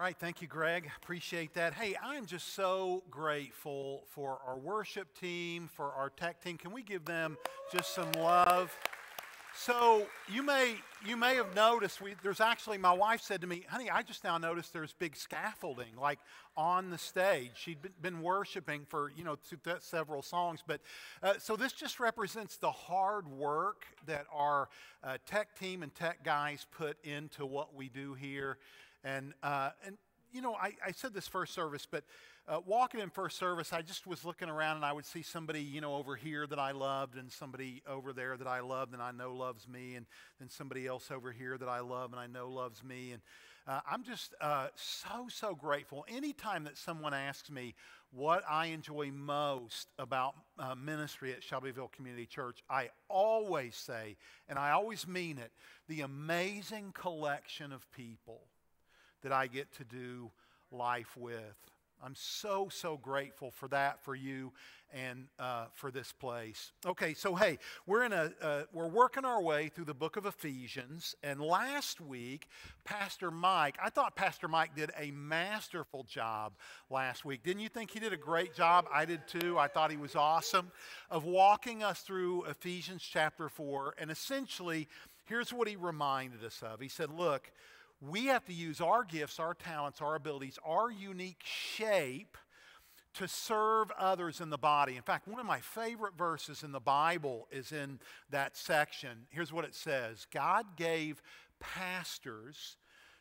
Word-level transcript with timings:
All 0.00 0.06
right, 0.06 0.16
thank 0.18 0.40
you, 0.40 0.48
Greg. 0.48 0.90
Appreciate 1.02 1.52
that. 1.52 1.74
Hey, 1.74 1.94
I'm 2.02 2.24
just 2.24 2.54
so 2.54 3.02
grateful 3.10 4.04
for 4.08 4.38
our 4.46 4.56
worship 4.56 5.08
team, 5.12 5.68
for 5.70 5.92
our 5.92 6.08
tech 6.08 6.42
team. 6.42 6.56
Can 6.56 6.72
we 6.72 6.82
give 6.82 7.04
them 7.04 7.36
just 7.70 7.94
some 7.94 8.10
love? 8.12 8.74
So 9.54 10.06
you 10.26 10.42
may 10.42 10.76
you 11.04 11.18
may 11.18 11.34
have 11.34 11.54
noticed 11.54 12.00
we, 12.00 12.14
there's 12.22 12.40
actually 12.40 12.78
my 12.78 12.92
wife 12.92 13.20
said 13.20 13.42
to 13.42 13.46
me, 13.46 13.66
"Honey, 13.68 13.90
I 13.90 14.02
just 14.02 14.24
now 14.24 14.38
noticed 14.38 14.72
there's 14.72 14.94
big 14.94 15.14
scaffolding 15.16 15.94
like 16.00 16.18
on 16.56 16.88
the 16.88 16.96
stage." 16.96 17.50
She'd 17.56 17.78
been, 18.00 18.22
worshiping 18.22 18.86
for 18.88 19.12
you 19.14 19.22
know 19.22 19.36
several 19.80 20.22
songs, 20.22 20.60
but 20.66 20.80
uh, 21.22 21.34
so 21.38 21.56
this 21.56 21.74
just 21.74 22.00
represents 22.00 22.56
the 22.56 22.70
hard 22.70 23.28
work 23.28 23.84
that 24.06 24.24
our 24.32 24.70
uh, 25.04 25.18
tech 25.26 25.58
team 25.58 25.82
and 25.82 25.94
tech 25.94 26.24
guys 26.24 26.66
put 26.70 26.96
into 27.04 27.44
what 27.44 27.74
we 27.74 27.90
do 27.90 28.14
here. 28.14 28.56
And, 29.04 29.34
uh, 29.42 29.70
and 29.84 29.96
you 30.32 30.40
know, 30.42 30.54
I, 30.54 30.74
I, 30.86 30.92
said 30.92 31.12
this 31.12 31.26
first 31.26 31.54
service, 31.54 31.86
but 31.90 32.04
uh, 32.46 32.60
walking 32.64 33.00
in 33.00 33.10
first 33.10 33.38
service, 33.38 33.72
I 33.72 33.82
just 33.82 34.06
was 34.06 34.24
looking 34.24 34.48
around 34.48 34.76
and 34.76 34.84
I 34.84 34.92
would 34.92 35.06
see 35.06 35.22
somebody, 35.22 35.60
you 35.60 35.80
know, 35.80 35.94
over 35.94 36.16
here 36.16 36.46
that 36.46 36.58
I 36.58 36.72
loved 36.72 37.16
and 37.16 37.30
somebody 37.30 37.82
over 37.88 38.12
there 38.12 38.36
that 38.36 38.46
I 38.46 38.60
loved 38.60 38.92
and 38.92 39.02
I 39.02 39.10
know 39.10 39.34
loves 39.34 39.66
me 39.68 39.96
and 39.96 40.06
then 40.38 40.48
somebody 40.48 40.86
else 40.86 41.10
over 41.10 41.32
here 41.32 41.58
that 41.58 41.68
I 41.68 41.80
love 41.80 42.12
and 42.12 42.20
I 42.20 42.26
know 42.26 42.48
loves 42.48 42.84
me. 42.84 43.12
And 43.12 43.22
uh, 43.66 43.80
I'm 43.90 44.02
just 44.02 44.34
uh, 44.40 44.68
so, 44.74 45.26
so 45.28 45.54
grateful. 45.54 46.04
Anytime 46.08 46.64
that 46.64 46.76
someone 46.76 47.14
asks 47.14 47.50
me 47.50 47.74
what 48.12 48.42
I 48.48 48.66
enjoy 48.66 49.10
most 49.12 49.88
about 49.98 50.34
uh, 50.58 50.74
ministry 50.74 51.32
at 51.32 51.42
Shelbyville 51.42 51.92
Community 51.94 52.26
Church, 52.26 52.62
I 52.68 52.90
always 53.08 53.76
say, 53.76 54.16
and 54.48 54.58
I 54.58 54.70
always 54.70 55.06
mean 55.06 55.38
it, 55.38 55.52
the 55.88 56.00
amazing 56.00 56.92
collection 56.94 57.72
of 57.72 57.90
people 57.92 58.42
that 59.22 59.32
I 59.32 59.46
get 59.46 59.72
to 59.74 59.84
do 59.84 60.30
life 60.70 61.16
with. 61.16 61.56
I'm 62.02 62.14
so, 62.14 62.68
so 62.70 62.96
grateful 62.96 63.50
for 63.50 63.68
that, 63.68 64.02
for 64.02 64.14
you, 64.14 64.52
and 64.92 65.26
uh, 65.38 65.66
for 65.74 65.90
this 65.90 66.12
place. 66.12 66.72
Okay, 66.86 67.12
so 67.12 67.34
hey, 67.34 67.58
we're 67.86 68.04
in 68.04 68.12
a 68.12 68.32
uh, 68.40 68.62
we're 68.72 68.88
working 68.88 69.26
our 69.26 69.42
way 69.42 69.68
through 69.68 69.84
the 69.84 69.94
book 69.94 70.16
of 70.16 70.24
Ephesians, 70.24 71.14
and 71.22 71.40
last 71.40 72.00
week, 72.00 72.48
Pastor 72.84 73.30
Mike, 73.30 73.76
I 73.82 73.90
thought 73.90 74.16
Pastor 74.16 74.48
Mike 74.48 74.74
did 74.74 74.90
a 74.98 75.10
masterful 75.10 76.04
job 76.04 76.54
last 76.88 77.26
week. 77.26 77.42
Didn't 77.42 77.60
you 77.60 77.68
think 77.68 77.90
he 77.90 78.00
did 78.00 78.14
a 78.14 78.16
great 78.16 78.54
job? 78.54 78.86
I 78.92 79.04
did 79.04 79.28
too. 79.28 79.58
I 79.58 79.68
thought 79.68 79.90
he 79.90 79.98
was 79.98 80.16
awesome 80.16 80.72
of 81.10 81.24
walking 81.24 81.82
us 81.82 82.00
through 82.00 82.44
Ephesians 82.44 83.02
chapter 83.02 83.50
four, 83.50 83.94
and 83.98 84.10
essentially, 84.10 84.88
here's 85.26 85.52
what 85.52 85.68
he 85.68 85.76
reminded 85.76 86.42
us 86.44 86.62
of. 86.62 86.80
He 86.80 86.88
said, 86.88 87.10
"Look." 87.10 87.52
We 88.00 88.26
have 88.26 88.44
to 88.46 88.52
use 88.52 88.80
our 88.80 89.04
gifts, 89.04 89.38
our 89.38 89.54
talents, 89.54 90.00
our 90.00 90.14
abilities, 90.14 90.58
our 90.64 90.90
unique 90.90 91.42
shape 91.44 92.36
to 93.14 93.28
serve 93.28 93.90
others 93.98 94.40
in 94.40 94.50
the 94.50 94.58
body. 94.58 94.96
In 94.96 95.02
fact, 95.02 95.26
one 95.26 95.40
of 95.40 95.46
my 95.46 95.60
favorite 95.60 96.14
verses 96.16 96.62
in 96.62 96.72
the 96.72 96.80
Bible 96.80 97.48
is 97.50 97.72
in 97.72 97.98
that 98.30 98.56
section. 98.56 99.26
Here's 99.30 99.52
what 99.52 99.64
it 99.64 99.74
says 99.74 100.26
God 100.32 100.76
gave 100.76 101.22
pastors 101.58 102.76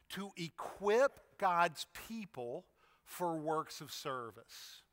to 0.09 0.31
equip 0.37 1.19
God's 1.37 1.85
people 2.07 2.65
for 3.05 3.35
works 3.35 3.81
of 3.81 3.91
service. 3.91 4.83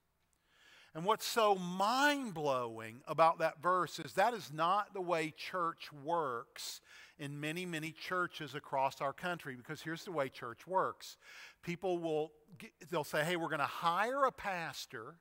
And 0.97 1.05
what's 1.05 1.27
so 1.27 1.55
mind 1.55 2.33
blowing 2.33 3.03
about 3.07 3.41
that 3.41 3.61
verse 3.61 3.99
is 3.99 4.15
that 4.15 4.33
is 4.33 4.51
not 4.51 4.95
the 4.95 5.01
way 5.03 5.31
church 5.37 5.91
works 5.93 6.81
in 7.19 7.39
many, 7.39 7.67
many 7.67 7.93
churches 7.93 8.55
across 8.55 9.03
our 9.03 9.13
country 9.13 9.57
because 9.57 9.83
here's 9.83 10.05
the 10.05 10.11
way 10.11 10.31
church 10.31 10.67
works. 10.67 11.19
People 11.63 11.99
will, 11.99 12.33
they'll 12.91 13.05
say, 13.05 13.23
hey, 13.25 13.37
we're 13.37 13.51
going 13.51 13.59
to 13.59 13.67
hire 13.67 14.25
a 14.25 14.33
pastor 14.33 15.17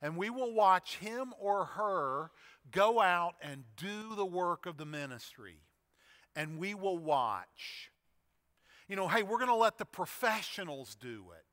and 0.00 0.16
we 0.16 0.30
will 0.30 0.54
watch 0.54 0.96
him 0.96 1.34
or 1.38 1.66
her 1.66 2.30
go 2.70 2.98
out 2.98 3.34
and 3.42 3.64
do 3.76 4.14
the 4.16 4.24
work 4.24 4.64
of 4.64 4.78
the 4.78 4.86
ministry. 4.86 5.56
And 6.36 6.58
we 6.58 6.72
will 6.72 6.96
watch. 6.96 7.90
You 8.88 8.96
know, 8.96 9.08
hey, 9.08 9.24
we're 9.24 9.36
going 9.36 9.48
to 9.48 9.54
let 9.54 9.76
the 9.76 9.84
professionals 9.84 10.96
do 10.98 11.26
it. 11.36 11.47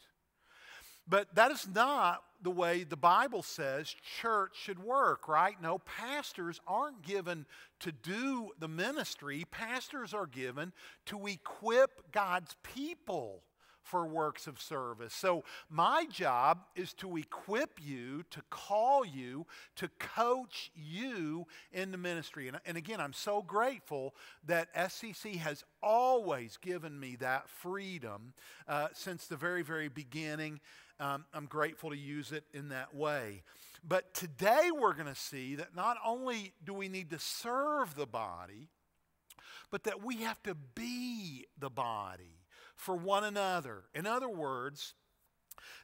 But 1.08 1.34
that 1.36 1.52
is 1.52 1.68
not 1.68 2.24
the 2.42 2.52
way 2.52 2.84
the 2.84 2.98
Bible 2.98 3.44
says 3.44 3.94
church 4.20 4.52
should 4.56 4.80
work, 4.80 5.28
right? 5.28 5.60
No, 5.62 5.80
pastors 5.80 6.60
aren't 6.68 7.02
given 7.02 7.46
to 7.80 7.92
do 7.92 8.52
the 8.60 8.68
ministry, 8.68 9.46
pastors 9.52 10.14
are 10.14 10.28
given 10.28 10.74
to 11.08 11.28
equip 11.28 12.12
God's 12.12 12.56
people 12.64 13.42
for 13.86 14.06
works 14.06 14.48
of 14.48 14.60
service. 14.60 15.14
So, 15.14 15.44
my 15.70 16.06
job 16.12 16.66
is 16.76 16.94
to 16.96 17.16
equip 17.18 17.80
you, 17.82 18.24
to 18.32 18.42
call 18.50 19.06
you, 19.06 19.46
to 19.78 19.88
coach 20.00 20.72
you 20.76 21.48
in 21.72 21.92
the 21.92 21.98
ministry. 21.98 22.48
And, 22.48 22.60
and 22.66 22.78
again, 22.78 23.00
I'm 23.00 23.14
so 23.14 23.42
grateful 23.42 24.16
that 24.46 24.74
SCC 24.76 25.38
has 25.38 25.64
always 25.82 26.58
given 26.58 27.00
me 27.00 27.16
that 27.18 27.48
freedom 27.48 28.34
uh, 28.68 28.88
since 28.94 29.28
the 29.28 29.38
very, 29.38 29.62
very 29.62 29.88
beginning 29.88 30.60
um, 31.00 31.26
I'm 31.34 31.46
grateful 31.46 31.90
to 31.90 31.98
use 31.98 32.32
it 32.32 32.46
in 32.54 32.70
that 32.70 32.96
way. 32.96 33.44
But 33.84 34.14
today 34.14 34.70
we're 34.74 34.94
going 34.94 35.14
to 35.14 35.20
see 35.20 35.56
that 35.56 35.76
not 35.76 35.98
only 36.06 36.54
do 36.64 36.74
we 36.74 36.88
need 36.88 37.10
to 37.10 37.20
serve 37.20 37.96
the 37.96 38.06
body, 38.06 38.70
but 39.72 39.84
that 39.84 40.04
we 40.04 40.18
have 40.18 40.42
to 40.44 40.56
be 40.56 41.46
the 41.60 41.70
body 41.70 42.35
for 42.76 42.96
one 42.96 43.24
another. 43.24 43.84
In 43.94 44.06
other 44.06 44.30
words, 44.30 44.94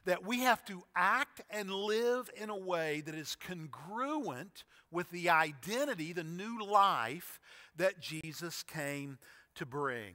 that 0.04 0.24
we 0.26 0.40
have 0.40 0.64
to 0.66 0.82
act 0.94 1.40
and 1.50 1.70
live 1.70 2.30
in 2.36 2.50
a 2.50 2.56
way 2.56 3.02
that 3.02 3.14
is 3.14 3.36
congruent 3.36 4.64
with 4.90 5.10
the 5.10 5.30
identity, 5.30 6.12
the 6.12 6.24
new 6.24 6.62
life 6.62 7.40
that 7.76 8.00
Jesus 8.00 8.62
came 8.62 9.18
to 9.54 9.64
bring. 9.64 10.14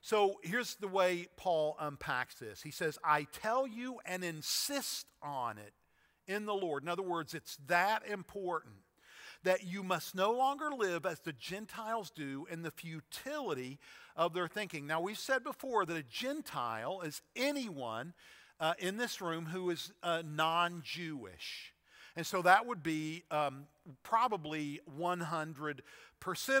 So 0.00 0.38
here's 0.42 0.76
the 0.76 0.88
way 0.88 1.28
Paul 1.36 1.76
unpacks 1.80 2.36
this. 2.36 2.62
He 2.62 2.70
says, 2.70 2.98
I 3.04 3.26
tell 3.32 3.66
you 3.66 3.98
and 4.04 4.22
insist 4.22 5.06
on 5.22 5.58
it 5.58 5.72
in 6.26 6.46
the 6.46 6.54
Lord. 6.54 6.82
In 6.82 6.88
other 6.88 7.02
words, 7.02 7.34
it's 7.34 7.58
that 7.66 8.06
important 8.06 8.76
that 9.44 9.64
you 9.64 9.82
must 9.82 10.14
no 10.14 10.32
longer 10.32 10.70
live 10.76 11.06
as 11.06 11.20
the 11.20 11.32
Gentiles 11.32 12.10
do 12.10 12.46
in 12.50 12.62
the 12.62 12.70
futility 12.70 13.78
of 14.18 14.34
their 14.34 14.48
thinking. 14.48 14.86
Now, 14.86 15.00
we've 15.00 15.18
said 15.18 15.44
before 15.44 15.86
that 15.86 15.96
a 15.96 16.02
Gentile 16.02 17.00
is 17.02 17.22
anyone 17.36 18.12
uh, 18.60 18.74
in 18.78 18.96
this 18.96 19.20
room 19.20 19.46
who 19.46 19.70
is 19.70 19.92
uh, 20.02 20.22
non 20.26 20.82
Jewish. 20.84 21.72
And 22.16 22.26
so 22.26 22.42
that 22.42 22.66
would 22.66 22.82
be 22.82 23.22
um, 23.30 23.66
probably 24.02 24.80
100% 24.98 25.82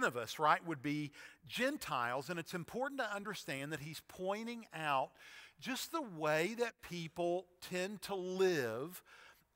of 0.04 0.16
us, 0.16 0.38
right, 0.38 0.64
would 0.64 0.82
be 0.82 1.10
Gentiles. 1.48 2.30
And 2.30 2.38
it's 2.38 2.54
important 2.54 3.00
to 3.00 3.12
understand 3.12 3.72
that 3.72 3.80
he's 3.80 4.00
pointing 4.06 4.66
out 4.72 5.10
just 5.60 5.90
the 5.90 6.02
way 6.16 6.54
that 6.60 6.80
people 6.80 7.46
tend 7.60 8.02
to 8.02 8.14
live 8.14 9.02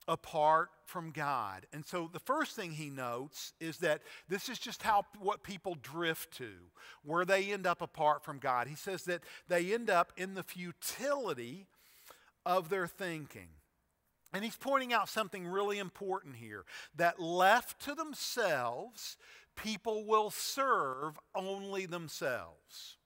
apart 0.08 0.70
from 0.84 1.10
God. 1.10 1.66
And 1.72 1.84
so 1.84 2.08
the 2.12 2.18
first 2.18 2.56
thing 2.56 2.72
he 2.72 2.90
notes 2.90 3.52
is 3.60 3.78
that 3.78 4.02
this 4.28 4.48
is 4.48 4.58
just 4.58 4.82
how 4.82 5.04
what 5.20 5.42
people 5.42 5.76
drift 5.80 6.36
to, 6.38 6.50
where 7.04 7.24
they 7.24 7.52
end 7.52 7.66
up 7.66 7.82
apart 7.82 8.24
from 8.24 8.38
God. 8.38 8.66
He 8.66 8.74
says 8.74 9.04
that 9.04 9.22
they 9.48 9.72
end 9.72 9.90
up 9.90 10.12
in 10.16 10.34
the 10.34 10.42
futility 10.42 11.66
of 12.44 12.68
their 12.68 12.86
thinking. 12.86 13.48
And 14.32 14.42
he's 14.42 14.56
pointing 14.56 14.92
out 14.92 15.08
something 15.08 15.46
really 15.46 15.78
important 15.78 16.36
here 16.36 16.64
that 16.96 17.20
left 17.20 17.80
to 17.84 17.94
themselves, 17.94 19.16
people 19.56 20.04
will 20.04 20.30
serve 20.30 21.18
only 21.34 21.86
themselves. 21.86 22.96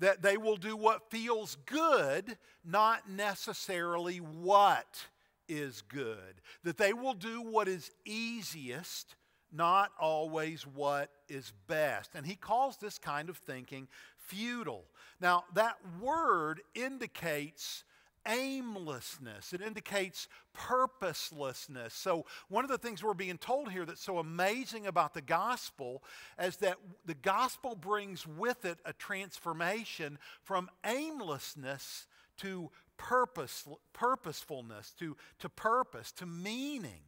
That 0.00 0.22
they 0.22 0.36
will 0.36 0.56
do 0.56 0.76
what 0.76 1.10
feels 1.10 1.56
good, 1.66 2.36
not 2.64 3.10
necessarily 3.10 4.18
what 4.18 5.06
is 5.48 5.82
good. 5.88 6.40
That 6.64 6.76
they 6.76 6.92
will 6.92 7.14
do 7.14 7.42
what 7.42 7.68
is 7.68 7.90
easiest, 8.04 9.16
not 9.52 9.90
always 9.98 10.66
what 10.66 11.10
is 11.28 11.52
best. 11.66 12.10
And 12.14 12.26
he 12.26 12.34
calls 12.34 12.76
this 12.76 12.98
kind 12.98 13.28
of 13.28 13.38
thinking 13.38 13.88
futile. 14.16 14.84
Now, 15.20 15.44
that 15.54 15.76
word 16.00 16.60
indicates 16.74 17.84
aimlessness, 18.26 19.52
it 19.52 19.62
indicates 19.62 20.28
purposelessness. 20.52 21.94
So, 21.94 22.26
one 22.48 22.64
of 22.64 22.70
the 22.70 22.78
things 22.78 23.02
we're 23.02 23.14
being 23.14 23.38
told 23.38 23.70
here 23.70 23.86
that's 23.86 24.02
so 24.02 24.18
amazing 24.18 24.86
about 24.86 25.14
the 25.14 25.22
gospel 25.22 26.02
is 26.40 26.56
that 26.56 26.76
the 27.06 27.14
gospel 27.14 27.74
brings 27.74 28.26
with 28.26 28.64
it 28.64 28.78
a 28.84 28.92
transformation 28.92 30.18
from 30.42 30.68
aimlessness 30.84 32.06
to 32.38 32.70
purpose, 32.98 33.66
purposefulness, 33.94 34.92
to, 34.98 35.16
to 35.38 35.48
purpose, 35.48 36.12
to 36.12 36.26
meaning. 36.26 37.00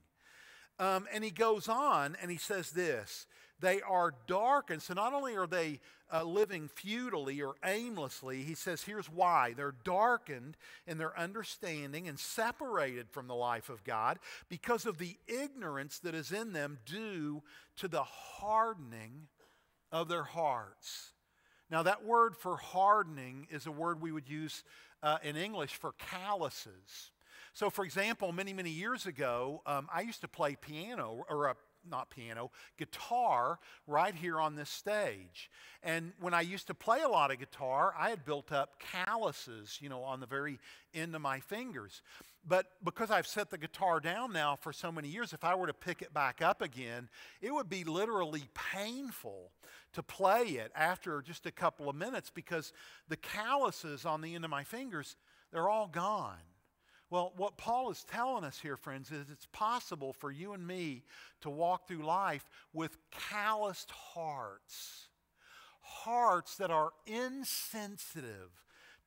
Um, 0.78 1.06
and 1.12 1.22
he 1.22 1.30
goes 1.30 1.68
on 1.68 2.16
and 2.22 2.30
he 2.30 2.38
says 2.38 2.70
this 2.70 3.26
they 3.60 3.82
are 3.82 4.14
darkened. 4.26 4.80
So 4.80 4.94
not 4.94 5.12
only 5.12 5.36
are 5.36 5.46
they 5.46 5.80
uh, 6.12 6.24
living 6.24 6.68
futilely 6.68 7.42
or 7.42 7.56
aimlessly, 7.62 8.42
he 8.42 8.54
says 8.54 8.82
here's 8.82 9.10
why. 9.10 9.52
They're 9.54 9.74
darkened 9.84 10.56
in 10.86 10.96
their 10.96 11.16
understanding 11.18 12.08
and 12.08 12.18
separated 12.18 13.10
from 13.10 13.28
the 13.28 13.34
life 13.34 13.68
of 13.68 13.84
God 13.84 14.18
because 14.48 14.86
of 14.86 14.96
the 14.96 15.16
ignorance 15.28 15.98
that 15.98 16.14
is 16.14 16.32
in 16.32 16.54
them 16.54 16.78
due 16.86 17.42
to 17.76 17.88
the 17.88 18.02
hardening 18.02 19.28
of 19.92 20.08
their 20.08 20.24
hearts. 20.24 21.12
Now, 21.70 21.84
that 21.84 22.04
word 22.04 22.36
for 22.36 22.56
hardening 22.56 23.46
is 23.50 23.66
a 23.66 23.72
word 23.72 24.00
we 24.00 24.10
would 24.10 24.28
use 24.28 24.64
uh, 25.02 25.18
in 25.22 25.36
English 25.36 25.74
for 25.74 25.92
calluses. 25.92 27.10
So, 27.52 27.70
for 27.70 27.84
example, 27.84 28.32
many, 28.32 28.52
many 28.52 28.70
years 28.70 29.06
ago, 29.06 29.62
um, 29.66 29.88
I 29.92 30.02
used 30.02 30.20
to 30.20 30.28
play 30.28 30.56
piano, 30.56 31.24
or 31.28 31.46
a 31.46 31.56
not 31.88 32.10
piano, 32.10 32.50
guitar 32.78 33.58
right 33.86 34.14
here 34.14 34.40
on 34.40 34.54
this 34.54 34.70
stage. 34.70 35.50
And 35.82 36.12
when 36.20 36.34
I 36.34 36.42
used 36.42 36.66
to 36.68 36.74
play 36.74 37.00
a 37.00 37.08
lot 37.08 37.30
of 37.30 37.38
guitar, 37.38 37.94
I 37.98 38.10
had 38.10 38.24
built 38.24 38.52
up 38.52 38.78
calluses, 38.78 39.78
you 39.80 39.88
know, 39.88 40.02
on 40.02 40.20
the 40.20 40.26
very 40.26 40.58
end 40.94 41.14
of 41.14 41.22
my 41.22 41.40
fingers. 41.40 42.02
But 42.46 42.66
because 42.82 43.10
I've 43.10 43.26
set 43.26 43.50
the 43.50 43.58
guitar 43.58 44.00
down 44.00 44.32
now 44.32 44.56
for 44.56 44.72
so 44.72 44.90
many 44.90 45.08
years, 45.08 45.32
if 45.32 45.44
I 45.44 45.54
were 45.54 45.66
to 45.66 45.74
pick 45.74 46.00
it 46.00 46.14
back 46.14 46.40
up 46.40 46.62
again, 46.62 47.08
it 47.42 47.52
would 47.52 47.68
be 47.68 47.84
literally 47.84 48.44
painful 48.72 49.50
to 49.92 50.02
play 50.02 50.42
it 50.42 50.72
after 50.74 51.20
just 51.20 51.46
a 51.46 51.50
couple 51.50 51.88
of 51.88 51.96
minutes 51.96 52.30
because 52.30 52.72
the 53.08 53.16
calluses 53.16 54.06
on 54.06 54.22
the 54.22 54.34
end 54.34 54.44
of 54.44 54.50
my 54.50 54.64
fingers, 54.64 55.16
they're 55.52 55.68
all 55.68 55.88
gone. 55.88 56.36
Well, 57.10 57.32
what 57.36 57.56
Paul 57.56 57.90
is 57.90 58.04
telling 58.04 58.44
us 58.44 58.60
here, 58.60 58.76
friends, 58.76 59.10
is 59.10 59.26
it's 59.30 59.48
possible 59.52 60.12
for 60.12 60.30
you 60.30 60.52
and 60.52 60.64
me 60.64 61.02
to 61.40 61.50
walk 61.50 61.88
through 61.88 62.04
life 62.06 62.48
with 62.72 62.96
calloused 63.10 63.90
hearts. 63.90 65.08
Hearts 65.80 66.56
that 66.56 66.70
are 66.70 66.92
insensitive 67.06 68.50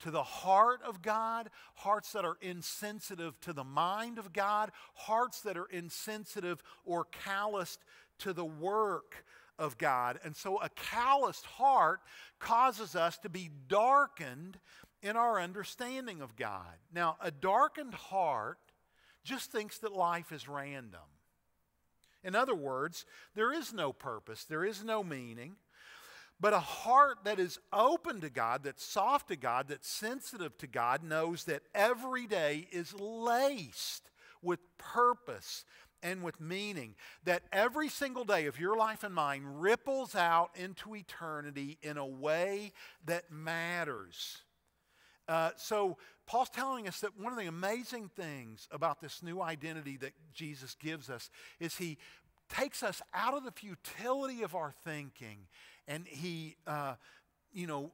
to 0.02 0.12
the 0.12 0.24
heart 0.24 0.82
of 0.86 1.02
God, 1.02 1.50
hearts 1.76 2.12
that 2.12 2.26
are 2.26 2.38
insensitive 2.42 3.40
to 3.40 3.54
the 3.54 3.64
mind 3.64 4.18
of 4.18 4.34
God, 4.34 4.72
hearts 4.96 5.40
that 5.42 5.58
are 5.58 5.68
insensitive 5.72 6.62
or 6.84 7.06
calloused 7.06 7.80
to 8.20 8.34
the 8.34 8.44
work 8.44 9.24
of 9.58 9.78
God. 9.78 10.20
And 10.26 10.36
so 10.36 10.58
a 10.58 10.68
calloused 10.76 11.46
heart 11.46 12.02
causes 12.40 12.98
us 12.98 13.18
to 13.20 13.30
be 13.30 13.50
darkened 13.70 14.60
in 15.04 15.18
our 15.18 15.40
understanding 15.40 16.22
of 16.22 16.36
God. 16.36 16.78
Now, 16.92 17.18
a 17.22 17.30
darkened 17.30 17.94
heart 17.94 18.58
just 19.24 19.52
thinks 19.52 19.78
that 19.80 19.94
life 19.94 20.32
is 20.32 20.48
random. 20.48 21.02
In 22.24 22.36
other 22.36 22.56
words, 22.56 23.06
there 23.36 23.52
is 23.52 23.74
no 23.74 23.92
purpose, 23.92 24.46
there 24.46 24.64
is 24.64 24.84
no 24.84 25.04
meaning. 25.04 25.58
But 26.40 26.54
a 26.54 26.60
heart 26.60 27.20
that 27.26 27.40
is 27.40 27.60
open 27.72 28.22
to 28.22 28.30
God, 28.30 28.64
that's 28.64 28.84
soft 28.84 29.28
to 29.28 29.36
God, 29.36 29.68
that's 29.70 29.88
sensitive 29.88 30.58
to 30.58 30.68
God, 30.68 31.04
knows 31.04 31.44
that 31.46 31.62
every 31.76 32.26
day 32.26 32.68
is 32.72 32.94
laced 33.00 34.10
with 34.42 34.60
purpose 34.78 35.64
and 36.02 36.22
with 36.22 36.42
meaning. 36.42 36.96
That 37.24 37.44
every 37.54 37.88
single 37.88 38.26
day 38.26 38.48
of 38.48 38.60
your 38.60 38.76
life 38.76 39.04
and 39.04 39.14
mine 39.14 39.44
ripples 39.46 40.16
out 40.16 40.50
into 40.56 40.96
eternity 40.96 41.78
in 41.82 41.98
a 41.98 42.06
way 42.06 42.74
that 43.06 43.32
matters. 43.32 44.42
Uh, 45.28 45.52
so, 45.56 45.98
Paul's 46.26 46.50
telling 46.50 46.88
us 46.88 47.02
that 47.02 47.20
one 47.20 47.34
of 47.34 47.40
the 47.40 47.48
amazing 47.48 48.10
things 48.16 48.68
about 48.72 49.02
this 49.02 49.22
new 49.22 49.42
identity 49.42 49.98
that 49.98 50.14
Jesus 50.34 50.76
gives 50.76 51.10
us 51.10 51.30
is 51.60 51.76
he 51.76 51.98
takes 52.50 52.84
us 52.84 53.02
out 53.14 53.34
of 53.34 53.44
the 53.44 53.52
futility 53.52 54.42
of 54.44 54.56
our 54.56 54.74
thinking 54.84 55.40
and 55.88 56.06
he, 56.08 56.56
uh, 56.66 56.94
you 57.54 57.68
know, 57.68 57.92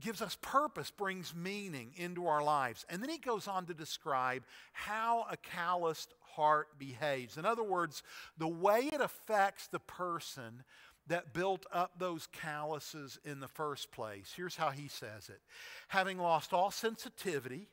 gives 0.00 0.20
us 0.20 0.36
purpose, 0.40 0.90
brings 0.90 1.34
meaning 1.34 1.92
into 1.96 2.26
our 2.26 2.42
lives. 2.42 2.84
And 2.88 3.02
then 3.02 3.10
he 3.10 3.18
goes 3.18 3.46
on 3.46 3.66
to 3.66 3.74
describe 3.74 4.42
how 4.72 5.26
a 5.30 5.36
calloused 5.36 6.12
heart 6.34 6.78
behaves. 6.78 7.36
In 7.36 7.44
other 7.44 7.62
words, 7.62 8.02
the 8.38 8.48
way 8.48 8.90
it 8.92 9.00
affects 9.00 9.68
the 9.68 9.78
person 9.78 10.64
that 11.08 11.32
built 11.32 11.66
up 11.72 11.98
those 11.98 12.28
calluses 12.32 13.18
in 13.24 13.40
the 13.40 13.48
first 13.48 13.90
place. 13.90 14.32
Here's 14.36 14.56
how 14.56 14.70
he 14.70 14.88
says 14.88 15.28
it 15.28 15.40
Having 15.88 16.18
lost 16.18 16.52
all 16.52 16.70
sensitivity, 16.70 17.68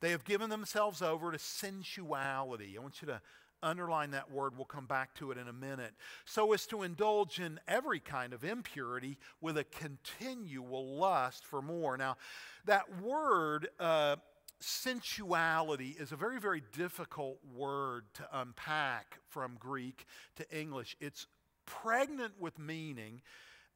they 0.00 0.10
have 0.10 0.24
given 0.24 0.50
themselves 0.50 1.02
over 1.02 1.32
to 1.32 1.38
sensuality. 1.38 2.76
I 2.76 2.80
want 2.80 3.02
you 3.02 3.06
to 3.06 3.20
underline 3.62 4.10
that 4.10 4.30
word. 4.30 4.54
We'll 4.56 4.64
come 4.64 4.86
back 4.86 5.14
to 5.14 5.30
it 5.30 5.38
in 5.38 5.48
a 5.48 5.52
minute. 5.52 5.92
So 6.24 6.52
as 6.52 6.66
to 6.66 6.82
indulge 6.82 7.38
in 7.38 7.60
every 7.68 8.00
kind 8.00 8.32
of 8.32 8.44
impurity 8.44 9.18
with 9.40 9.56
a 9.56 9.64
continual 9.64 10.96
lust 10.96 11.44
for 11.44 11.62
more. 11.62 11.96
Now, 11.96 12.16
that 12.64 13.00
word, 13.00 13.68
uh, 13.78 14.16
sensuality, 14.60 15.96
is 15.98 16.12
a 16.12 16.16
very, 16.16 16.40
very 16.40 16.62
difficult 16.72 17.38
word 17.54 18.04
to 18.14 18.26
unpack 18.32 19.18
from 19.28 19.56
Greek 19.58 20.06
to 20.36 20.58
English. 20.58 20.96
It's 21.00 21.26
pregnant 21.66 22.34
with 22.40 22.58
meaning. 22.58 23.22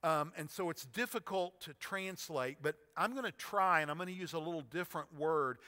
Um, 0.03 0.33
and 0.37 0.51
so 0.51 0.71
it's 0.71 0.85
difficult 0.85 1.61
to 1.63 1.75
translate, 1.75 2.59
but 2.63 2.77
I'm 2.97 3.13
going 3.13 3.25
to 3.25 3.33
try 3.33 3.81
and 3.81 3.91
I'm 3.91 3.97
going 3.97 4.09
to 4.09 4.15
use 4.15 4.35
a 4.35 4.39
little 4.39 4.63
different 4.63 5.09
word. 5.19 5.59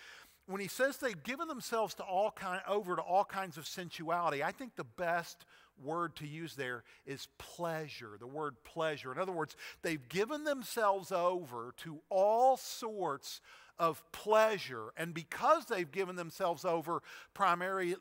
When 0.47 0.61
he 0.61 0.69
says 0.69 0.97
they've 0.97 1.23
given 1.23 1.49
themselves 1.49 1.95
to 1.95 2.03
all 2.03 2.31
kind, 2.31 2.61
over 2.69 2.97
to 2.97 3.03
all 3.03 3.25
kinds 3.25 3.59
of 3.59 3.67
sensuality, 3.67 4.43
I 4.43 4.53
think 4.53 4.77
the 4.77 4.85
best 4.85 5.45
word 5.83 6.17
to 6.17 6.27
use 6.27 6.55
there 6.55 6.85
is 7.07 7.29
pleasure, 7.39 8.11
the 8.19 8.27
word 8.27 8.57
pleasure. 8.65 9.13
In 9.13 9.19
other 9.19 9.33
words, 9.33 9.57
they've 9.83 10.09
given 10.09 10.45
themselves 10.45 11.13
over 11.13 11.75
to 11.79 12.01
all 12.09 12.57
sorts 12.57 13.41
of 13.79 14.03
pleasure. 14.13 14.93
And 14.97 15.15
because 15.15 15.67
they've 15.67 15.91
given 15.91 16.17
themselves 16.17 16.65
over 16.65 17.03
primarily 17.35 17.97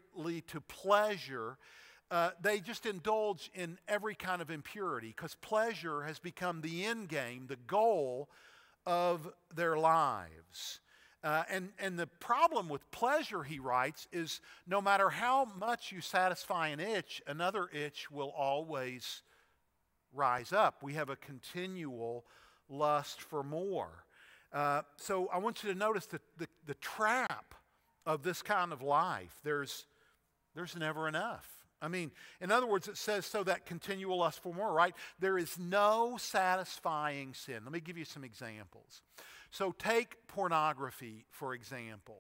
to 0.48 0.62
pleasure, 0.62 1.58
uh, 2.10 2.32
they 2.42 2.60
just 2.60 2.86
indulge 2.86 3.52
in 3.54 3.78
every 3.88 4.16
kind 4.16 4.42
of 4.42 4.50
impurity 4.50 5.14
because 5.16 5.36
pleasure 5.36 6.04
has 6.04 6.20
become 6.20 6.62
the 6.62 6.86
end 6.86 7.10
game, 7.10 7.46
the 7.48 7.58
goal 7.68 8.30
of 8.86 9.30
their 9.54 9.78
lives. 9.78 10.80
Uh, 11.24 11.44
and, 11.50 11.70
and 11.80 12.00
the 12.00 12.08
problem 12.08 12.70
with 12.70 12.90
pleasure, 12.92 13.44
he 13.44 13.60
writes, 13.60 14.08
is 14.14 14.40
no 14.66 14.82
matter 14.82 15.10
how 15.10 15.46
much 15.60 15.92
you 15.92 16.00
satisfy 16.00 16.70
an 16.70 16.80
itch, 16.80 17.22
another 17.28 17.68
itch 17.74 18.10
will 18.10 18.30
always 18.38 19.24
rise 20.14 20.54
up. 20.54 20.82
We 20.82 20.94
have 20.94 21.10
a 21.10 21.18
continual 21.18 22.24
lust 22.70 23.22
for 23.22 23.44
more. 23.44 24.06
Uh, 24.54 24.84
so 24.96 25.28
I 25.34 25.40
want 25.40 25.64
you 25.64 25.74
to 25.74 25.78
notice 25.78 26.06
the, 26.06 26.22
the, 26.38 26.48
the 26.66 26.76
trap 26.76 27.56
of 28.06 28.24
this 28.24 28.42
kind 28.42 28.72
of 28.72 28.82
life. 28.82 29.36
There's, 29.44 29.86
there's 30.56 30.78
never 30.78 31.10
enough. 31.10 31.57
I 31.82 31.88
mean, 31.88 32.12
in 32.42 32.52
other 32.52 32.66
words, 32.66 32.88
it 32.88 32.98
says 32.98 33.26
so 33.26 33.44
that 33.44 33.66
continual 33.66 34.18
lust 34.18 34.42
for 34.42 34.54
more, 34.54 34.74
right? 34.74 34.96
There 35.20 35.38
is 35.38 35.60
no 35.60 36.18
satisfying 36.20 37.34
sin. 37.34 37.60
Let 37.64 37.72
me 37.72 37.80
give 37.80 37.98
you 37.98 38.06
some 38.06 38.24
examples. 38.24 39.02
So 39.52 39.72
take 39.72 40.28
pornography, 40.28 41.26
for 41.30 41.54
example. 41.54 42.20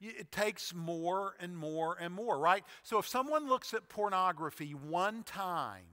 It 0.00 0.30
takes 0.30 0.74
more 0.74 1.34
and 1.40 1.56
more 1.56 1.96
and 1.98 2.12
more, 2.12 2.38
right? 2.38 2.64
So 2.82 2.98
if 2.98 3.06
someone 3.06 3.48
looks 3.48 3.72
at 3.72 3.88
pornography 3.88 4.72
one 4.72 5.22
time, 5.22 5.86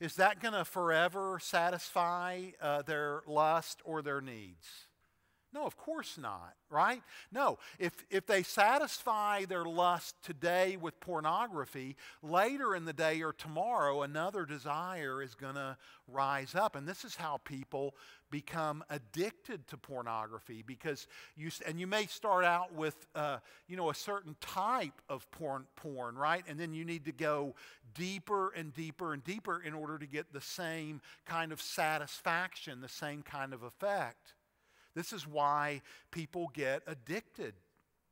is 0.00 0.16
that 0.16 0.40
going 0.40 0.54
to 0.54 0.64
forever 0.64 1.38
satisfy 1.40 2.50
uh, 2.60 2.82
their 2.82 3.22
lust 3.26 3.80
or 3.84 4.02
their 4.02 4.20
needs? 4.20 4.85
No, 5.52 5.64
of 5.64 5.76
course 5.76 6.18
not, 6.18 6.54
right? 6.68 7.02
No. 7.32 7.58
If, 7.78 7.92
if 8.10 8.26
they 8.26 8.42
satisfy 8.42 9.44
their 9.44 9.64
lust 9.64 10.14
today 10.22 10.76
with 10.76 11.00
pornography, 11.00 11.96
later 12.22 12.74
in 12.74 12.84
the 12.84 12.92
day 12.92 13.22
or 13.22 13.32
tomorrow, 13.32 14.02
another 14.02 14.44
desire 14.44 15.22
is 15.22 15.34
going 15.34 15.54
to 15.54 15.78
rise 16.08 16.54
up. 16.54 16.76
And 16.76 16.86
this 16.86 17.04
is 17.04 17.16
how 17.16 17.38
people 17.44 17.94
become 18.30 18.84
addicted 18.90 19.66
to 19.68 19.76
pornography 19.76 20.62
because 20.66 21.06
you, 21.36 21.50
and 21.66 21.78
you 21.78 21.86
may 21.86 22.06
start 22.06 22.44
out 22.44 22.74
with, 22.74 23.06
uh, 23.14 23.38
you 23.68 23.76
know, 23.76 23.88
a 23.88 23.94
certain 23.94 24.36
type 24.40 25.00
of 25.08 25.30
porn, 25.30 25.66
porn, 25.76 26.16
right? 26.16 26.44
And 26.48 26.58
then 26.58 26.74
you 26.74 26.84
need 26.84 27.04
to 27.06 27.12
go 27.12 27.54
deeper 27.94 28.50
and 28.50 28.74
deeper 28.74 29.12
and 29.12 29.22
deeper 29.24 29.62
in 29.64 29.74
order 29.74 29.96
to 29.98 30.06
get 30.06 30.32
the 30.32 30.40
same 30.40 31.00
kind 31.24 31.52
of 31.52 31.62
satisfaction, 31.62 32.80
the 32.80 32.88
same 32.88 33.22
kind 33.22 33.54
of 33.54 33.62
effect. 33.62 34.34
This 34.96 35.12
is 35.12 35.28
why 35.28 35.82
people 36.10 36.50
get 36.54 36.82
addicted 36.86 37.54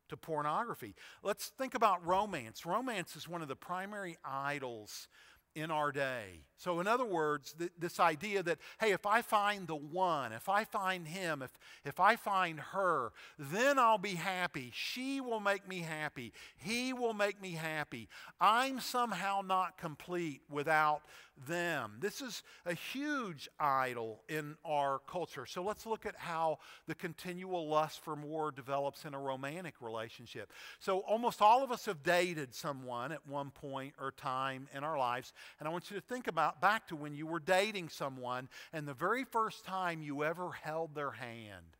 to 0.07 0.15
pornography. 0.15 0.93
Let's 1.23 1.47
think 1.47 1.73
about 1.73 2.05
romance. 2.05 2.65
Romance 2.65 3.15
is 3.15 3.27
one 3.27 3.41
of 3.41 3.47
the 3.47 3.55
primary 3.55 4.17
idols 4.23 5.07
in 5.55 5.71
our 5.71 5.91
day. 5.91 6.41
So, 6.57 6.79
in 6.79 6.87
other 6.87 7.05
words, 7.05 7.53
th- 7.57 7.71
this 7.77 7.99
idea 7.99 8.41
that, 8.43 8.59
hey, 8.79 8.91
if 8.91 9.05
I 9.05 9.21
find 9.21 9.67
the 9.67 9.75
one, 9.75 10.31
if 10.31 10.47
I 10.47 10.63
find 10.63 11.07
him, 11.07 11.41
if, 11.41 11.51
if 11.83 11.99
I 11.99 12.15
find 12.15 12.59
her, 12.59 13.11
then 13.37 13.77
I'll 13.77 13.97
be 13.97 14.15
happy. 14.15 14.71
She 14.73 15.19
will 15.19 15.39
make 15.39 15.67
me 15.67 15.79
happy. 15.79 16.31
He 16.57 16.93
will 16.93 17.13
make 17.13 17.41
me 17.41 17.51
happy. 17.51 18.07
I'm 18.39 18.79
somehow 18.79 19.41
not 19.45 19.77
complete 19.77 20.41
without 20.49 21.01
them. 21.47 21.97
This 21.99 22.21
is 22.21 22.43
a 22.65 22.73
huge 22.73 23.49
idol 23.59 24.21
in 24.29 24.55
our 24.63 24.99
culture. 24.99 25.45
So 25.45 25.61
let's 25.63 25.85
look 25.85 26.05
at 26.05 26.15
how 26.15 26.59
the 26.87 26.95
continual 26.95 27.67
lust 27.67 27.99
for 28.01 28.15
more 28.15 28.51
develops 28.51 29.05
in 29.05 29.13
a 29.13 29.19
romantic 29.19 29.75
relationship. 29.81 30.51
So 30.79 30.99
almost 30.99 31.41
all 31.41 31.63
of 31.63 31.71
us 31.71 31.85
have 31.85 32.03
dated 32.03 32.55
someone 32.55 33.11
at 33.11 33.27
one 33.27 33.51
point 33.51 33.95
or 33.99 34.11
time 34.11 34.67
in 34.73 34.83
our 34.83 34.97
lives, 34.97 35.33
and 35.59 35.67
I 35.67 35.71
want 35.71 35.89
you 35.89 35.95
to 35.97 36.01
think 36.01 36.27
about 36.27 36.61
back 36.61 36.87
to 36.87 36.95
when 36.95 37.15
you 37.15 37.27
were 37.27 37.39
dating 37.39 37.89
someone 37.89 38.49
and 38.73 38.87
the 38.87 38.93
very 38.93 39.23
first 39.23 39.65
time 39.65 40.01
you 40.01 40.23
ever 40.23 40.51
held 40.51 40.95
their 40.95 41.11
hand. 41.11 41.77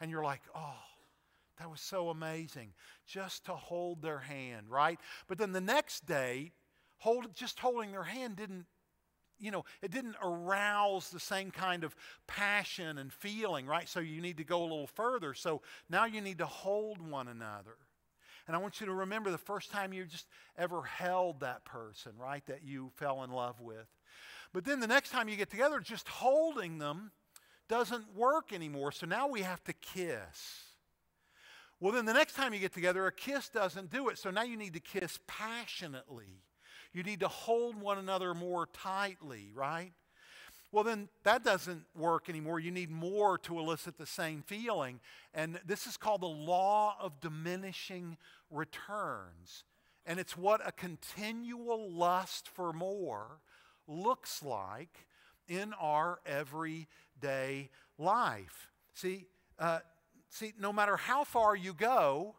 And 0.00 0.10
you're 0.10 0.24
like, 0.24 0.42
oh, 0.54 0.74
that 1.58 1.70
was 1.70 1.80
so 1.80 2.08
amazing 2.08 2.72
just 3.06 3.46
to 3.46 3.52
hold 3.52 4.02
their 4.02 4.20
hand, 4.20 4.66
right? 4.68 4.98
But 5.26 5.38
then 5.38 5.52
the 5.52 5.60
next 5.60 6.06
day, 6.06 6.52
hold, 6.98 7.34
just 7.34 7.58
holding 7.58 7.92
their 7.92 8.04
hand 8.04 8.36
didn't 8.36 8.66
you 9.40 9.50
know, 9.50 9.64
it 9.82 9.90
didn't 9.90 10.16
arouse 10.22 11.10
the 11.10 11.20
same 11.20 11.50
kind 11.50 11.84
of 11.84 11.94
passion 12.26 12.98
and 12.98 13.12
feeling, 13.12 13.66
right? 13.66 13.88
So 13.88 14.00
you 14.00 14.20
need 14.20 14.38
to 14.38 14.44
go 14.44 14.62
a 14.62 14.64
little 14.64 14.88
further. 14.88 15.32
So 15.34 15.62
now 15.88 16.06
you 16.06 16.20
need 16.20 16.38
to 16.38 16.46
hold 16.46 17.00
one 17.00 17.28
another. 17.28 17.76
And 18.48 18.56
I 18.56 18.60
want 18.60 18.80
you 18.80 18.86
to 18.86 18.94
remember 18.94 19.30
the 19.30 19.38
first 19.38 19.70
time 19.70 19.92
you 19.92 20.06
just 20.06 20.26
ever 20.56 20.82
held 20.82 21.40
that 21.40 21.66
person, 21.66 22.12
right, 22.18 22.44
that 22.46 22.64
you 22.64 22.90
fell 22.96 23.22
in 23.22 23.30
love 23.30 23.60
with. 23.60 23.86
But 24.54 24.64
then 24.64 24.80
the 24.80 24.86
next 24.86 25.10
time 25.10 25.28
you 25.28 25.36
get 25.36 25.50
together, 25.50 25.78
just 25.80 26.08
holding 26.08 26.78
them 26.78 27.12
doesn't 27.68 28.16
work 28.16 28.54
anymore. 28.54 28.90
So 28.90 29.06
now 29.06 29.28
we 29.28 29.42
have 29.42 29.62
to 29.64 29.74
kiss. 29.74 30.64
Well, 31.78 31.92
then 31.92 32.06
the 32.06 32.14
next 32.14 32.34
time 32.34 32.54
you 32.54 32.58
get 32.58 32.72
together, 32.72 33.06
a 33.06 33.12
kiss 33.12 33.50
doesn't 33.50 33.90
do 33.90 34.08
it. 34.08 34.18
So 34.18 34.30
now 34.30 34.42
you 34.42 34.56
need 34.56 34.72
to 34.72 34.80
kiss 34.80 35.18
passionately. 35.26 36.42
You 36.94 37.02
need 37.02 37.20
to 37.20 37.28
hold 37.28 37.76
one 37.76 37.98
another 37.98 38.32
more 38.32 38.66
tightly, 38.72 39.52
right? 39.54 39.92
Well, 40.70 40.84
then 40.84 41.08
that 41.24 41.44
doesn't 41.44 41.84
work 41.96 42.28
anymore. 42.28 42.60
You 42.60 42.70
need 42.70 42.90
more 42.90 43.38
to 43.38 43.58
elicit 43.58 43.96
the 43.96 44.06
same 44.06 44.42
feeling. 44.42 45.00
And 45.32 45.60
this 45.64 45.86
is 45.86 45.96
called 45.96 46.20
the 46.20 46.26
law 46.26 46.96
of 47.00 47.20
diminishing 47.20 48.18
returns. 48.50 49.64
And 50.04 50.20
it's 50.20 50.36
what 50.36 50.66
a 50.66 50.72
continual 50.72 51.90
lust 51.90 52.48
for 52.48 52.72
more 52.72 53.40
looks 53.86 54.42
like 54.42 55.06
in 55.48 55.72
our 55.80 56.20
everyday 56.26 57.70
life. 57.96 58.68
See, 58.92 59.26
uh, 59.58 59.80
see, 60.28 60.52
no 60.60 60.72
matter 60.72 60.96
how 60.96 61.24
far 61.24 61.56
you 61.56 61.72
go, 61.72 62.34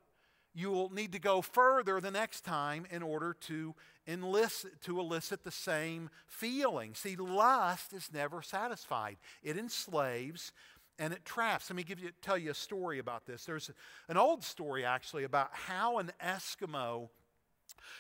you 0.54 0.70
will 0.72 0.90
need 0.90 1.14
to 1.14 1.20
go 1.20 1.42
further 1.42 2.00
the 2.00 2.12
next 2.12 2.42
time 2.42 2.86
in 2.92 3.02
order 3.02 3.36
to 3.48 3.74
enlist, 4.10 4.66
to 4.84 5.00
elicit 5.00 5.44
the 5.44 5.52
same 5.52 6.10
feeling. 6.28 6.96
See, 6.96 7.16
lust 7.16 7.94
is 7.94 8.10
never 8.14 8.42
satisfied. 8.42 9.18
It 9.44 9.58
enslaves 9.58 10.52
and 10.98 11.14
it 11.14 11.24
traps. 11.24 11.70
Let 11.70 11.78
me 11.78 11.84
give 11.84 12.00
you, 12.00 12.12
tell 12.22 12.38
you 12.38 12.52
a 12.52 12.56
story 12.56 13.00
about 13.00 13.26
this. 13.26 13.46
There's 13.46 13.72
an 14.10 14.18
old 14.18 14.44
story 14.44 14.84
actually 14.84 15.24
about 15.24 15.50
how 15.54 16.00
an 16.00 16.12
Eskimo 16.24 17.10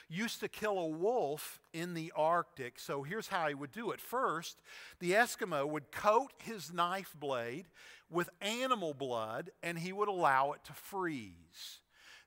used 0.09 0.39
to 0.41 0.47
kill 0.47 0.77
a 0.77 0.87
wolf 0.87 1.59
in 1.71 1.93
the 1.93 2.11
Arctic. 2.15 2.79
So 2.79 3.03
here's 3.03 3.27
how 3.27 3.47
he 3.47 3.53
would 3.53 3.71
do 3.71 3.91
it. 3.91 4.01
First, 4.01 4.59
the 4.99 5.11
Eskimo 5.11 5.67
would 5.67 5.91
coat 5.91 6.33
his 6.39 6.73
knife 6.73 7.15
blade 7.17 7.67
with 8.09 8.29
animal 8.41 8.93
blood 8.93 9.51
and 9.63 9.79
he 9.79 9.93
would 9.93 10.09
allow 10.09 10.51
it 10.51 10.63
to 10.65 10.73
freeze. 10.73 11.79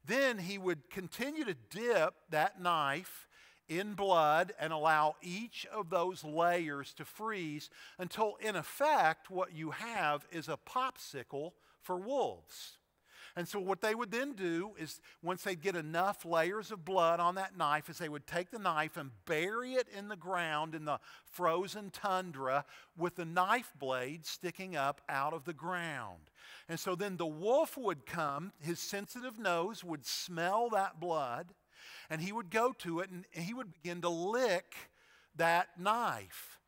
Then 0.04 0.38
he 0.38 0.58
would 0.58 0.90
continue 0.90 1.44
to 1.44 1.54
dip 1.70 2.14
that 2.30 2.60
knife 2.60 3.28
in 3.78 3.94
blood 3.94 4.52
and 4.58 4.72
allow 4.72 5.16
each 5.22 5.66
of 5.72 5.90
those 5.90 6.24
layers 6.24 6.92
to 6.94 7.04
freeze 7.04 7.70
until, 7.98 8.36
in 8.40 8.56
effect, 8.56 9.30
what 9.30 9.54
you 9.54 9.70
have 9.70 10.26
is 10.30 10.48
a 10.48 10.58
popsicle 10.66 11.52
for 11.80 11.96
wolves. 11.96 12.78
And 13.34 13.48
so, 13.48 13.58
what 13.58 13.80
they 13.80 13.94
would 13.94 14.10
then 14.10 14.34
do 14.34 14.72
is, 14.78 15.00
once 15.22 15.42
they 15.42 15.54
get 15.54 15.74
enough 15.74 16.26
layers 16.26 16.70
of 16.70 16.84
blood 16.84 17.18
on 17.18 17.36
that 17.36 17.56
knife, 17.56 17.88
is 17.88 17.96
they 17.96 18.10
would 18.10 18.26
take 18.26 18.50
the 18.50 18.58
knife 18.58 18.98
and 18.98 19.10
bury 19.24 19.72
it 19.72 19.88
in 19.96 20.08
the 20.08 20.16
ground 20.16 20.74
in 20.74 20.84
the 20.84 21.00
frozen 21.24 21.90
tundra 21.90 22.66
with 22.96 23.16
the 23.16 23.24
knife 23.24 23.72
blade 23.78 24.26
sticking 24.26 24.76
up 24.76 25.00
out 25.08 25.32
of 25.32 25.44
the 25.44 25.54
ground. 25.54 26.30
And 26.68 26.78
so 26.78 26.94
then 26.94 27.16
the 27.16 27.26
wolf 27.26 27.78
would 27.78 28.04
come, 28.04 28.52
his 28.60 28.78
sensitive 28.78 29.38
nose 29.38 29.82
would 29.82 30.04
smell 30.04 30.68
that 30.70 31.00
blood, 31.00 31.54
and 32.10 32.20
he 32.20 32.32
would 32.32 32.50
go 32.50 32.72
to 32.78 33.00
it 33.00 33.10
and 33.10 33.24
he 33.32 33.54
would 33.54 33.72
begin 33.72 34.00
to 34.02 34.08
lick 34.08 34.74
that 35.36 35.68
knife 35.78 36.60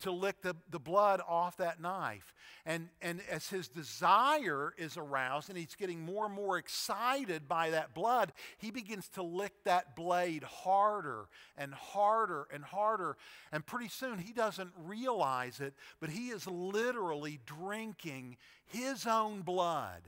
to 0.00 0.10
lick 0.10 0.40
the, 0.42 0.56
the 0.70 0.78
blood 0.78 1.20
off 1.26 1.56
that 1.58 1.80
knife. 1.80 2.34
And, 2.66 2.88
and 3.00 3.20
as 3.30 3.48
his 3.48 3.68
desire 3.68 4.72
is 4.76 4.96
aroused 4.96 5.48
and 5.48 5.58
he's 5.58 5.74
getting 5.74 6.00
more 6.00 6.26
and 6.26 6.34
more 6.34 6.58
excited 6.58 7.48
by 7.48 7.70
that 7.70 7.94
blood, 7.94 8.32
he 8.58 8.70
begins 8.70 9.08
to 9.10 9.22
lick 9.22 9.52
that 9.64 9.96
blade 9.96 10.42
harder 10.42 11.26
and 11.56 11.74
harder 11.74 12.46
and 12.52 12.64
harder. 12.64 13.16
And 13.52 13.64
pretty 13.64 13.88
soon 13.88 14.18
he 14.18 14.32
doesn't 14.32 14.72
realize 14.84 15.60
it, 15.60 15.74
but 16.00 16.10
he 16.10 16.28
is 16.28 16.46
literally 16.46 17.40
drinking 17.44 18.36
his 18.66 19.06
own 19.06 19.42
blood. 19.42 20.02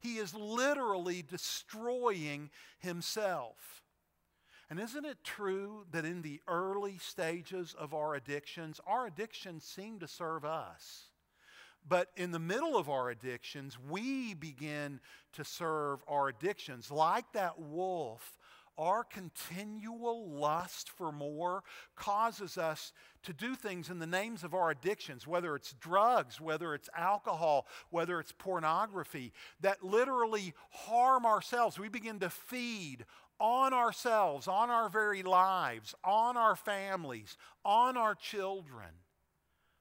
He 0.00 0.18
is 0.18 0.34
literally 0.34 1.22
destroying 1.22 2.50
himself. 2.78 3.82
And 4.70 4.78
isn't 4.78 5.06
it 5.06 5.24
true 5.24 5.86
that 5.92 6.04
in 6.04 6.20
the 6.22 6.40
early 6.46 6.98
stages 6.98 7.74
of 7.78 7.94
our 7.94 8.14
addictions, 8.14 8.80
our 8.86 9.06
addictions 9.06 9.64
seem 9.64 9.98
to 10.00 10.08
serve 10.08 10.44
us? 10.44 11.04
But 11.88 12.10
in 12.16 12.32
the 12.32 12.38
middle 12.38 12.76
of 12.76 12.90
our 12.90 13.08
addictions, 13.08 13.78
we 13.88 14.34
begin 14.34 15.00
to 15.32 15.44
serve 15.44 16.00
our 16.06 16.28
addictions. 16.28 16.90
Like 16.90 17.32
that 17.32 17.58
wolf, 17.58 18.38
our 18.76 19.04
continual 19.04 20.30
lust 20.30 20.90
for 20.90 21.10
more 21.10 21.64
causes 21.96 22.58
us 22.58 22.92
to 23.24 23.32
do 23.32 23.56
things 23.56 23.90
in 23.90 23.98
the 23.98 24.06
names 24.06 24.44
of 24.44 24.54
our 24.54 24.70
addictions, 24.70 25.26
whether 25.26 25.56
it's 25.56 25.72
drugs, 25.80 26.40
whether 26.40 26.74
it's 26.74 26.90
alcohol, 26.96 27.66
whether 27.90 28.20
it's 28.20 28.32
pornography, 28.32 29.32
that 29.60 29.82
literally 29.82 30.52
harm 30.70 31.24
ourselves. 31.24 31.78
We 31.78 31.88
begin 31.88 32.20
to 32.20 32.30
feed 32.30 33.06
on 33.40 33.72
ourselves, 33.72 34.48
on 34.48 34.70
our 34.70 34.88
very 34.88 35.22
lives, 35.22 35.94
on 36.04 36.36
our 36.36 36.56
families, 36.56 37.36
on 37.64 37.96
our 37.96 38.14
children. 38.14 38.88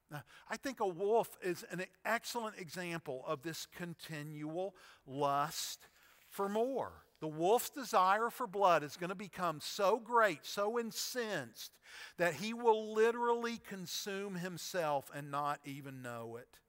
Now, 0.09 0.23
I 0.49 0.57
think 0.57 0.79
a 0.79 0.87
wolf 0.87 1.37
is 1.41 1.65
an 1.71 1.83
excellent 2.05 2.57
example 2.57 3.23
of 3.27 3.41
this 3.41 3.67
continual 3.75 4.75
lust 5.05 5.87
for 6.29 6.47
more. 6.47 6.93
The 7.19 7.27
wolf's 7.27 7.71
desire 7.71 8.29
for 8.29 8.45
blood 8.45 8.83
is 8.83 8.95
going 8.95 9.09
to 9.09 9.15
become 9.15 9.59
so 9.59 9.99
great, 9.99 10.45
so 10.45 10.79
incensed, 10.79 11.71
that 12.17 12.35
he 12.35 12.53
will 12.53 12.93
literally 12.93 13.59
consume 13.67 14.35
himself 14.35 15.09
and 15.13 15.31
not 15.31 15.59
even 15.65 16.01
know 16.01 16.37
it. 16.39 16.59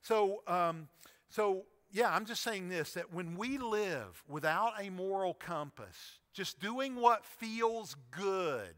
So, 0.00 0.42
um, 0.46 0.88
so 1.28 1.66
yeah, 1.90 2.14
I'm 2.14 2.26
just 2.26 2.42
saying 2.42 2.68
this 2.68 2.92
that 2.92 3.12
when 3.12 3.36
we 3.36 3.58
live 3.58 4.22
without 4.28 4.72
a 4.80 4.90
moral 4.90 5.34
compass, 5.34 6.18
just 6.32 6.60
doing 6.60 6.96
what 6.96 7.24
feels 7.24 7.96
good, 8.10 8.74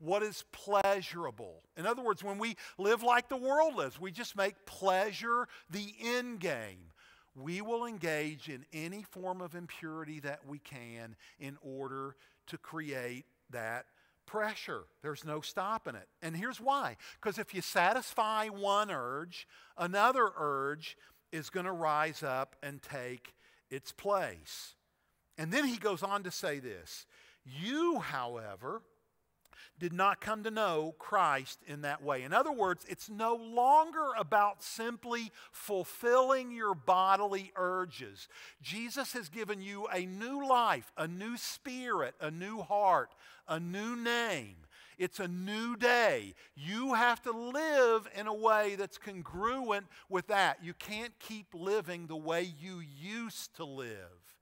what 0.00 0.22
is 0.22 0.44
pleasurable. 0.52 1.62
In 1.76 1.86
other 1.86 2.02
words, 2.02 2.22
when 2.22 2.38
we 2.38 2.56
live 2.78 3.02
like 3.02 3.28
the 3.28 3.36
world 3.36 3.76
lives, 3.76 4.00
we 4.00 4.10
just 4.10 4.36
make 4.36 4.66
pleasure 4.66 5.48
the 5.70 5.94
end 6.02 6.40
game. 6.40 6.92
We 7.34 7.60
will 7.60 7.86
engage 7.86 8.48
in 8.48 8.64
any 8.72 9.02
form 9.02 9.40
of 9.40 9.54
impurity 9.54 10.20
that 10.20 10.40
we 10.46 10.58
can 10.58 11.14
in 11.38 11.56
order 11.62 12.16
to 12.48 12.58
create 12.58 13.26
that 13.50 13.86
pressure. 14.26 14.82
There's 15.02 15.24
no 15.24 15.40
stopping 15.40 15.94
it. 15.94 16.08
And 16.20 16.36
here's 16.36 16.60
why 16.60 16.96
because 17.20 17.38
if 17.38 17.54
you 17.54 17.62
satisfy 17.62 18.48
one 18.48 18.90
urge, 18.90 19.46
another 19.76 20.30
urge 20.36 20.96
is 21.32 21.50
going 21.50 21.66
to 21.66 21.72
rise 21.72 22.22
up 22.22 22.56
and 22.62 22.82
take 22.82 23.34
its 23.70 23.92
place. 23.92 24.74
And 25.36 25.52
then 25.52 25.64
he 25.64 25.76
goes 25.76 26.02
on 26.02 26.24
to 26.24 26.30
say 26.30 26.58
this 26.58 27.06
You, 27.44 28.00
however, 28.00 28.82
did 29.78 29.92
not 29.92 30.20
come 30.20 30.42
to 30.42 30.50
know 30.50 30.94
Christ 30.98 31.60
in 31.66 31.82
that 31.82 32.02
way. 32.02 32.22
In 32.24 32.32
other 32.32 32.52
words, 32.52 32.84
it's 32.88 33.08
no 33.08 33.34
longer 33.34 34.08
about 34.18 34.62
simply 34.62 35.30
fulfilling 35.52 36.50
your 36.50 36.74
bodily 36.74 37.52
urges. 37.56 38.28
Jesus 38.60 39.12
has 39.12 39.28
given 39.28 39.62
you 39.62 39.86
a 39.92 40.04
new 40.04 40.46
life, 40.46 40.92
a 40.96 41.06
new 41.06 41.36
spirit, 41.36 42.14
a 42.20 42.30
new 42.30 42.60
heart, 42.60 43.14
a 43.46 43.60
new 43.60 43.94
name. 43.94 44.56
It's 44.98 45.20
a 45.20 45.28
new 45.28 45.76
day. 45.76 46.34
You 46.56 46.94
have 46.94 47.22
to 47.22 47.30
live 47.30 48.08
in 48.16 48.26
a 48.26 48.34
way 48.34 48.74
that's 48.76 48.98
congruent 48.98 49.86
with 50.08 50.26
that. 50.26 50.58
You 50.62 50.74
can't 50.74 51.16
keep 51.20 51.46
living 51.54 52.06
the 52.06 52.16
way 52.16 52.42
you 52.42 52.80
used 52.80 53.54
to 53.56 53.64
live, 53.64 54.36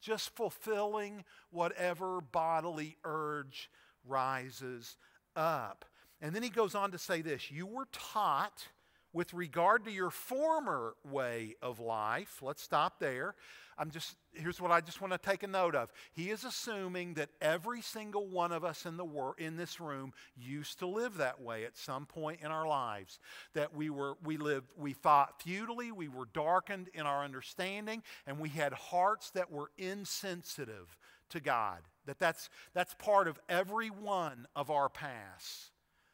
just 0.00 0.36
fulfilling 0.36 1.24
whatever 1.50 2.20
bodily 2.20 2.98
urge 3.04 3.70
rises 4.06 4.96
up. 5.34 5.86
And 6.20 6.34
then 6.34 6.42
he 6.42 6.50
goes 6.50 6.74
on 6.74 6.90
to 6.92 6.98
say 6.98 7.22
this 7.22 7.50
You 7.50 7.66
were 7.66 7.88
taught 7.90 8.68
with 9.14 9.32
regard 9.32 9.84
to 9.84 9.92
your 9.92 10.10
former 10.10 10.96
way 11.08 11.54
of 11.62 11.78
life. 11.80 12.42
Let's 12.42 12.60
stop 12.62 12.98
there. 12.98 13.34
I'm 13.78 13.90
just 13.90 14.16
here's 14.32 14.60
what 14.60 14.70
I 14.70 14.80
just 14.80 15.00
want 15.00 15.12
to 15.12 15.18
take 15.18 15.42
a 15.42 15.48
note 15.48 15.74
of. 15.74 15.92
He 16.12 16.30
is 16.30 16.44
assuming 16.44 17.14
that 17.14 17.30
every 17.40 17.80
single 17.80 18.26
one 18.26 18.52
of 18.52 18.64
us 18.64 18.86
in 18.86 18.96
the 18.96 19.04
wor- 19.04 19.36
in 19.38 19.56
this 19.56 19.80
room 19.80 20.12
used 20.36 20.80
to 20.80 20.86
live 20.86 21.16
that 21.16 21.40
way 21.40 21.64
at 21.64 21.76
some 21.76 22.06
point 22.06 22.40
in 22.42 22.50
our 22.50 22.66
lives. 22.66 23.18
That 23.54 23.74
we 23.74 23.90
were 23.90 24.16
we 24.22 24.36
lived 24.36 24.66
we 24.76 24.92
thought 24.92 25.42
futilely, 25.42 25.92
we 25.92 26.08
were 26.08 26.26
darkened 26.32 26.88
in 26.94 27.02
our 27.02 27.24
understanding, 27.24 28.02
and 28.26 28.38
we 28.38 28.48
had 28.48 28.72
hearts 28.72 29.30
that 29.30 29.50
were 29.50 29.70
insensitive 29.78 30.96
to 31.30 31.40
God. 31.40 31.78
That 32.06 32.18
that's 32.18 32.50
that's 32.74 32.94
part 32.94 33.28
of 33.28 33.40
every 33.48 33.88
one 33.88 34.46
of 34.54 34.70
our 34.70 34.88
past. 34.88 35.70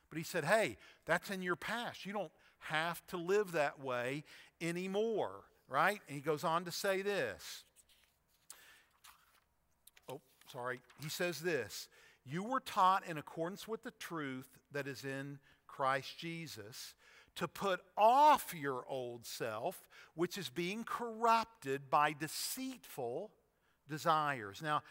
But 0.09 0.19
he 0.19 0.25
said, 0.25 0.45
"Hey, 0.45 0.77
that's 1.07 1.31
in 1.31 1.43
your 1.43 1.57
past. 1.57 2.05
You 2.07 2.13
don't 2.13 2.33
have 2.61 3.07
to 3.09 3.17
live 3.17 3.53
that 3.53 3.81
way 3.81 4.25
anymore." 4.61 5.45
right? 5.71 6.01
And 6.09 6.17
he 6.17 6.21
goes 6.21 6.45
on 6.45 6.65
to 6.67 6.73
say 6.73 7.01
this. 7.01 7.65
Oh, 10.11 10.21
sorry. 10.53 10.81
He 11.01 11.09
says 11.09 11.41
this 11.41 11.89
You 12.27 12.43
were 12.43 12.61
taught 12.61 13.07
in 13.07 13.17
accordance 13.17 13.67
with 13.67 13.83
the 13.85 13.93
truth 13.93 14.59
that 14.73 14.87
is 14.87 15.05
in 15.05 15.39
Christ 15.67 16.19
Jesus 16.19 16.95
to 17.37 17.49
put 17.49 17.81
off 17.97 18.53
your 18.55 18.85
old 18.89 19.25
self, 19.25 19.89
which 20.15 20.37
is 20.37 20.51
being 20.51 20.85
corrupted 20.85 21.89
by 21.89 22.13
deceitful 22.13 23.31
desires. 23.89 24.61
Now, 24.63 24.83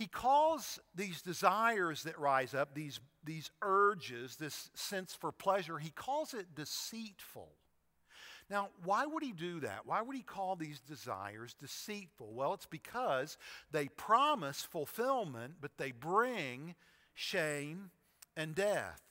he 0.00 0.06
calls 0.06 0.80
these 0.94 1.20
desires 1.20 2.04
that 2.04 2.18
rise 2.18 2.54
up, 2.54 2.74
these, 2.74 3.00
these 3.22 3.50
urges, 3.60 4.36
this 4.36 4.70
sense 4.72 5.12
for 5.12 5.30
pleasure, 5.30 5.76
he 5.76 5.90
calls 5.90 6.32
it 6.32 6.54
deceitful. 6.54 7.50
Now, 8.48 8.70
why 8.82 9.04
would 9.04 9.22
he 9.22 9.32
do 9.32 9.60
that? 9.60 9.82
Why 9.84 10.00
would 10.00 10.16
he 10.16 10.22
call 10.22 10.56
these 10.56 10.80
desires 10.80 11.54
deceitful? 11.60 12.32
Well, 12.32 12.54
it's 12.54 12.64
because 12.64 13.36
they 13.72 13.88
promise 13.88 14.62
fulfillment, 14.62 15.56
but 15.60 15.72
they 15.76 15.92
bring 15.92 16.76
shame 17.12 17.90
and 18.38 18.54
death. 18.54 19.02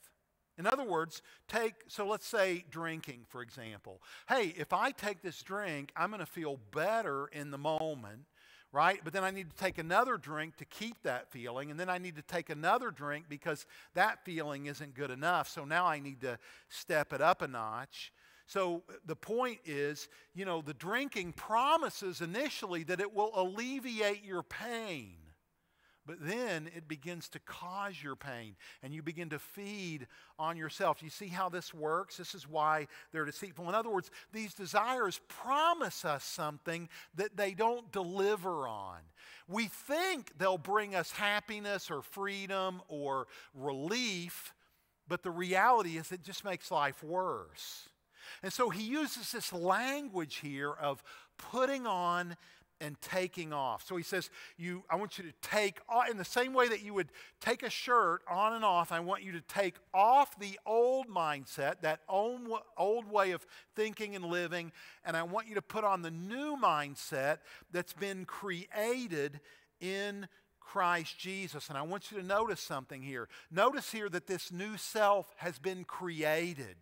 In 0.58 0.66
other 0.66 0.82
words, 0.84 1.22
take, 1.46 1.74
so 1.86 2.04
let's 2.04 2.26
say 2.26 2.64
drinking, 2.68 3.26
for 3.28 3.42
example. 3.42 4.02
Hey, 4.28 4.54
if 4.58 4.72
I 4.72 4.90
take 4.90 5.22
this 5.22 5.40
drink, 5.40 5.92
I'm 5.94 6.10
going 6.10 6.18
to 6.18 6.26
feel 6.26 6.58
better 6.72 7.28
in 7.28 7.52
the 7.52 7.58
moment, 7.58 8.24
right? 8.72 9.00
But 9.02 9.12
then 9.12 9.24
I 9.24 9.30
need 9.30 9.50
to 9.50 9.56
take 9.56 9.78
another 9.78 10.16
drink 10.16 10.56
to 10.56 10.64
keep 10.64 11.02
that 11.02 11.30
feeling, 11.30 11.70
and 11.70 11.78
then 11.78 11.88
I 11.88 11.98
need 11.98 12.16
to 12.16 12.22
take 12.22 12.50
another 12.50 12.90
drink 12.90 13.26
because 13.28 13.66
that 13.94 14.24
feeling 14.24 14.66
isn't 14.66 14.94
good 14.94 15.10
enough. 15.10 15.48
So 15.48 15.64
now 15.64 15.86
I 15.86 15.98
need 16.00 16.20
to 16.22 16.38
step 16.68 17.12
it 17.12 17.20
up 17.20 17.42
a 17.42 17.48
notch. 17.48 18.12
So 18.46 18.82
the 19.06 19.16
point 19.16 19.60
is, 19.64 20.08
you 20.34 20.44
know, 20.44 20.60
the 20.60 20.74
drinking 20.74 21.34
promises 21.34 22.20
initially 22.20 22.82
that 22.84 23.00
it 23.00 23.14
will 23.14 23.30
alleviate 23.34 24.24
your 24.24 24.42
pain. 24.42 25.19
But 26.06 26.16
then 26.20 26.70
it 26.74 26.88
begins 26.88 27.28
to 27.30 27.38
cause 27.40 28.02
your 28.02 28.16
pain, 28.16 28.56
and 28.82 28.94
you 28.94 29.02
begin 29.02 29.28
to 29.30 29.38
feed 29.38 30.06
on 30.38 30.56
yourself. 30.56 31.02
You 31.02 31.10
see 31.10 31.28
how 31.28 31.48
this 31.48 31.74
works? 31.74 32.16
This 32.16 32.34
is 32.34 32.48
why 32.48 32.86
they're 33.12 33.26
deceitful. 33.26 33.68
In 33.68 33.74
other 33.74 33.90
words, 33.90 34.10
these 34.32 34.54
desires 34.54 35.20
promise 35.28 36.04
us 36.04 36.24
something 36.24 36.88
that 37.14 37.36
they 37.36 37.52
don't 37.52 37.92
deliver 37.92 38.66
on. 38.66 38.98
We 39.46 39.66
think 39.66 40.38
they'll 40.38 40.58
bring 40.58 40.94
us 40.94 41.10
happiness 41.10 41.90
or 41.90 42.02
freedom 42.02 42.80
or 42.88 43.26
relief, 43.54 44.54
but 45.06 45.22
the 45.22 45.30
reality 45.30 45.98
is 45.98 46.12
it 46.12 46.22
just 46.22 46.44
makes 46.44 46.70
life 46.70 47.02
worse. 47.02 47.88
And 48.42 48.52
so 48.52 48.70
he 48.70 48.84
uses 48.84 49.32
this 49.32 49.52
language 49.52 50.36
here 50.36 50.72
of 50.72 51.02
putting 51.36 51.86
on 51.86 52.36
and 52.80 53.00
taking 53.00 53.52
off. 53.52 53.86
So 53.86 53.96
he 53.96 54.02
says, 54.02 54.30
you, 54.56 54.82
I 54.90 54.96
want 54.96 55.18
you 55.18 55.24
to 55.24 55.32
take 55.42 55.80
off, 55.88 56.08
in 56.08 56.16
the 56.16 56.24
same 56.24 56.52
way 56.52 56.68
that 56.68 56.82
you 56.82 56.94
would 56.94 57.08
take 57.40 57.62
a 57.62 57.70
shirt 57.70 58.22
on 58.28 58.54
and 58.54 58.64
off, 58.64 58.92
I 58.92 59.00
want 59.00 59.22
you 59.22 59.32
to 59.32 59.40
take 59.42 59.74
off 59.92 60.38
the 60.38 60.58
old 60.64 61.08
mindset, 61.08 61.80
that 61.82 62.00
old, 62.08 62.40
old 62.76 63.10
way 63.10 63.32
of 63.32 63.46
thinking 63.76 64.16
and 64.16 64.24
living, 64.24 64.72
and 65.04 65.16
I 65.16 65.22
want 65.22 65.48
you 65.48 65.54
to 65.56 65.62
put 65.62 65.84
on 65.84 66.02
the 66.02 66.10
new 66.10 66.56
mindset 66.56 67.38
that's 67.72 67.92
been 67.92 68.24
created 68.24 69.40
in 69.80 70.26
Christ 70.60 71.18
Jesus. 71.18 71.68
And 71.68 71.76
I 71.76 71.82
want 71.82 72.12
you 72.12 72.18
to 72.18 72.24
notice 72.24 72.60
something 72.60 73.02
here. 73.02 73.28
Notice 73.50 73.90
here 73.90 74.08
that 74.08 74.26
this 74.26 74.52
new 74.52 74.76
self 74.76 75.34
has 75.36 75.58
been 75.58 75.84
created. 75.84 76.76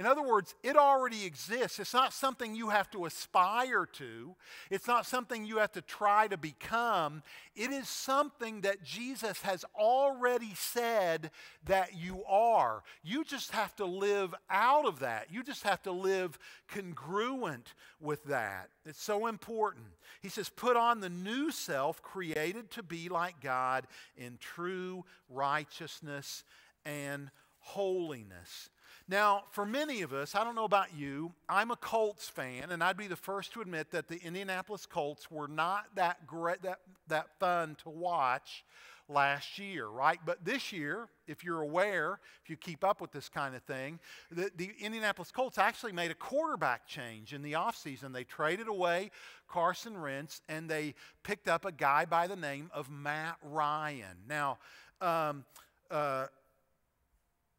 In 0.00 0.06
other 0.06 0.22
words, 0.22 0.54
it 0.62 0.78
already 0.78 1.26
exists. 1.26 1.78
It's 1.78 1.92
not 1.92 2.14
something 2.14 2.54
you 2.54 2.70
have 2.70 2.90
to 2.92 3.04
aspire 3.04 3.84
to, 3.84 4.34
it's 4.70 4.88
not 4.88 5.04
something 5.04 5.44
you 5.44 5.58
have 5.58 5.72
to 5.72 5.82
try 5.82 6.26
to 6.28 6.38
become. 6.38 7.22
It 7.54 7.70
is 7.70 7.86
something 7.86 8.62
that 8.62 8.82
Jesus 8.82 9.42
has 9.42 9.62
already 9.78 10.54
said 10.54 11.30
that 11.66 11.98
you 11.98 12.24
are. 12.26 12.82
You 13.02 13.24
just 13.24 13.50
have 13.50 13.76
to 13.76 13.84
live 13.84 14.34
out 14.48 14.86
of 14.86 15.00
that. 15.00 15.26
You 15.30 15.42
just 15.42 15.64
have 15.64 15.82
to 15.82 15.92
live 15.92 16.38
congruent 16.66 17.74
with 18.00 18.24
that. 18.24 18.70
It's 18.86 19.02
so 19.02 19.26
important. 19.26 19.88
He 20.22 20.30
says, 20.30 20.48
Put 20.48 20.78
on 20.78 21.00
the 21.00 21.10
new 21.10 21.50
self 21.50 22.00
created 22.00 22.70
to 22.70 22.82
be 22.82 23.10
like 23.10 23.42
God 23.42 23.86
in 24.16 24.38
true 24.40 25.04
righteousness 25.28 26.42
and 26.86 27.30
holiness. 27.58 28.70
Now, 29.10 29.42
for 29.50 29.66
many 29.66 30.02
of 30.02 30.12
us, 30.12 30.36
I 30.36 30.44
don't 30.44 30.54
know 30.54 30.64
about 30.64 30.94
you, 30.96 31.32
I'm 31.48 31.72
a 31.72 31.76
Colts 31.76 32.28
fan, 32.28 32.70
and 32.70 32.80
I'd 32.80 32.96
be 32.96 33.08
the 33.08 33.16
first 33.16 33.52
to 33.54 33.60
admit 33.60 33.90
that 33.90 34.06
the 34.06 34.20
Indianapolis 34.22 34.86
Colts 34.86 35.28
were 35.28 35.48
not 35.48 35.86
that 35.96 36.28
great, 36.28 36.62
that, 36.62 36.78
that 37.08 37.26
fun 37.40 37.76
to 37.82 37.90
watch 37.90 38.64
last 39.08 39.58
year, 39.58 39.88
right? 39.88 40.20
But 40.24 40.44
this 40.44 40.72
year, 40.72 41.08
if 41.26 41.42
you're 41.42 41.60
aware, 41.60 42.20
if 42.44 42.50
you 42.50 42.56
keep 42.56 42.84
up 42.84 43.00
with 43.00 43.10
this 43.10 43.28
kind 43.28 43.56
of 43.56 43.64
thing, 43.64 43.98
the, 44.30 44.52
the 44.56 44.70
Indianapolis 44.78 45.32
Colts 45.32 45.58
actually 45.58 45.90
made 45.90 46.12
a 46.12 46.14
quarterback 46.14 46.86
change 46.86 47.32
in 47.32 47.42
the 47.42 47.54
offseason. 47.54 48.12
They 48.12 48.22
traded 48.22 48.68
away 48.68 49.10
Carson 49.48 50.00
Wentz 50.00 50.40
and 50.48 50.70
they 50.70 50.94
picked 51.24 51.48
up 51.48 51.64
a 51.64 51.72
guy 51.72 52.04
by 52.04 52.28
the 52.28 52.36
name 52.36 52.70
of 52.72 52.88
Matt 52.88 53.38
Ryan. 53.42 54.18
Now, 54.28 54.58
um, 55.00 55.44
uh, 55.90 56.26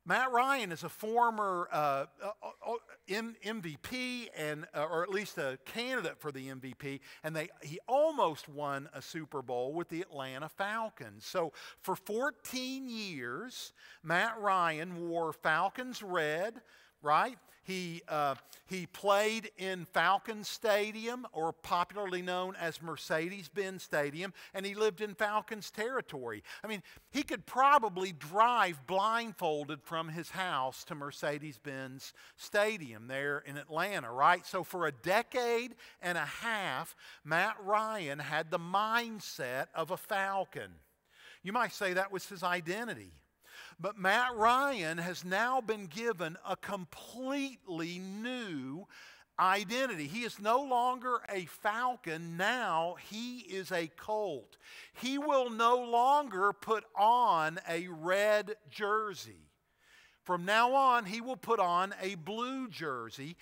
Matt 0.05 0.31
Ryan 0.31 0.71
is 0.71 0.83
a 0.83 0.89
former 0.89 1.69
uh, 1.71 2.05
uh, 2.23 2.73
MVP 3.11 4.29
and, 4.35 4.65
uh, 4.75 4.85
or 4.85 5.03
at 5.03 5.09
least 5.09 5.37
a 5.37 5.59
candidate 5.65 6.19
for 6.19 6.31
the 6.31 6.47
MVP, 6.47 7.01
and 7.23 7.35
they, 7.35 7.49
he 7.61 7.79
almost 7.87 8.49
won 8.49 8.89
a 8.93 9.01
Super 9.01 9.43
Bowl 9.43 9.73
with 9.73 9.89
the 9.89 10.01
Atlanta 10.01 10.49
Falcons. 10.49 11.25
So 11.25 11.53
for 11.81 11.95
14 11.95 12.89
years, 12.89 13.73
Matt 14.03 14.39
Ryan 14.39 15.07
wore 15.07 15.33
Falcons 15.33 16.01
red, 16.01 16.61
right? 17.03 17.37
He, 17.63 18.01
uh, 18.07 18.35
he 18.65 18.87
played 18.87 19.51
in 19.57 19.85
Falcon 19.85 20.43
Stadium, 20.43 21.27
or 21.31 21.53
popularly 21.53 22.21
known 22.21 22.55
as 22.55 22.81
Mercedes 22.81 23.49
Benz 23.49 23.83
Stadium, 23.83 24.33
and 24.53 24.65
he 24.65 24.73
lived 24.73 25.01
in 25.01 25.13
Falcons 25.13 25.69
territory. 25.69 26.43
I 26.63 26.67
mean, 26.67 26.81
he 27.11 27.21
could 27.21 27.45
probably 27.45 28.13
drive 28.13 28.87
blindfolded 28.87 29.83
from 29.83 30.09
his 30.09 30.31
house 30.31 30.83
to 30.85 30.95
Mercedes 30.95 31.59
Benz 31.59 32.13
Stadium 32.35 33.07
there 33.07 33.39
in 33.45 33.57
Atlanta, 33.57 34.11
right? 34.11 34.45
So, 34.45 34.63
for 34.63 34.87
a 34.87 34.91
decade 34.91 35.75
and 36.01 36.17
a 36.17 36.25
half, 36.25 36.95
Matt 37.23 37.57
Ryan 37.63 38.19
had 38.19 38.49
the 38.49 38.59
mindset 38.59 39.67
of 39.75 39.91
a 39.91 39.97
Falcon. 39.97 40.71
You 41.43 41.53
might 41.53 41.73
say 41.73 41.93
that 41.93 42.11
was 42.11 42.27
his 42.27 42.43
identity. 42.43 43.11
But 43.81 43.97
Matt 43.97 44.35
Ryan 44.35 44.99
has 44.99 45.25
now 45.25 45.59
been 45.59 45.87
given 45.87 46.37
a 46.47 46.55
completely 46.55 47.97
new 47.97 48.85
identity. 49.39 50.05
He 50.05 50.21
is 50.21 50.39
no 50.39 50.61
longer 50.61 51.19
a 51.27 51.45
falcon, 51.45 52.37
now 52.37 52.97
he 53.09 53.39
is 53.39 53.71
a 53.71 53.87
colt. 53.87 54.57
He 54.93 55.17
will 55.17 55.49
no 55.49 55.77
longer 55.77 56.53
put 56.53 56.83
on 56.95 57.59
a 57.67 57.87
red 57.87 58.55
jersey. 58.69 59.49
From 60.25 60.45
now 60.45 60.75
on, 60.75 61.05
he 61.05 61.19
will 61.19 61.35
put 61.35 61.59
on 61.59 61.95
a 61.99 62.13
blue 62.13 62.67
jersey. 62.67 63.35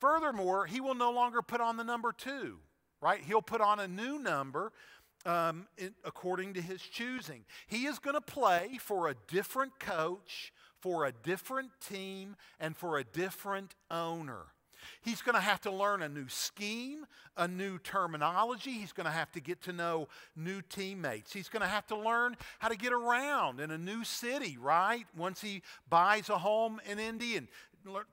Furthermore, 0.00 0.64
he 0.64 0.80
will 0.80 0.94
no 0.94 1.10
longer 1.10 1.42
put 1.42 1.60
on 1.60 1.76
the 1.76 1.84
number 1.84 2.12
two, 2.12 2.56
right? 3.02 3.20
He'll 3.22 3.42
put 3.42 3.60
on 3.60 3.80
a 3.80 3.88
new 3.88 4.18
number 4.18 4.72
um, 5.26 5.66
in, 5.78 5.94
according 6.04 6.54
to 6.54 6.60
his 6.60 6.82
choosing. 6.82 7.44
He 7.66 7.86
is 7.86 7.98
going 7.98 8.14
to 8.14 8.20
play 8.20 8.78
for 8.80 9.08
a 9.08 9.14
different 9.28 9.78
coach, 9.78 10.52
for 10.80 11.06
a 11.06 11.12
different 11.12 11.70
team, 11.80 12.36
and 12.60 12.76
for 12.76 12.98
a 12.98 13.04
different 13.04 13.74
owner. 13.90 14.46
He's 15.02 15.22
going 15.22 15.34
to 15.34 15.40
have 15.40 15.60
to 15.62 15.70
learn 15.70 16.02
a 16.02 16.08
new 16.08 16.28
scheme, 16.28 17.06
a 17.36 17.48
new 17.48 17.78
terminology. 17.78 18.72
He's 18.72 18.92
going 18.92 19.06
to 19.06 19.12
have 19.12 19.32
to 19.32 19.40
get 19.40 19.62
to 19.62 19.72
know 19.72 20.08
new 20.36 20.60
teammates. 20.62 21.32
He's 21.32 21.48
going 21.48 21.62
to 21.62 21.68
have 21.68 21.86
to 21.88 21.96
learn 21.96 22.36
how 22.58 22.68
to 22.68 22.76
get 22.76 22.92
around 22.92 23.60
in 23.60 23.70
a 23.70 23.78
new 23.78 24.04
city, 24.04 24.58
right? 24.60 25.06
Once 25.16 25.40
he 25.40 25.62
buys 25.88 26.28
a 26.28 26.38
home 26.38 26.80
in 26.88 26.98
Indy 26.98 27.36
and 27.36 27.48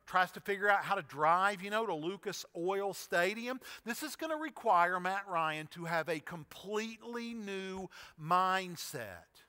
tries 0.06 0.32
to 0.32 0.40
figure 0.40 0.70
out 0.70 0.84
how 0.84 0.96
to 0.96 1.02
drive, 1.02 1.62
you 1.62 1.70
know, 1.70 1.86
to 1.86 1.94
Lucas 1.94 2.46
Oil 2.56 2.94
Stadium. 2.94 3.60
This 3.86 4.04
is 4.04 4.16
going 4.16 4.32
to 4.32 4.38
require 4.38 5.00
Matt 5.00 5.28
Ryan 5.30 5.68
to 5.68 5.86
have 5.86 6.10
a 6.10 6.20
completely 6.20 7.34
new 7.34 7.90
mindset. 8.22 9.44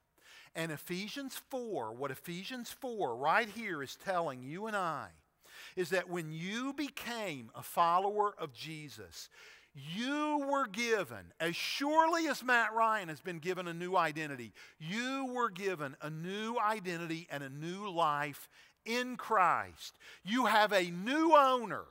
And 0.55 0.71
Ephesians 0.71 1.41
4, 1.51 1.95
what 1.95 2.11
Ephesians 2.11 2.71
4 2.81 3.17
right 3.17 3.49
here 3.49 3.83
is 3.83 3.97
telling 3.97 4.43
you 4.43 4.67
and 4.67 4.77
I 4.77 5.09
is 5.77 5.91
that 5.91 6.11
when 6.11 6.33
you 6.33 6.73
became 6.75 7.51
a 7.55 7.63
follower 7.63 8.35
of 8.39 8.53
Jesus, 8.53 9.31
you 9.75 10.47
were 10.51 10.67
given, 10.67 11.33
as 11.41 11.57
surely 11.57 12.27
as 12.27 12.45
Matt 12.45 12.75
Ryan 12.75 13.09
has 13.09 13.21
been 13.21 13.39
given 13.39 13.67
a 13.67 13.73
new 13.73 13.97
identity, 13.97 14.53
you 14.79 15.33
were 15.35 15.49
given 15.49 15.97
a 16.03 16.11
new 16.11 16.59
identity 16.59 17.27
and 17.31 17.43
a 17.43 17.49
new 17.49 17.91
life 17.91 18.49
in 18.85 19.17
Christ. 19.17 19.99
You 20.25 20.47
have 20.47 20.73
a 20.73 20.91
new 20.91 21.35
owner. 21.37 21.85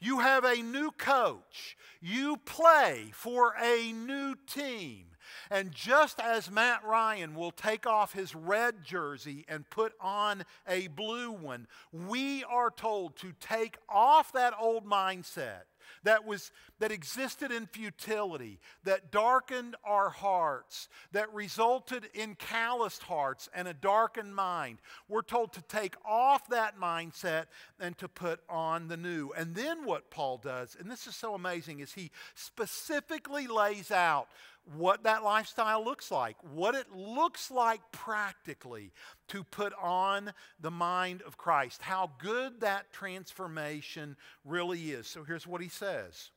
You 0.00 0.18
have 0.18 0.44
a 0.44 0.62
new 0.62 0.90
coach. 0.90 1.76
You 2.00 2.36
play 2.44 3.10
for 3.12 3.54
a 3.62 3.92
new 3.92 4.34
team. 4.46 5.06
And 5.50 5.72
just 5.72 6.20
as 6.20 6.50
Matt 6.50 6.84
Ryan 6.84 7.34
will 7.34 7.52
take 7.52 7.86
off 7.86 8.12
his 8.12 8.34
red 8.34 8.82
jersey 8.84 9.44
and 9.48 9.68
put 9.70 9.92
on 10.00 10.44
a 10.66 10.88
blue 10.88 11.30
one, 11.30 11.68
we 11.92 12.42
are 12.44 12.70
told 12.70 13.16
to 13.18 13.32
take 13.40 13.78
off 13.88 14.32
that 14.32 14.54
old 14.58 14.84
mindset 14.84 15.62
that 16.04 16.26
was 16.26 16.50
that 16.78 16.92
existed 16.92 17.52
in 17.52 17.66
futility 17.66 18.58
that 18.84 19.12
darkened 19.12 19.76
our 19.84 20.10
hearts 20.10 20.88
that 21.12 21.32
resulted 21.32 22.08
in 22.14 22.34
calloused 22.34 23.02
hearts 23.04 23.48
and 23.54 23.68
a 23.68 23.74
darkened 23.74 24.34
mind. 24.34 24.78
We're 25.08 25.22
told 25.22 25.52
to 25.54 25.62
take 25.62 25.94
off 26.04 26.48
that 26.48 26.78
mindset 26.78 27.46
and 27.78 27.96
to 27.98 28.08
put 28.08 28.40
on 28.48 28.88
the 28.88 28.96
new. 28.96 29.30
And 29.36 29.54
then 29.54 29.84
what 29.84 30.10
paul 30.10 30.38
does 30.38 30.76
and 30.78 30.90
this 30.90 31.06
is 31.06 31.14
so 31.14 31.34
amazing 31.34 31.80
is 31.80 31.92
he 31.92 32.10
specifically 32.34 33.46
lays 33.46 33.90
out 33.90 34.28
what 34.76 35.04
that 35.04 35.24
lifestyle 35.24 35.84
looks 35.84 36.10
like, 36.10 36.36
what 36.54 36.74
it 36.74 36.86
looks 36.94 37.50
like 37.50 37.80
practically 37.90 38.92
to 39.28 39.42
put 39.42 39.72
on 39.80 40.32
the 40.60 40.70
mind 40.70 41.22
of 41.22 41.36
Christ, 41.36 41.82
how 41.82 42.12
good 42.18 42.60
that 42.60 42.92
transformation 42.92 44.16
really 44.44 44.92
is. 44.92 45.06
So 45.06 45.24
here's 45.24 45.46
what 45.46 45.60
he 45.60 45.68
says 45.68 46.30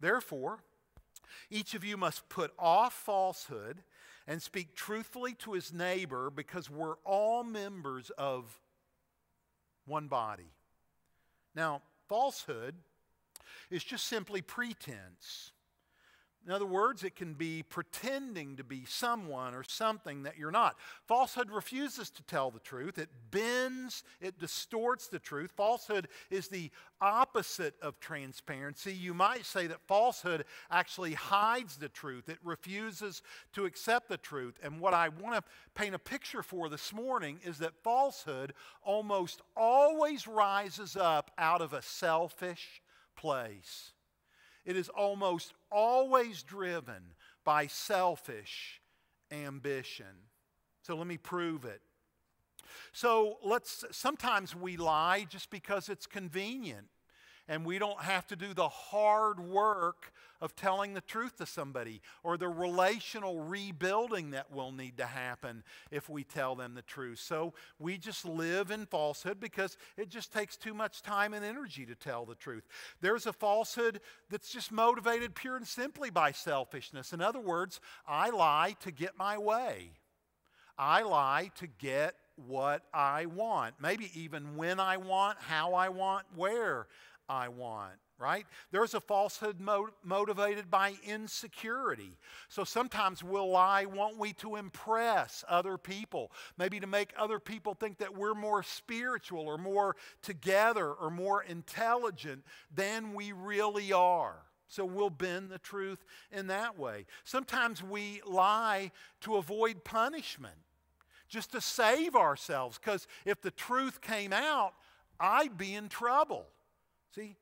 Therefore, 0.00 0.60
each 1.50 1.74
of 1.74 1.84
you 1.84 1.96
must 1.96 2.28
put 2.28 2.52
off 2.58 2.94
falsehood 2.94 3.82
and 4.26 4.42
speak 4.42 4.74
truthfully 4.74 5.34
to 5.34 5.52
his 5.52 5.72
neighbor 5.72 6.30
because 6.30 6.70
we're 6.70 6.96
all 7.04 7.44
members 7.44 8.10
of 8.18 8.60
one 9.86 10.08
body. 10.08 10.52
Now, 11.54 11.82
falsehood 12.08 12.74
is 13.70 13.82
just 13.82 14.06
simply 14.06 14.42
pretense. 14.42 15.52
In 16.48 16.54
other 16.54 16.64
words, 16.64 17.04
it 17.04 17.14
can 17.14 17.34
be 17.34 17.62
pretending 17.62 18.56
to 18.56 18.64
be 18.64 18.86
someone 18.86 19.54
or 19.54 19.62
something 19.62 20.22
that 20.22 20.38
you're 20.38 20.50
not. 20.50 20.78
Falsehood 21.06 21.50
refuses 21.50 22.08
to 22.08 22.22
tell 22.22 22.50
the 22.50 22.58
truth. 22.58 22.96
It 22.96 23.10
bends, 23.30 24.02
it 24.18 24.38
distorts 24.38 25.08
the 25.08 25.18
truth. 25.18 25.52
Falsehood 25.54 26.08
is 26.30 26.48
the 26.48 26.70
opposite 27.02 27.74
of 27.82 28.00
transparency. 28.00 28.94
You 28.94 29.12
might 29.12 29.44
say 29.44 29.66
that 29.66 29.86
falsehood 29.86 30.46
actually 30.70 31.12
hides 31.12 31.76
the 31.76 31.90
truth, 31.90 32.30
it 32.30 32.38
refuses 32.42 33.20
to 33.52 33.66
accept 33.66 34.08
the 34.08 34.16
truth. 34.16 34.58
And 34.62 34.80
what 34.80 34.94
I 34.94 35.10
want 35.10 35.34
to 35.34 35.42
paint 35.74 35.94
a 35.94 35.98
picture 35.98 36.42
for 36.42 36.70
this 36.70 36.94
morning 36.94 37.40
is 37.44 37.58
that 37.58 37.82
falsehood 37.84 38.54
almost 38.82 39.42
always 39.54 40.26
rises 40.26 40.96
up 40.96 41.30
out 41.36 41.60
of 41.60 41.74
a 41.74 41.82
selfish 41.82 42.80
place. 43.16 43.92
It 44.64 44.76
is 44.76 44.88
almost 44.88 45.54
always 45.70 46.42
driven 46.42 47.14
by 47.44 47.66
selfish 47.66 48.80
ambition. 49.30 50.28
So 50.82 50.96
let 50.96 51.06
me 51.06 51.16
prove 51.16 51.64
it. 51.64 51.80
So 52.92 53.38
let's 53.42 53.84
sometimes 53.90 54.54
we 54.54 54.76
lie 54.76 55.26
just 55.28 55.50
because 55.50 55.88
it's 55.88 56.06
convenient 56.06 56.88
and 57.48 57.64
we 57.64 57.78
don't 57.78 58.00
have 58.02 58.26
to 58.28 58.36
do 58.36 58.52
the 58.52 58.68
hard 58.68 59.40
work 59.40 60.12
of 60.40 60.54
telling 60.54 60.94
the 60.94 61.00
truth 61.00 61.38
to 61.38 61.46
somebody 61.46 62.00
or 62.22 62.36
the 62.36 62.48
relational 62.48 63.40
rebuilding 63.40 64.30
that 64.30 64.52
will 64.52 64.70
need 64.70 64.96
to 64.98 65.06
happen 65.06 65.64
if 65.90 66.08
we 66.08 66.22
tell 66.22 66.54
them 66.54 66.74
the 66.74 66.82
truth. 66.82 67.18
So 67.18 67.54
we 67.78 67.98
just 67.98 68.24
live 68.24 68.70
in 68.70 68.86
falsehood 68.86 69.40
because 69.40 69.76
it 69.96 70.08
just 70.08 70.32
takes 70.32 70.56
too 70.56 70.74
much 70.74 71.02
time 71.02 71.34
and 71.34 71.44
energy 71.44 71.84
to 71.86 71.94
tell 71.94 72.24
the 72.24 72.36
truth. 72.36 72.66
There's 73.00 73.26
a 73.26 73.32
falsehood 73.32 74.00
that's 74.30 74.50
just 74.50 74.70
motivated 74.70 75.34
pure 75.34 75.56
and 75.56 75.66
simply 75.66 76.10
by 76.10 76.32
selfishness. 76.32 77.12
In 77.12 77.20
other 77.20 77.40
words, 77.40 77.80
I 78.06 78.30
lie 78.30 78.76
to 78.80 78.92
get 78.92 79.18
my 79.18 79.38
way. 79.38 79.92
I 80.78 81.02
lie 81.02 81.50
to 81.56 81.66
get 81.66 82.14
what 82.46 82.82
I 82.94 83.26
want. 83.26 83.74
Maybe 83.80 84.10
even 84.14 84.56
when 84.56 84.78
I 84.78 84.96
want, 84.96 85.38
how 85.40 85.74
I 85.74 85.88
want, 85.88 86.26
where 86.36 86.86
I 87.28 87.48
want 87.48 87.98
right? 88.18 88.46
There's 88.72 88.94
a 88.94 89.00
falsehood 89.00 89.60
mo- 89.60 89.90
motivated 90.02 90.70
by 90.70 90.94
insecurity. 91.04 92.18
So 92.48 92.64
sometimes 92.64 93.22
we'll 93.22 93.50
lie, 93.50 93.84
won't 93.84 94.18
we, 94.18 94.32
to 94.34 94.56
impress 94.56 95.44
other 95.48 95.78
people, 95.78 96.32
maybe 96.58 96.80
to 96.80 96.86
make 96.86 97.12
other 97.16 97.38
people 97.38 97.74
think 97.74 97.98
that 97.98 98.16
we're 98.16 98.34
more 98.34 98.62
spiritual 98.62 99.46
or 99.46 99.56
more 99.56 99.94
together 100.20 100.92
or 100.92 101.10
more 101.10 101.42
intelligent 101.44 102.44
than 102.74 103.14
we 103.14 103.32
really 103.32 103.92
are. 103.92 104.42
So 104.66 104.84
we'll 104.84 105.10
bend 105.10 105.48
the 105.48 105.58
truth 105.58 106.04
in 106.30 106.48
that 106.48 106.78
way. 106.78 107.06
Sometimes 107.24 107.82
we 107.82 108.20
lie 108.26 108.90
to 109.22 109.36
avoid 109.36 109.84
punishment, 109.84 110.56
just 111.28 111.52
to 111.52 111.60
save 111.60 112.16
ourselves, 112.16 112.78
because 112.78 113.06
if 113.24 113.40
the 113.40 113.50
truth 113.50 114.00
came 114.00 114.32
out, 114.32 114.74
I'd 115.20 115.56
be 115.56 115.74
in 115.74 115.88
trouble. 115.88 116.48
See, 117.14 117.36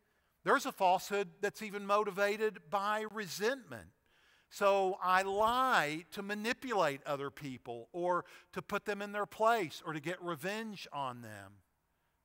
there's 0.44 0.66
a 0.66 0.72
falsehood 0.72 1.28
that's 1.40 1.62
even 1.62 1.86
motivated 1.86 2.58
by 2.70 3.04
resentment. 3.12 3.88
So 4.48 4.96
I 5.02 5.22
lie 5.22 6.04
to 6.12 6.22
manipulate 6.22 7.00
other 7.04 7.30
people 7.30 7.88
or 7.92 8.24
to 8.52 8.62
put 8.62 8.84
them 8.84 9.02
in 9.02 9.12
their 9.12 9.26
place 9.26 9.82
or 9.84 9.92
to 9.92 10.00
get 10.00 10.22
revenge 10.22 10.86
on 10.92 11.22
them. 11.22 11.54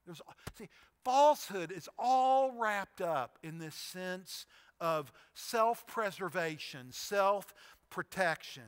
There's, 0.06 0.22
see, 0.58 0.70
falsehood 1.04 1.72
is 1.72 1.90
all 1.98 2.52
wrapped 2.60 3.02
up 3.02 3.40
in 3.44 3.58
this 3.58 3.76
sense 3.76 4.46
of 4.80 5.12
self 5.34 5.86
preservation, 5.88 6.92
self 6.92 7.54
protection. 7.90 8.64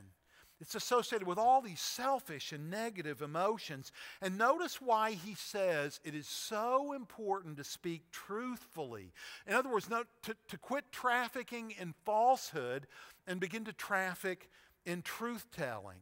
It's 0.64 0.74
associated 0.74 1.28
with 1.28 1.36
all 1.36 1.60
these 1.60 1.78
selfish 1.78 2.50
and 2.50 2.70
negative 2.70 3.20
emotions. 3.20 3.92
And 4.22 4.38
notice 4.38 4.80
why 4.80 5.10
he 5.10 5.34
says 5.34 6.00
it 6.04 6.14
is 6.14 6.26
so 6.26 6.94
important 6.94 7.58
to 7.58 7.64
speak 7.64 8.10
truthfully. 8.10 9.12
In 9.46 9.52
other 9.52 9.68
words, 9.68 9.88
to, 9.88 10.06
to 10.48 10.58
quit 10.58 10.90
trafficking 10.90 11.74
in 11.78 11.92
falsehood 12.06 12.86
and 13.26 13.40
begin 13.40 13.66
to 13.66 13.74
traffic 13.74 14.48
in 14.86 15.02
truth 15.02 15.48
telling. 15.54 15.98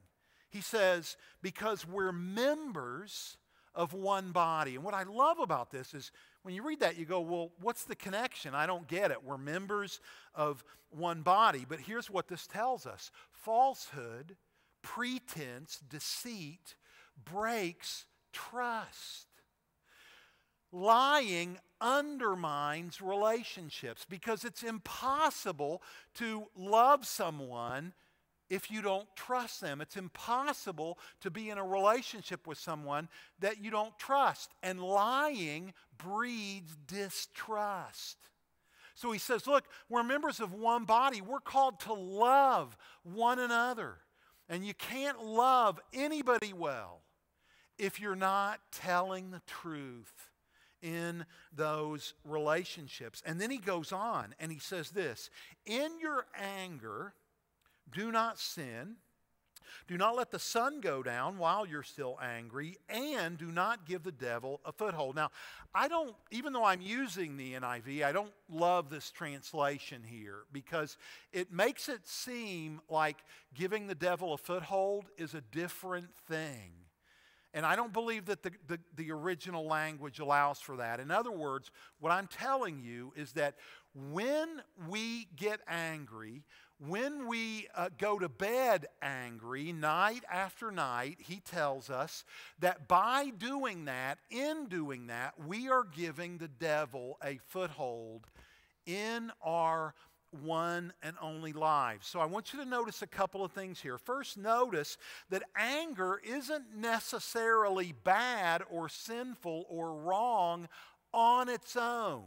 He 0.48 0.60
says, 0.60 1.16
because 1.42 1.84
we're 1.84 2.12
members 2.12 3.38
of 3.74 3.94
one 3.94 4.30
body. 4.30 4.76
And 4.76 4.84
what 4.84 4.94
I 4.94 5.02
love 5.02 5.40
about 5.40 5.72
this 5.72 5.92
is 5.92 6.12
when 6.44 6.54
you 6.54 6.62
read 6.62 6.78
that, 6.78 6.96
you 6.96 7.04
go, 7.04 7.20
well, 7.20 7.50
what's 7.60 7.82
the 7.82 7.96
connection? 7.96 8.54
I 8.54 8.66
don't 8.66 8.86
get 8.86 9.10
it. 9.10 9.24
We're 9.24 9.38
members 9.38 9.98
of 10.36 10.62
one 10.90 11.22
body. 11.22 11.66
But 11.68 11.80
here's 11.80 12.08
what 12.08 12.28
this 12.28 12.46
tells 12.46 12.86
us 12.86 13.10
falsehood, 13.32 14.36
pretense, 14.82 15.80
deceit 15.88 16.74
breaks 17.24 18.06
trust. 18.32 19.26
Lying 20.70 21.58
undermines 21.80 23.02
relationships 23.02 24.06
because 24.08 24.44
it's 24.44 24.62
impossible 24.62 25.82
to 26.14 26.46
love 26.56 27.06
someone 27.06 27.92
if 28.48 28.70
you 28.70 28.82
don't 28.82 29.08
trust 29.16 29.60
them. 29.60 29.80
It's 29.80 29.96
impossible 29.96 30.98
to 31.20 31.30
be 31.30 31.50
in 31.50 31.58
a 31.58 31.64
relationship 31.64 32.46
with 32.46 32.58
someone 32.58 33.08
that 33.40 33.62
you 33.62 33.70
don't 33.70 33.96
trust. 33.98 34.50
And 34.62 34.80
lying 34.80 35.72
breeds 35.96 36.76
distrust. 36.86 38.18
So 38.94 39.10
he 39.10 39.18
says, 39.18 39.46
Look, 39.46 39.64
we're 39.88 40.02
members 40.02 40.38
of 40.38 40.52
one 40.52 40.84
body. 40.84 41.20
We're 41.20 41.40
called 41.40 41.80
to 41.80 41.94
love 41.94 42.76
one 43.02 43.38
another. 43.38 43.96
And 44.52 44.66
you 44.66 44.74
can't 44.74 45.24
love 45.24 45.80
anybody 45.94 46.52
well 46.52 47.00
if 47.78 47.98
you're 47.98 48.14
not 48.14 48.60
telling 48.70 49.30
the 49.30 49.40
truth 49.46 50.28
in 50.82 51.24
those 51.56 52.12
relationships. 52.22 53.22
And 53.24 53.40
then 53.40 53.50
he 53.50 53.56
goes 53.56 53.92
on 53.92 54.34
and 54.38 54.52
he 54.52 54.58
says 54.58 54.90
this 54.90 55.30
In 55.64 55.98
your 55.98 56.26
anger, 56.38 57.14
do 57.90 58.12
not 58.12 58.38
sin. 58.38 58.96
Do 59.88 59.96
not 59.96 60.16
let 60.16 60.30
the 60.30 60.38
sun 60.38 60.80
go 60.80 61.02
down 61.02 61.38
while 61.38 61.66
you're 61.66 61.82
still 61.82 62.18
angry, 62.22 62.76
and 62.88 63.38
do 63.38 63.50
not 63.50 63.86
give 63.86 64.02
the 64.02 64.12
devil 64.12 64.60
a 64.64 64.72
foothold. 64.72 65.16
Now, 65.16 65.30
I 65.74 65.88
don't, 65.88 66.14
even 66.30 66.52
though 66.52 66.64
I'm 66.64 66.80
using 66.80 67.36
the 67.36 67.54
NIV, 67.54 68.04
I 68.04 68.12
don't 68.12 68.32
love 68.50 68.90
this 68.90 69.10
translation 69.10 70.02
here 70.04 70.44
because 70.52 70.96
it 71.32 71.52
makes 71.52 71.88
it 71.88 72.06
seem 72.06 72.80
like 72.88 73.18
giving 73.54 73.86
the 73.86 73.94
devil 73.94 74.34
a 74.34 74.38
foothold 74.38 75.06
is 75.16 75.34
a 75.34 75.40
different 75.40 76.14
thing. 76.28 76.72
And 77.54 77.66
I 77.66 77.76
don't 77.76 77.92
believe 77.92 78.26
that 78.26 78.42
the, 78.42 78.52
the, 78.66 78.78
the, 78.96 79.12
original 79.12 79.66
language 79.66 80.20
allows 80.20 80.58
for 80.58 80.76
that. 80.78 81.00
In 81.00 81.10
other 81.10 81.30
words, 81.30 81.70
what 82.00 82.10
I'm 82.10 82.26
telling 82.26 82.80
you 82.80 83.12
is 83.14 83.32
that 83.32 83.56
when 83.94 84.62
we 84.88 85.28
get 85.36 85.60
angry, 85.68 86.44
when 86.88 87.28
we 87.28 87.68
uh, 87.76 87.90
go 87.96 88.18
to 88.18 88.28
bed 88.28 88.86
angry 89.00 89.72
night 89.72 90.24
after 90.30 90.70
night, 90.70 91.18
he 91.20 91.40
tells 91.40 91.90
us 91.90 92.24
that 92.58 92.88
by 92.88 93.30
doing 93.38 93.84
that, 93.84 94.18
in 94.30 94.66
doing 94.66 95.06
that, 95.06 95.34
we 95.46 95.68
are 95.68 95.84
giving 95.84 96.38
the 96.38 96.48
devil 96.48 97.18
a 97.24 97.38
foothold 97.48 98.26
in 98.84 99.30
our 99.44 99.94
one 100.42 100.92
and 101.02 101.14
only 101.20 101.52
lives. 101.52 102.06
So 102.06 102.18
I 102.18 102.24
want 102.24 102.52
you 102.52 102.58
to 102.60 102.64
notice 102.64 103.02
a 103.02 103.06
couple 103.06 103.44
of 103.44 103.52
things 103.52 103.80
here. 103.80 103.98
First, 103.98 104.36
notice 104.36 104.96
that 105.30 105.42
anger 105.56 106.20
isn't 106.24 106.74
necessarily 106.76 107.92
bad 108.02 108.62
or 108.70 108.88
sinful 108.88 109.66
or 109.68 109.94
wrong 109.94 110.68
on 111.12 111.48
its 111.48 111.76
own. 111.76 112.24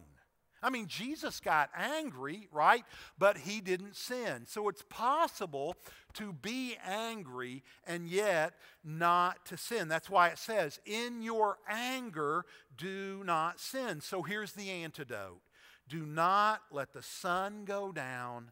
I 0.66 0.72
mean, 0.72 0.88
Jesus 0.88 1.40
got 1.40 1.70
angry, 1.78 2.48
right? 2.52 2.84
But 3.20 3.38
he 3.38 3.62
didn't 3.62 3.96
sin. 3.96 4.48
So 4.48 4.68
it's 4.68 4.82
possible 4.90 5.76
to 6.14 6.34
be 6.34 6.76
angry 6.84 7.62
and 7.86 8.10
yet 8.10 8.56
not 8.84 9.46
to 9.46 9.58
sin. 9.58 9.88
That's 9.88 10.10
why 10.10 10.30
it 10.30 10.40
says, 10.40 10.80
in 10.84 11.22
your 11.22 11.60
anger, 11.70 12.46
do 12.76 13.22
not 13.24 13.60
sin. 13.60 14.02
So 14.02 14.24
here's 14.24 14.54
the 14.54 14.72
antidote 14.72 15.40
do 15.88 16.04
not 16.04 16.62
let 16.72 16.94
the 16.94 17.04
sun 17.04 17.64
go 17.64 17.92
down 17.92 18.50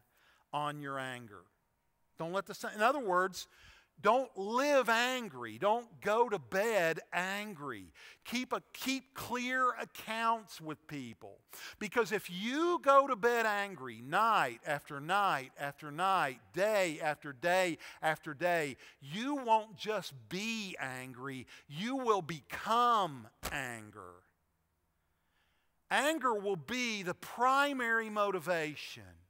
on 0.52 0.80
your 0.80 1.00
anger. 1.00 1.42
Don't 2.16 2.32
let 2.32 2.46
the 2.46 2.54
sun, 2.54 2.74
in 2.76 2.80
other 2.80 3.00
words, 3.00 3.48
don't 4.00 4.36
live 4.36 4.90
angry. 4.90 5.56
Don't 5.56 6.00
go 6.02 6.28
to 6.28 6.38
bed 6.38 7.00
angry. 7.12 7.86
Keep, 8.26 8.52
a, 8.52 8.62
keep 8.74 9.14
clear 9.14 9.70
accounts 9.80 10.60
with 10.60 10.86
people. 10.86 11.38
Because 11.78 12.12
if 12.12 12.28
you 12.30 12.80
go 12.82 13.06
to 13.06 13.16
bed 13.16 13.46
angry 13.46 14.02
night 14.02 14.60
after 14.66 15.00
night 15.00 15.52
after 15.58 15.90
night, 15.90 16.38
day 16.52 17.00
after 17.02 17.32
day 17.32 17.78
after 18.02 18.34
day, 18.34 18.76
you 19.00 19.36
won't 19.36 19.76
just 19.76 20.12
be 20.28 20.76
angry, 20.78 21.46
you 21.66 21.96
will 21.96 22.22
become 22.22 23.26
anger. 23.52 24.12
Anger 25.90 26.34
will 26.34 26.56
be 26.56 27.02
the 27.02 27.14
primary 27.14 28.10
motivation 28.10 29.23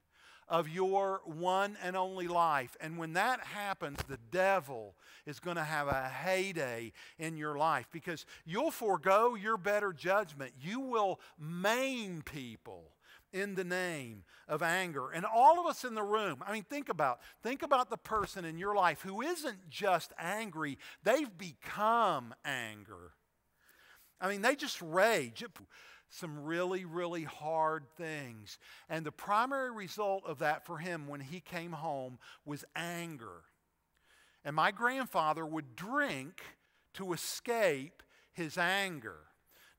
of 0.54 0.68
your 0.68 1.20
one 1.24 1.76
and 1.82 1.96
only 1.96 2.28
life. 2.28 2.76
And 2.80 2.96
when 2.96 3.14
that 3.14 3.40
happens, 3.40 3.98
the 4.06 4.20
devil 4.30 4.94
is 5.26 5.40
going 5.40 5.56
to 5.56 5.64
have 5.64 5.88
a 5.88 6.08
heyday 6.08 6.92
in 7.18 7.36
your 7.36 7.58
life 7.58 7.88
because 7.90 8.24
you'll 8.46 8.70
forego 8.70 9.34
your 9.34 9.56
better 9.56 9.92
judgment. 9.92 10.52
You 10.62 10.78
will 10.78 11.18
maim 11.40 12.22
people 12.24 12.92
in 13.32 13.56
the 13.56 13.64
name 13.64 14.22
of 14.46 14.62
anger. 14.62 15.10
And 15.10 15.26
all 15.26 15.58
of 15.58 15.66
us 15.66 15.82
in 15.82 15.96
the 15.96 16.04
room, 16.04 16.40
I 16.46 16.52
mean 16.52 16.62
think 16.62 16.88
about 16.88 17.18
think 17.42 17.64
about 17.64 17.90
the 17.90 17.96
person 17.96 18.44
in 18.44 18.56
your 18.56 18.76
life 18.76 19.02
who 19.02 19.22
isn't 19.22 19.68
just 19.68 20.12
angry, 20.20 20.78
they've 21.02 21.36
become 21.36 22.32
anger. 22.44 23.10
I 24.20 24.28
mean 24.28 24.42
they 24.42 24.54
just 24.54 24.80
rage 24.80 25.42
some 26.10 26.44
really, 26.44 26.84
really 26.84 27.24
hard 27.24 27.84
things. 27.96 28.58
And 28.88 29.04
the 29.04 29.12
primary 29.12 29.72
result 29.72 30.24
of 30.26 30.38
that 30.38 30.64
for 30.64 30.78
him 30.78 31.08
when 31.08 31.20
he 31.20 31.40
came 31.40 31.72
home 31.72 32.18
was 32.44 32.64
anger. 32.76 33.42
And 34.44 34.54
my 34.54 34.70
grandfather 34.70 35.44
would 35.44 35.74
drink 35.74 36.42
to 36.94 37.12
escape 37.12 38.02
his 38.32 38.58
anger. 38.58 39.16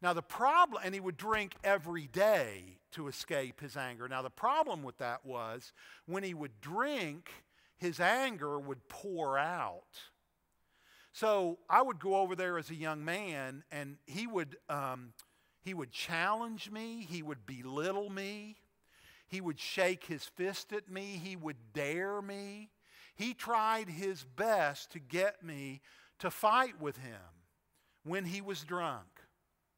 Now, 0.01 0.13
the 0.13 0.21
problem, 0.21 0.81
and 0.83 0.93
he 0.93 0.99
would 0.99 1.17
drink 1.17 1.55
every 1.63 2.07
day 2.07 2.79
to 2.91 3.07
escape 3.07 3.61
his 3.61 3.77
anger. 3.77 4.07
Now, 4.07 4.21
the 4.21 4.29
problem 4.29 4.83
with 4.83 4.97
that 4.97 5.25
was 5.25 5.73
when 6.05 6.23
he 6.23 6.33
would 6.33 6.61
drink, 6.61 7.31
his 7.77 7.99
anger 7.99 8.59
would 8.59 8.87
pour 8.87 9.37
out. 9.37 9.99
So 11.11 11.59
I 11.69 11.81
would 11.81 11.99
go 11.99 12.17
over 12.17 12.35
there 12.35 12.57
as 12.57 12.69
a 12.69 12.75
young 12.75 13.05
man, 13.05 13.63
and 13.71 13.97
he 14.05 14.27
would 14.27 14.57
um, 14.69 15.13
he 15.65 15.73
would 15.73 15.91
challenge 15.91 16.69
me, 16.69 17.07
he 17.09 17.23
would 17.23 17.47
belittle 17.47 18.11
me, 18.11 18.55
he 19.27 19.41
would 19.41 19.59
shake 19.59 20.05
his 20.05 20.23
fist 20.23 20.71
at 20.71 20.91
me, 20.91 21.19
he 21.21 21.35
would 21.35 21.57
dare 21.73 22.21
me. 22.21 22.69
He 23.15 23.33
tried 23.33 23.89
his 23.89 24.23
best 24.23 24.91
to 24.91 24.99
get 24.99 25.43
me 25.43 25.81
to 26.19 26.29
fight 26.29 26.79
with 26.79 26.97
him 26.97 27.19
when 28.03 28.25
he 28.25 28.41
was 28.41 28.61
drunk. 28.61 29.07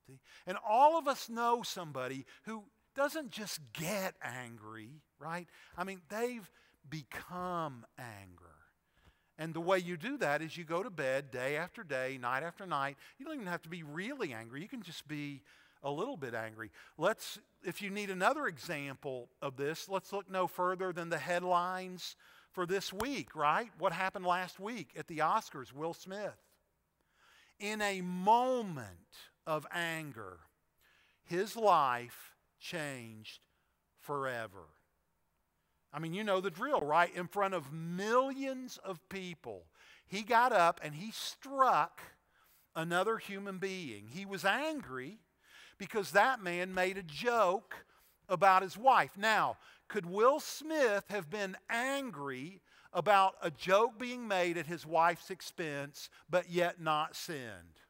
See? 0.07 0.19
And 0.45 0.57
all 0.67 0.97
of 0.97 1.07
us 1.07 1.29
know 1.29 1.63
somebody 1.63 2.25
who 2.43 2.63
doesn't 2.93 3.31
just 3.31 3.61
get 3.71 4.15
angry, 4.21 4.89
right? 5.19 5.47
I 5.77 5.85
mean, 5.85 6.01
they've 6.09 6.49
become 6.89 7.85
anger. 7.97 8.43
And 9.37 9.53
the 9.53 9.61
way 9.61 9.77
you 9.77 9.95
do 9.95 10.17
that 10.17 10.41
is 10.41 10.57
you 10.57 10.65
go 10.65 10.83
to 10.83 10.89
bed 10.89 11.31
day 11.31 11.55
after 11.55 11.83
day, 11.83 12.17
night 12.19 12.43
after 12.43 12.65
night. 12.65 12.97
You 13.19 13.25
don't 13.25 13.35
even 13.35 13.47
have 13.47 13.61
to 13.61 13.69
be 13.69 13.83
really 13.83 14.33
angry. 14.33 14.61
You 14.61 14.67
can 14.67 14.81
just 14.81 15.07
be 15.07 15.43
a 15.83 15.91
little 15.91 16.17
bit 16.17 16.33
angry. 16.33 16.71
Let's, 16.97 17.39
if 17.63 17.81
you 17.81 17.89
need 17.89 18.09
another 18.09 18.47
example 18.47 19.29
of 19.41 19.57
this, 19.57 19.87
let's 19.89 20.11
look 20.13 20.29
no 20.29 20.47
further 20.47 20.91
than 20.91 21.09
the 21.09 21.17
headlines 21.17 22.15
for 22.51 22.65
this 22.65 22.91
week, 22.91 23.35
right? 23.35 23.69
What 23.77 23.93
happened 23.93 24.25
last 24.25 24.59
week 24.59 24.89
at 24.97 25.07
the 25.07 25.19
Oscars? 25.19 25.73
Will 25.73 25.93
Smith. 25.93 26.37
In 27.59 27.81
a 27.81 28.01
moment 28.01 28.89
of 29.45 29.65
anger, 29.71 30.39
his 31.23 31.55
life 31.55 32.35
changed 32.59 33.39
forever. 33.99 34.65
I 35.93 35.99
mean, 35.99 36.13
you 36.13 36.23
know 36.23 36.41
the 36.41 36.51
drill, 36.51 36.81
right? 36.81 37.13
In 37.15 37.27
front 37.27 37.53
of 37.53 37.73
millions 37.73 38.77
of 38.83 39.07
people, 39.09 39.65
he 40.05 40.21
got 40.21 40.51
up 40.51 40.79
and 40.83 40.95
he 40.95 41.11
struck 41.11 42.01
another 42.75 43.17
human 43.17 43.57
being. 43.57 44.07
He 44.07 44.25
was 44.25 44.45
angry 44.45 45.19
because 45.77 46.11
that 46.11 46.41
man 46.41 46.73
made 46.73 46.97
a 46.97 47.03
joke 47.03 47.75
about 48.29 48.63
his 48.63 48.77
wife. 48.77 49.11
Now, 49.17 49.57
could 49.87 50.05
Will 50.05 50.39
Smith 50.39 51.05
have 51.09 51.29
been 51.29 51.55
angry 51.69 52.61
about 52.93 53.35
a 53.41 53.51
joke 53.51 53.97
being 53.99 54.27
made 54.27 54.57
at 54.57 54.65
his 54.65 54.85
wife's 54.85 55.29
expense, 55.29 56.09
but 56.29 56.49
yet 56.49 56.81
not 56.81 57.15
sinned? 57.15 57.81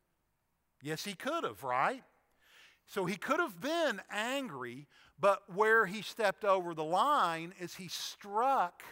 Yes, 0.81 1.03
he 1.03 1.13
could 1.13 1.43
have, 1.43 1.63
right? 1.63 2.03
So 2.85 3.05
he 3.05 3.15
could 3.15 3.39
have 3.39 3.59
been 3.59 4.01
angry, 4.11 4.87
but 5.19 5.41
where 5.53 5.85
he 5.85 6.01
stepped 6.01 6.45
over 6.45 6.73
the 6.73 6.83
line 6.83 7.53
is 7.59 7.75
he 7.75 7.87
struck 7.87 8.83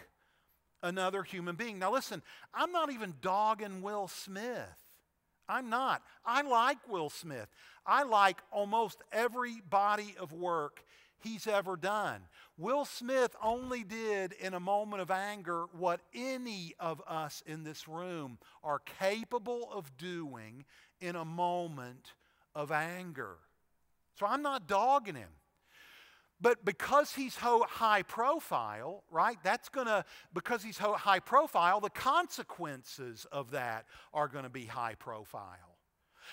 another 0.82 1.22
human 1.22 1.56
being. 1.56 1.78
Now, 1.78 1.92
listen, 1.92 2.22
I'm 2.52 2.72
not 2.72 2.90
even 2.90 3.14
dogging 3.20 3.82
Will 3.82 4.08
Smith. 4.08 4.82
I'm 5.48 5.70
not. 5.70 6.02
I 6.24 6.42
like 6.42 6.78
Will 6.88 7.08
Smith. 7.08 7.48
I 7.86 8.02
like 8.02 8.38
almost 8.50 9.02
every 9.12 9.60
body 9.68 10.14
of 10.18 10.32
work 10.32 10.84
he's 11.22 11.46
ever 11.46 11.76
done. 11.76 12.22
Will 12.58 12.84
Smith 12.84 13.34
only 13.42 13.84
did 13.84 14.32
in 14.32 14.54
a 14.54 14.60
moment 14.60 15.02
of 15.02 15.10
anger 15.10 15.66
what 15.72 16.00
any 16.14 16.74
of 16.80 17.02
us 17.06 17.42
in 17.46 17.64
this 17.64 17.86
room 17.86 18.38
are 18.62 18.78
capable 18.78 19.68
of 19.72 19.96
doing 19.98 20.64
in 21.00 21.16
a 21.16 21.24
moment 21.24 22.12
of 22.54 22.72
anger. 22.72 23.36
So 24.18 24.26
I'm 24.26 24.42
not 24.42 24.66
dogging 24.66 25.14
him. 25.14 25.28
But 26.40 26.64
because 26.64 27.14
he's 27.14 27.36
high 27.36 28.02
profile, 28.02 29.04
right, 29.10 29.38
that's 29.42 29.70
going 29.70 29.86
to, 29.86 30.04
because 30.34 30.62
he's 30.62 30.76
high 30.76 31.20
profile, 31.20 31.80
the 31.80 31.88
consequences 31.88 33.26
of 33.32 33.52
that 33.52 33.86
are 34.12 34.28
going 34.28 34.44
to 34.44 34.50
be 34.50 34.66
high 34.66 34.96
profile. 34.96 35.75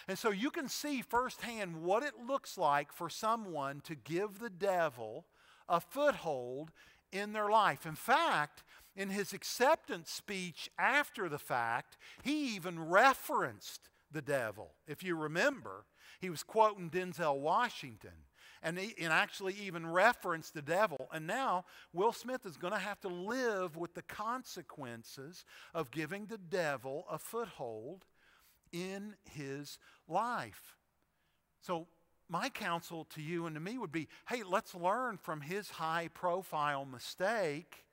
And 0.07 0.17
so 0.17 0.31
you 0.31 0.51
can 0.51 0.67
see 0.67 1.01
firsthand 1.01 1.83
what 1.83 2.03
it 2.03 2.13
looks 2.25 2.57
like 2.57 2.91
for 2.91 3.09
someone 3.09 3.81
to 3.81 3.95
give 3.95 4.39
the 4.39 4.49
devil 4.49 5.25
a 5.69 5.79
foothold 5.79 6.71
in 7.11 7.33
their 7.33 7.49
life. 7.49 7.85
In 7.85 7.95
fact, 7.95 8.63
in 8.95 9.09
his 9.09 9.33
acceptance 9.33 10.11
speech 10.11 10.69
after 10.77 11.29
the 11.29 11.39
fact, 11.39 11.97
he 12.21 12.55
even 12.55 12.89
referenced 12.89 13.89
the 14.11 14.21
devil. 14.21 14.71
If 14.87 15.03
you 15.03 15.15
remember, 15.15 15.85
he 16.19 16.29
was 16.29 16.43
quoting 16.43 16.89
Denzel 16.89 17.39
Washington 17.39 18.11
and, 18.61 18.79
he, 18.79 18.95
and 18.99 19.11
actually 19.11 19.55
even 19.55 19.85
referenced 19.91 20.53
the 20.53 20.61
devil. 20.61 21.09
And 21.11 21.27
now 21.27 21.65
Will 21.91 22.13
Smith 22.13 22.45
is 22.45 22.57
going 22.57 22.73
to 22.73 22.79
have 22.79 22.99
to 23.01 23.09
live 23.09 23.75
with 23.75 23.93
the 23.93 24.01
consequences 24.03 25.43
of 25.73 25.91
giving 25.91 26.27
the 26.27 26.37
devil 26.37 27.05
a 27.11 27.17
foothold 27.17 28.05
in 28.73 29.15
his 29.31 29.79
life. 30.07 30.75
So, 31.61 31.87
my 32.27 32.49
counsel 32.49 33.05
to 33.13 33.21
you 33.21 33.45
and 33.45 33.55
to 33.55 33.61
me 33.61 33.77
would 33.77 33.91
be 33.91 34.07
hey, 34.27 34.43
let's 34.43 34.75
learn 34.75 35.17
from 35.17 35.39
his 35.41 35.69
high 35.69 36.09
profile 36.13 36.83
mistake 36.83 37.83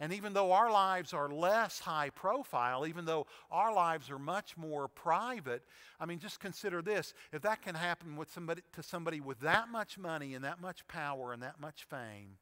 and 0.00 0.12
even 0.12 0.32
though 0.32 0.52
our 0.52 0.70
lives 0.70 1.12
are 1.12 1.28
less 1.28 1.78
high 1.78 2.10
profile, 2.10 2.86
even 2.86 3.04
though 3.04 3.26
our 3.50 3.72
lives 3.72 4.10
are 4.10 4.18
much 4.18 4.56
more 4.56 4.88
private, 4.88 5.62
I 6.00 6.06
mean, 6.06 6.18
just 6.18 6.40
consider 6.40 6.82
this. 6.82 7.14
If 7.32 7.42
that 7.42 7.62
can 7.62 7.76
happen 7.76 8.16
with 8.16 8.30
somebody, 8.32 8.62
to 8.72 8.82
somebody 8.82 9.20
with 9.20 9.40
that 9.40 9.68
much 9.68 9.96
money 9.96 10.34
and 10.34 10.44
that 10.44 10.60
much 10.60 10.86
power 10.88 11.32
and 11.32 11.42
that 11.42 11.60
much 11.60 11.84
fame, 11.84 12.38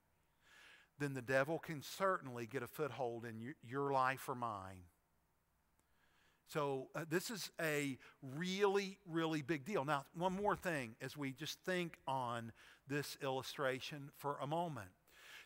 then 0.98 1.14
the 1.14 1.22
devil 1.22 1.58
can 1.58 1.82
certainly 1.82 2.46
get 2.46 2.62
a 2.62 2.66
foothold 2.66 3.26
in 3.26 3.40
your, 3.40 3.54
your 3.62 3.92
life 3.92 4.28
or 4.28 4.34
mine. 4.34 4.84
So, 6.48 6.88
uh, 6.94 7.04
this 7.08 7.30
is 7.30 7.50
a 7.60 7.96
really, 8.36 8.98
really 9.06 9.42
big 9.42 9.64
deal. 9.64 9.84
Now, 9.84 10.04
one 10.14 10.34
more 10.34 10.56
thing 10.56 10.96
as 11.00 11.16
we 11.16 11.32
just 11.32 11.58
think 11.60 11.96
on 12.06 12.52
this 12.88 13.16
illustration 13.22 14.10
for 14.18 14.36
a 14.40 14.46
moment. 14.46 14.90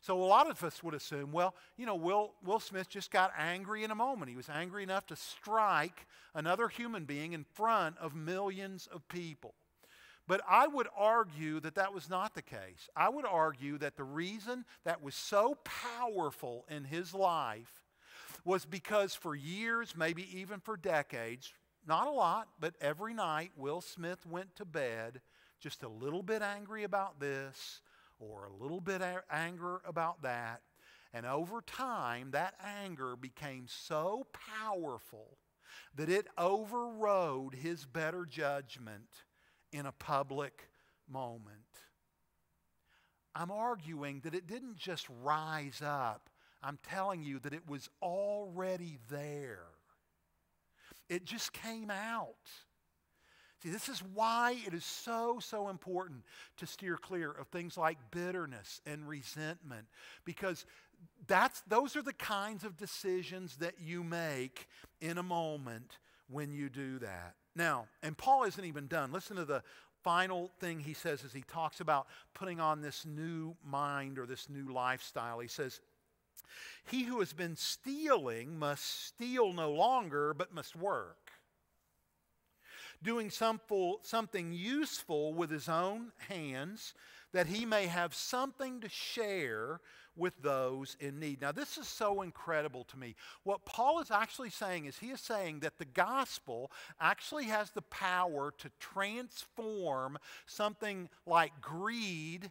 So 0.01 0.23
a 0.23 0.25
lot 0.25 0.49
of 0.49 0.63
us 0.63 0.83
would 0.83 0.95
assume, 0.95 1.33
well, 1.33 1.55
you 1.77 1.87
know, 1.87 1.95
Will, 1.95 2.35
Will 2.45 2.61
Smith 2.61 2.89
just 2.89 3.11
got 3.11 3.33
angry 3.37 3.83
in 3.83 3.91
a 3.91 3.95
moment. 3.95 4.31
He 4.31 4.37
was 4.37 4.49
angry 4.49 4.83
enough 4.83 5.07
to 5.07 5.17
strike 5.17 6.07
another 6.35 6.69
human 6.69 7.05
being 7.05 7.33
in 7.33 7.45
front 7.55 7.97
of 7.99 8.15
millions 8.15 8.87
of 8.93 9.09
people. 9.09 9.55
But 10.29 10.43
I 10.49 10.67
would 10.67 10.89
argue 10.97 11.61
that 11.61 11.77
that 11.77 11.95
was 11.95 12.11
not 12.11 12.35
the 12.35 12.43
case. 12.43 12.89
I 12.97 13.09
would 13.09 13.25
argue 13.25 13.79
that 13.79 13.97
the 13.97 14.05
reason 14.05 14.65
that 14.85 15.03
was 15.03 15.15
so 15.15 15.57
powerful 15.65 16.67
in 16.69 16.85
his 16.85 17.15
life 17.15 17.86
was 18.47 18.65
because 18.65 19.13
for 19.15 19.35
years, 19.35 19.95
maybe 19.97 20.39
even 20.39 20.61
for 20.61 20.77
decades, 20.77 21.53
not 21.87 22.07
a 22.07 22.13
lot, 22.13 22.49
but 22.61 22.75
every 22.81 23.13
night, 23.13 23.51
Will 23.57 23.81
Smith 23.81 24.25
went 24.25 24.55
to 24.57 24.65
bed 24.65 25.21
just 25.61 25.83
a 25.83 25.89
little 25.89 26.23
bit 26.23 26.43
angry 26.43 26.85
about 26.85 27.19
this, 27.19 27.81
or 28.21 28.47
a 28.47 28.63
little 28.63 28.81
bit 28.81 29.03
anger 29.31 29.81
about 29.85 30.23
that. 30.23 30.63
And 31.13 31.27
over 31.27 31.61
time, 31.61 32.31
that 32.31 32.55
anger 32.65 33.17
became 33.17 33.67
so 33.67 34.27
powerful 34.63 35.39
that 35.97 36.09
it 36.09 36.29
overrode 36.39 37.55
his 37.55 37.85
better 37.85 38.25
judgment 38.25 39.25
in 39.73 39.87
a 39.87 39.93
public 39.93 40.69
moment. 41.09 41.61
I'm 43.35 43.51
arguing 43.51 44.21
that 44.21 44.35
it 44.35 44.47
didn't 44.47 44.77
just 44.77 45.07
rise 45.23 45.83
up, 45.85 46.31
I'm 46.63 46.79
telling 46.89 47.23
you 47.23 47.39
that 47.41 47.53
it 47.53 47.69
was 47.69 47.89
already 48.03 48.99
there. 49.09 49.65
It 51.09 51.25
just 51.25 51.53
came 51.53 51.91
out. 51.91 52.35
See, 53.63 53.71
this 53.71 53.89
is 53.89 54.03
why 54.15 54.57
it 54.67 54.75
is 54.75 54.85
so, 54.85 55.39
so 55.41 55.69
important 55.69 56.23
to 56.59 56.67
steer 56.67 56.97
clear 56.97 57.31
of 57.31 57.49
things 57.49 57.77
like 57.77 57.99
bitterness 58.11 58.81
and 58.87 59.09
resentment 59.09 59.87
because 60.25 60.67
that's, 61.27 61.63
those 61.63 61.97
are 61.97 62.03
the 62.03 62.13
kinds 62.13 62.65
of 62.65 62.77
decisions 62.77 63.57
that 63.57 63.75
you 63.81 64.05
make 64.05 64.69
in 65.01 65.19
a 65.19 65.23
moment 65.23 65.99
when 66.29 66.53
you 66.53 66.69
do 66.69 66.99
that. 66.99 67.35
Now, 67.55 67.87
and 68.03 68.17
Paul 68.17 68.45
isn't 68.45 68.65
even 68.65 68.87
done. 68.87 69.13
Listen 69.13 69.37
to 69.37 69.45
the 69.45 69.63
final 70.05 70.51
thing 70.61 70.79
he 70.79 70.93
says 70.93 71.25
as 71.25 71.33
he 71.33 71.43
talks 71.43 71.81
about 71.81 72.07
putting 72.35 72.61
on 72.61 72.83
this 72.83 73.07
new 73.07 73.57
mind 73.65 74.19
or 74.19 74.27
this 74.27 74.49
new 74.49 74.73
lifestyle. 74.73 75.41
He 75.41 75.49
says, 75.49 75.81
He 76.91 77.05
who 77.05 77.21
has 77.21 77.33
been 77.33 77.57
stealing 77.57 78.59
must 78.59 79.07
steal 79.07 79.53
no 79.53 79.71
longer, 79.73 80.35
but 80.35 80.55
must 80.55 80.77
work 80.77 81.33
doing 83.03 83.31
something 83.31 84.53
useful 84.53 85.35
with 85.35 85.51
his 85.51 85.69
own 85.69 86.11
hands, 86.29 86.95
that 87.33 87.47
he 87.47 87.67
may 87.67 87.87
have 87.87 88.15
something 88.15 88.81
to 88.81 88.89
share 88.89 89.81
with 90.17 90.33
those 90.43 90.97
in 90.99 91.21
need. 91.21 91.43
Now, 91.43 91.53
this 91.53 91.77
is 91.77 91.87
so 91.87 92.23
incredible 92.23 92.85
to 92.85 92.97
me. 92.97 93.15
What 93.45 93.67
Paul 93.67 94.01
is 94.01 94.11
actually 94.11 94.49
saying 94.49 94.87
is 94.87 94.99
he 94.99 95.11
is 95.11 95.21
saying 95.21 95.61
that 95.61 95.79
the 95.79 95.85
gospel 95.85 96.73
actually 96.99 97.45
has 97.45 97.71
the 97.71 97.83
power 97.83 98.53
to 98.59 98.71
transform 98.81 100.19
something 100.47 101.11
like 101.27 101.61
greed 101.61 102.51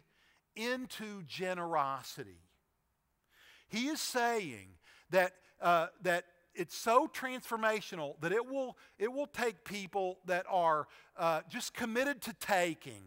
into 0.54 1.24
generosity. 1.24 2.38
He 3.68 3.86
is 3.86 4.00
saying 4.00 4.68
that, 5.10 5.32
uh, 5.60 5.88
that 6.02 6.24
it's 6.54 6.76
so 6.76 7.08
transformational 7.08 8.20
that 8.20 8.32
it 8.32 8.46
will, 8.46 8.76
it 8.98 9.12
will 9.12 9.26
take 9.26 9.64
people 9.64 10.18
that 10.24 10.46
are 10.48 10.86
uh, 11.18 11.42
just 11.48 11.74
committed 11.74 12.22
to 12.22 12.32
taking 12.34 13.02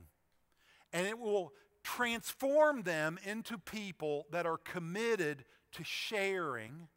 and 0.94 1.08
it 1.08 1.18
will 1.18 1.54
transform 1.84 2.84
them 2.84 3.18
into 3.26 3.58
people 3.58 4.26
that 4.32 4.46
are 4.46 4.58
committed 4.58 5.46
to 5.72 5.84
sharing 5.84 6.88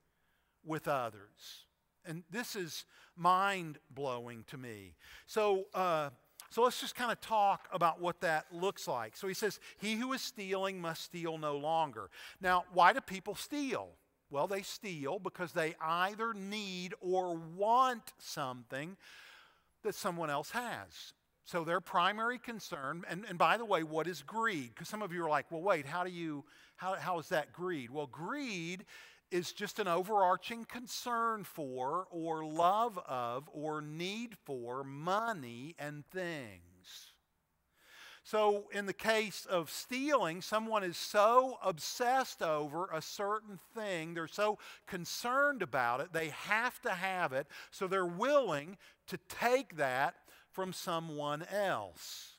with 0.65 0.89
others. 0.89 1.67
And 2.05 2.25
this 2.31 2.57
is 2.57 2.85
mind 3.17 3.79
blowing 3.91 4.45
to 4.49 4.59
me. 4.59 4.95
So, 5.27 5.67
uh, 5.75 6.11
so 6.53 6.63
let's 6.63 6.79
just 6.79 6.95
kind 6.95 7.11
of 7.11 7.19
talk 7.19 7.67
about 7.73 7.99
what 7.99 8.21
that 8.21 8.45
looks 8.53 8.87
like. 8.87 9.17
So 9.17 9.27
he 9.27 9.33
says, 9.33 9.59
He 9.79 9.95
who 9.95 10.13
is 10.13 10.21
stealing 10.21 10.81
must 10.83 11.03
steal 11.03 11.39
no 11.39 11.57
longer. 11.57 12.11
Now, 12.43 12.65
why 12.75 12.93
do 12.93 13.01
people 13.01 13.35
steal? 13.35 13.89
Well, 14.29 14.47
they 14.47 14.61
steal 14.61 15.19
because 15.19 15.53
they 15.53 15.75
either 15.81 16.35
need 16.35 16.93
or 17.01 17.35
want 17.57 18.13
something 18.19 18.99
that 19.83 19.95
someone 19.95 20.29
else 20.29 20.51
has. 20.51 21.15
So 21.45 21.65
their 21.65 21.81
primary 21.81 22.39
concern, 22.39 23.05
and, 23.09 23.25
and 23.29 23.39
by 23.39 23.57
the 23.57 23.65
way, 23.65 23.83
what 23.83 24.07
is 24.07 24.23
greed? 24.23 24.71
Because 24.75 24.89
some 24.89 25.01
of 25.01 25.11
you 25.11 25.25
are 25.25 25.31
like, 25.31 25.51
well, 25.51 25.63
wait, 25.63 25.87
how 25.87 26.05
do 26.05 26.11
you, 26.11 26.45
how, 26.77 26.97
how 26.97 27.19
is 27.19 27.31
that 27.31 27.53
greed? 27.53 27.91
Well, 27.91 28.07
greed 28.07 28.85
is 29.33 29.53
just 29.53 29.79
an 29.79 29.89
overarching 29.89 30.65
concern 30.65 31.43
for, 31.43 32.07
or 32.11 32.45
love 32.45 32.99
of, 33.09 33.49
or 33.53 33.81
need 33.81 34.37
for 34.45 34.85
money 34.85 35.75
and 35.79 36.05
things. 36.07 37.13
So, 38.25 38.69
in 38.73 38.87
the 38.87 38.93
case 38.93 39.47
of 39.47 39.69
stealing, 39.69 40.43
someone 40.43 40.85
is 40.85 40.97
so 40.97 41.59
obsessed 41.63 42.41
over 42.41 42.89
a 42.93 43.03
certain 43.03 43.59
thing, 43.75 44.15
they're 44.15 44.29
so 44.29 44.59
concerned 44.87 45.61
about 45.61 46.01
it, 46.01 46.13
they 46.13 46.29
have 46.29 46.81
to 46.83 46.91
have 46.91 47.33
it, 47.33 47.49
so 47.73 47.89
they're 47.89 48.07
willing 48.07 48.77
to 49.09 49.19
take 49.29 49.77
that 49.77 50.15
from 50.53 50.73
someone 50.73 51.43
else. 51.51 52.37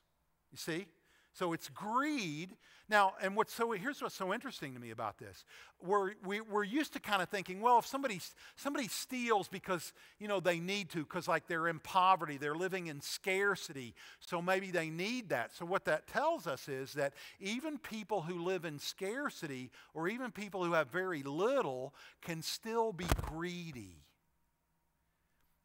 You 0.51 0.57
see? 0.57 0.85
So 1.33 1.51
it's 1.51 1.67
greed 1.67 2.55
now, 2.89 3.13
and 3.21 3.35
what's 3.35 3.53
so 3.53 3.71
here's 3.71 4.01
what's 4.01 4.15
so 4.15 4.33
interesting 4.33 4.73
to 4.73 4.79
me 4.79 4.91
about 4.91 5.17
this. 5.17 5.45
We're, 5.81 6.11
we, 6.23 6.39
are 6.39 6.43
we 6.43 6.55
are 6.55 6.63
used 6.63 6.93
to 6.93 6.99
kind 6.99 7.21
of 7.21 7.29
thinking, 7.29 7.61
well, 7.61 7.79
if 7.79 7.85
somebody, 7.85 8.19
somebody 8.55 8.87
steals 8.87 9.47
because, 9.47 9.93
you 10.19 10.27
know, 10.27 10.39
they 10.39 10.59
need 10.59 10.89
to, 10.91 10.99
because 10.99 11.27
like 11.27 11.47
they're 11.47 11.69
in 11.69 11.79
poverty, 11.79 12.37
they're 12.37 12.55
living 12.55 12.87
in 12.87 12.99
scarcity, 12.99 13.95
so 14.19 14.41
maybe 14.41 14.69
they 14.69 14.89
need 14.89 15.29
that. 15.29 15.53
So 15.55 15.65
what 15.65 15.85
that 15.85 16.07
tells 16.07 16.45
us 16.45 16.67
is 16.67 16.93
that 16.93 17.13
even 17.39 17.77
people 17.77 18.21
who 18.21 18.43
live 18.43 18.65
in 18.65 18.79
scarcity 18.79 19.71
or 19.93 20.09
even 20.09 20.31
people 20.31 20.63
who 20.63 20.73
have 20.73 20.89
very 20.89 21.23
little 21.23 21.93
can 22.21 22.41
still 22.41 22.91
be 22.91 23.07
greedy. 23.21 24.02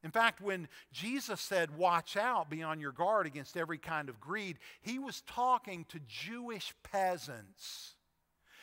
In 0.08 0.12
fact, 0.12 0.40
when 0.40 0.68
Jesus 0.90 1.38
said, 1.38 1.76
Watch 1.76 2.16
out, 2.16 2.48
be 2.48 2.62
on 2.62 2.80
your 2.80 2.92
guard 2.92 3.26
against 3.26 3.58
every 3.58 3.76
kind 3.76 4.08
of 4.08 4.18
greed, 4.18 4.58
he 4.80 4.98
was 4.98 5.20
talking 5.26 5.84
to 5.90 6.00
Jewish 6.08 6.72
peasants. 6.82 7.92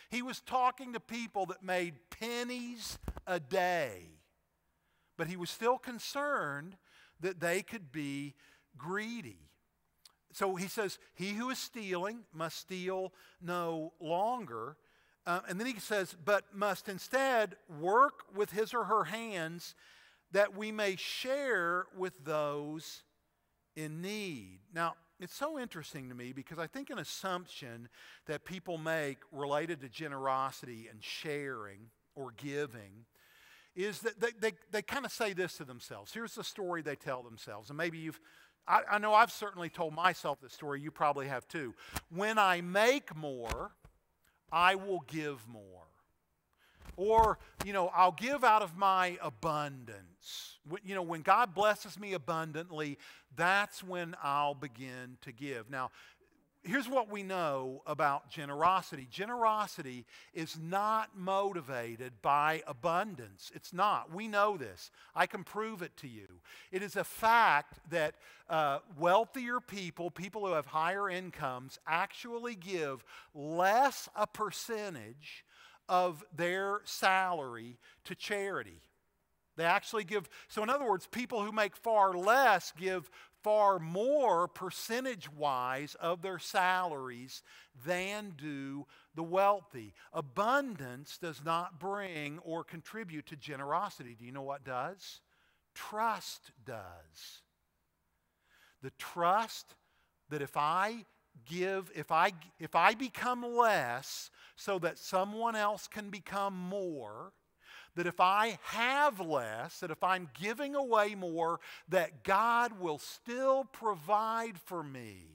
He 0.10 0.24
was 0.24 0.40
talking 0.40 0.94
to 0.94 1.00
people 1.00 1.46
that 1.46 1.62
made 1.62 1.94
pennies 2.10 2.98
a 3.28 3.40
day. 3.40 4.08
But 5.18 5.28
he 5.28 5.38
was 5.38 5.52
still 5.52 5.78
concerned 5.78 6.78
that 7.20 7.40
they 7.40 7.62
could 7.62 7.92
be 7.92 8.34
greedy. 8.76 9.38
So 10.34 10.56
he 10.56 10.68
says, 10.68 10.98
He 11.14 11.34
who 11.34 11.52
is 11.52 11.60
stealing 11.60 12.22
must 12.34 12.58
steal 12.58 13.14
no 13.40 13.94
longer. 14.00 14.78
Uh, 15.28 15.42
and 15.48 15.60
then 15.60 15.68
he 15.68 15.80
says, 15.80 16.16
But 16.26 16.56
must 16.56 16.90
instead 16.90 17.56
work 17.80 18.24
with 18.36 18.50
his 18.50 18.74
or 18.74 18.86
her 18.86 19.04
hands 19.04 19.76
that 20.32 20.56
we 20.56 20.72
may 20.72 20.96
share 20.96 21.86
with 21.98 22.14
those 22.26 23.04
in 23.76 24.02
need. 24.02 24.60
Now, 24.74 24.96
it's 25.20 25.34
so 25.34 25.58
interesting 25.58 26.10
to 26.10 26.16
me 26.16 26.34
because 26.34 26.60
I 26.60 26.68
think 26.68 26.90
an 26.90 27.00
assumption 27.00 27.88
that 28.26 28.44
people 28.44 28.78
make 28.78 29.18
related 29.32 29.82
to 29.82 29.90
generosity 29.90 30.88
and 30.92 31.02
sharing 31.02 31.90
or 32.16 32.34
giving 32.36 33.06
is 33.76 34.00
that 34.00 34.20
they, 34.20 34.32
they, 34.40 34.52
they 34.72 34.82
kind 34.82 35.06
of 35.06 35.12
say 35.12 35.34
this 35.34 35.58
to 35.58 35.66
themselves. 35.66 36.14
Here's 36.14 36.36
the 36.36 36.44
story 36.44 36.82
they 36.82 36.96
tell 36.96 37.24
themselves. 37.24 37.70
And 37.70 37.78
maybe 37.78 37.98
you've, 37.98 38.20
I, 38.68 38.82
I 38.92 38.98
know 38.98 39.14
I've 39.14 39.32
certainly 39.32 39.70
told 39.70 39.94
myself 39.94 40.40
this 40.42 40.54
story. 40.54 40.82
You 40.82 40.92
probably 40.92 41.28
have 41.28 41.48
too. 41.48 41.74
When 42.10 42.38
I 42.38 42.62
make 42.62 43.16
more, 43.16 43.72
I 44.52 44.76
will 44.76 45.04
give 45.08 45.48
more. 45.48 45.62
Or, 46.98 47.40
you 47.66 47.74
know, 47.74 47.92
I'll 47.94 48.14
give 48.14 48.44
out 48.44 48.62
of 48.62 48.78
my 48.78 49.18
abundance. 49.22 50.15
You 50.84 50.96
know, 50.96 51.02
when 51.02 51.22
God 51.22 51.54
blesses 51.54 52.00
me 52.00 52.14
abundantly, 52.14 52.98
that's 53.36 53.84
when 53.84 54.16
I'll 54.24 54.56
begin 54.56 55.18
to 55.22 55.32
give. 55.32 55.70
Now, 55.70 55.92
here's 56.66 56.90
what 56.90 57.12
we 57.12 57.24
know 57.24 57.82
about 57.86 58.30
generosity 58.30 59.08
generosity 59.10 60.06
is 60.34 60.58
not 60.60 61.10
motivated 61.16 62.14
by 62.22 62.64
abundance. 62.68 63.52
It's 63.54 63.72
not. 63.72 64.14
We 64.14 64.28
know 64.28 64.58
this. 64.58 64.92
I 65.16 65.28
can 65.28 65.44
prove 65.44 65.82
it 65.82 65.96
to 65.98 66.08
you. 66.08 66.28
It 66.72 66.82
is 66.82 66.96
a 66.96 67.04
fact 67.04 67.80
that 67.92 68.16
uh, 68.50 68.80
wealthier 68.98 69.60
people, 69.60 70.10
people 70.10 70.46
who 70.46 70.54
have 70.54 70.66
higher 70.66 71.10
incomes, 71.10 71.80
actually 71.88 72.56
give 72.56 73.04
less 73.34 74.10
a 74.16 74.28
percentage 74.28 75.46
of 75.88 76.24
their 76.36 76.82
salary 76.86 77.78
to 78.06 78.16
charity. 78.16 78.82
They 79.56 79.64
actually 79.64 80.04
give, 80.04 80.30
so 80.48 80.64
in 80.64 80.70
other 80.70 80.86
words, 80.86 81.08
people 81.08 81.44
who 81.44 81.52
make 81.52 81.76
far 81.76 82.14
less 82.14 82.74
give 82.78 83.10
far 83.42 83.78
more 83.78 84.48
percentage 84.48 85.32
wise 85.32 85.96
of 85.96 86.22
their 86.22 86.40
salaries 86.40 87.44
than 87.86 88.34
do 88.36 88.86
the 89.14 89.24
wealthy. 89.24 89.94
Abundance 90.12 91.18
does 91.18 91.42
not 91.46 91.80
bring 91.80 92.40
or 92.40 92.64
contribute 92.64 93.28
to 93.28 93.36
generosity. 93.36 94.16
Do 94.18 94.26
you 94.26 94.32
know 94.32 94.42
what 94.42 94.64
does? 94.64 95.22
Trust 95.76 96.52
does. 96.66 97.44
The 98.82 98.92
trust 98.98 99.76
that 100.30 100.42
if 100.42 100.58
I 100.58 101.06
give, 101.46 101.92
if 101.96 102.12
I, 102.12 102.32
if 102.60 102.76
I 102.76 102.94
become 102.94 103.44
less 103.44 104.32
so 104.56 104.80
that 104.80 104.98
someone 104.98 105.56
else 105.56 105.88
can 105.88 106.10
become 106.10 106.56
more, 106.56 107.34
that 107.96 108.08
if 108.08 108.20
I 108.20 108.60
have 108.64 109.20
less, 109.20 109.80
that 109.80 109.92
if 109.92 110.04
I'm 110.04 110.30
giving 110.40 110.76
away 110.76 111.16
more, 111.16 111.60
that 111.90 112.24
God 112.24 112.80
will 112.80 113.00
still 113.00 113.66
provide 113.66 114.60
for 114.60 114.84
me. 114.84 115.28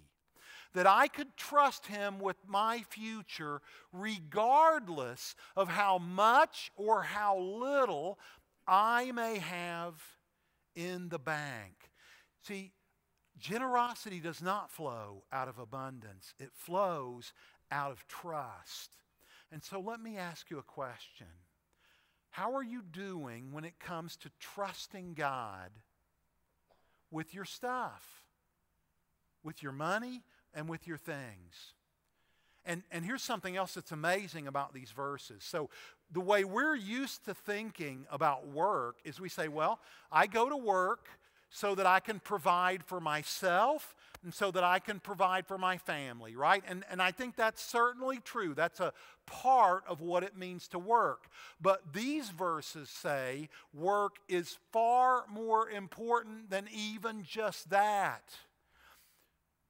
That 0.75 0.87
I 0.87 1.09
could 1.09 1.37
trust 1.37 1.87
Him 1.87 2.21
with 2.21 2.37
my 2.47 2.85
future 2.89 3.61
regardless 3.93 5.35
of 5.57 5.69
how 5.69 5.99
much 5.99 6.71
or 6.77 7.03
how 7.03 7.39
little 7.39 8.19
I 8.67 9.11
may 9.11 9.39
have 9.39 9.95
in 10.77 11.09
the 11.09 11.19
bank. 11.19 11.75
See, 12.43 12.73
generosity 13.39 14.21
does 14.21 14.41
not 14.41 14.71
flow 14.71 15.25
out 15.33 15.49
of 15.49 15.59
abundance, 15.59 16.35
it 16.39 16.51
flows 16.55 17.33
out 17.73 17.91
of 17.91 18.07
trust. 18.07 18.91
And 19.53 19.65
so 19.65 19.81
let 19.81 20.01
me 20.01 20.17
ask 20.17 20.51
you 20.51 20.59
a 20.59 20.63
question. 20.63 21.27
How 22.31 22.55
are 22.55 22.63
you 22.63 22.83
doing 22.83 23.53
when 23.53 23.65
it 23.65 23.79
comes 23.79 24.17
to 24.19 24.31
trusting 24.39 25.15
God 25.15 25.71
with 27.11 27.35
your 27.35 27.45
stuff, 27.45 28.25
with 29.43 29.63
your 29.63 29.73
money, 29.73 30.23
and 30.55 30.69
with 30.69 30.87
your 30.87 30.97
things? 30.97 31.75
And, 32.65 32.83
and 32.91 33.05
here's 33.05 33.23
something 33.23 33.57
else 33.57 33.75
that's 33.75 33.91
amazing 33.91 34.47
about 34.47 34.75
these 34.75 34.91
verses. 34.91 35.43
So, 35.43 35.71
the 36.13 36.21
way 36.21 36.45
we're 36.45 36.75
used 36.75 37.25
to 37.25 37.35
thinking 37.35 38.05
about 38.11 38.49
work 38.49 38.97
is 39.05 39.21
we 39.21 39.29
say, 39.29 39.49
well, 39.49 39.79
I 40.11 40.27
go 40.27 40.49
to 40.49 40.57
work 40.57 41.07
so 41.51 41.75
that 41.75 41.87
I 41.87 42.01
can 42.01 42.19
provide 42.21 42.85
for 42.85 43.01
myself 43.01 43.95
and 44.23 44.35
so 44.35 44.51
that 44.51 44.65
I 44.65 44.79
can 44.79 45.01
provide 45.01 45.47
for 45.47 45.57
my 45.57 45.79
family, 45.79 46.37
right? 46.37 46.63
And, 46.69 46.85
and 46.91 47.01
I 47.01 47.11
think 47.11 47.37
that's 47.37 47.63
certainly 47.63 48.19
true. 48.23 48.55
That's 48.55 48.81
a 48.81 48.93
part 49.27 49.85
of 49.89 50.01
what 50.01 50.23
it 50.23 50.37
means 50.37 50.69
to 50.69 50.79
work. 50.79 51.29
But 51.61 51.93
these 51.93 52.31
verses 52.31 52.91
say 52.91 53.49
work 53.73 54.17
is 54.29 54.59
far 54.73 55.25
more 55.31 55.71
important 55.71 56.51
than 56.51 56.69
even 56.73 57.23
just 57.23 57.71
that. 57.71 58.23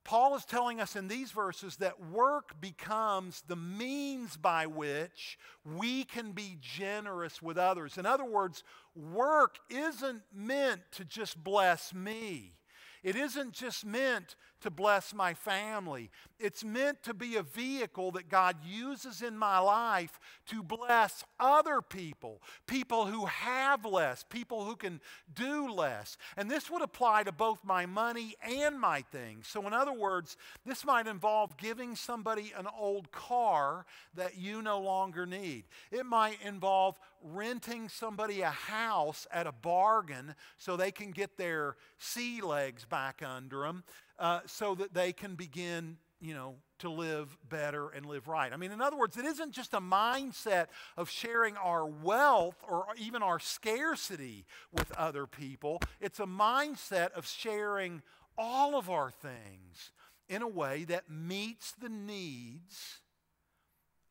Paul 0.02 0.34
is 0.34 0.44
telling 0.44 0.80
us 0.80 0.96
in 0.96 1.08
these 1.08 1.30
verses 1.30 1.76
that 1.76 2.10
work 2.10 2.60
becomes 2.60 3.42
the 3.46 3.54
means 3.54 4.36
by 4.36 4.66
which 4.66 5.38
we 5.64 6.04
can 6.04 6.32
be 6.32 6.56
generous 6.60 7.40
with 7.40 7.58
others. 7.58 7.98
In 7.98 8.06
other 8.06 8.24
words, 8.24 8.64
work 8.96 9.58
isn't 9.68 10.22
meant 10.34 10.80
to 10.92 11.04
just 11.04 11.42
bless 11.44 11.94
me. 11.94 12.54
It 13.02 13.16
isn't 13.16 13.52
just 13.52 13.84
meant 13.84 14.36
to 14.60 14.70
bless 14.70 15.14
my 15.14 15.34
family. 15.34 16.10
It's 16.38 16.64
meant 16.64 17.02
to 17.04 17.14
be 17.14 17.36
a 17.36 17.42
vehicle 17.42 18.10
that 18.12 18.28
God 18.28 18.56
uses 18.64 19.22
in 19.22 19.36
my 19.36 19.58
life 19.58 20.18
to 20.46 20.62
bless 20.62 21.24
other 21.38 21.80
people, 21.82 22.40
people 22.66 23.06
who 23.06 23.26
have 23.26 23.84
less, 23.84 24.24
people 24.28 24.64
who 24.64 24.76
can 24.76 25.00
do 25.34 25.72
less. 25.72 26.16
And 26.36 26.50
this 26.50 26.70
would 26.70 26.82
apply 26.82 27.24
to 27.24 27.32
both 27.32 27.64
my 27.64 27.86
money 27.86 28.36
and 28.42 28.78
my 28.78 29.02
things. 29.12 29.46
So, 29.48 29.66
in 29.66 29.72
other 29.72 29.92
words, 29.92 30.36
this 30.64 30.84
might 30.84 31.06
involve 31.06 31.56
giving 31.56 31.96
somebody 31.96 32.52
an 32.56 32.66
old 32.78 33.10
car 33.12 33.86
that 34.14 34.38
you 34.38 34.62
no 34.62 34.80
longer 34.80 35.26
need. 35.26 35.64
It 35.90 36.06
might 36.06 36.38
involve 36.44 36.98
renting 37.22 37.88
somebody 37.88 38.40
a 38.40 38.50
house 38.50 39.26
at 39.30 39.46
a 39.46 39.52
bargain 39.52 40.34
so 40.56 40.76
they 40.76 40.90
can 40.90 41.10
get 41.10 41.36
their 41.36 41.76
sea 41.98 42.40
legs 42.40 42.84
back 42.84 43.22
under 43.24 43.60
them 43.60 43.84
uh, 44.20 44.40
so 44.46 44.74
that 44.76 44.94
they 44.94 45.12
can 45.12 45.34
begin, 45.34 45.96
you 46.20 46.34
know, 46.34 46.56
to 46.78 46.90
live 46.90 47.36
better 47.48 47.88
and 47.88 48.06
live 48.06 48.28
right. 48.28 48.52
I 48.52 48.56
mean, 48.56 48.70
in 48.70 48.80
other 48.80 48.96
words, 48.96 49.16
it 49.16 49.24
isn't 49.24 49.52
just 49.52 49.74
a 49.74 49.80
mindset 49.80 50.66
of 50.96 51.10
sharing 51.10 51.56
our 51.56 51.86
wealth 51.86 52.56
or 52.68 52.86
even 52.98 53.22
our 53.22 53.38
scarcity 53.38 54.44
with 54.72 54.92
other 54.92 55.26
people, 55.26 55.80
it's 56.00 56.20
a 56.20 56.26
mindset 56.26 57.12
of 57.12 57.26
sharing 57.26 58.02
all 58.38 58.76
of 58.76 58.88
our 58.88 59.10
things 59.10 59.90
in 60.28 60.42
a 60.42 60.48
way 60.48 60.84
that 60.84 61.10
meets 61.10 61.72
the 61.72 61.88
needs 61.88 63.00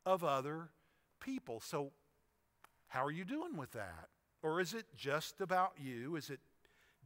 of 0.04 0.22
other 0.22 0.70
people. 1.20 1.60
So, 1.60 1.92
how 2.88 3.04
are 3.04 3.10
you 3.10 3.24
doing 3.24 3.56
with 3.56 3.72
that? 3.72 4.08
Or 4.42 4.60
is 4.60 4.74
it 4.74 4.86
just 4.96 5.40
about 5.40 5.72
you? 5.78 6.16
Is 6.16 6.30
it 6.30 6.40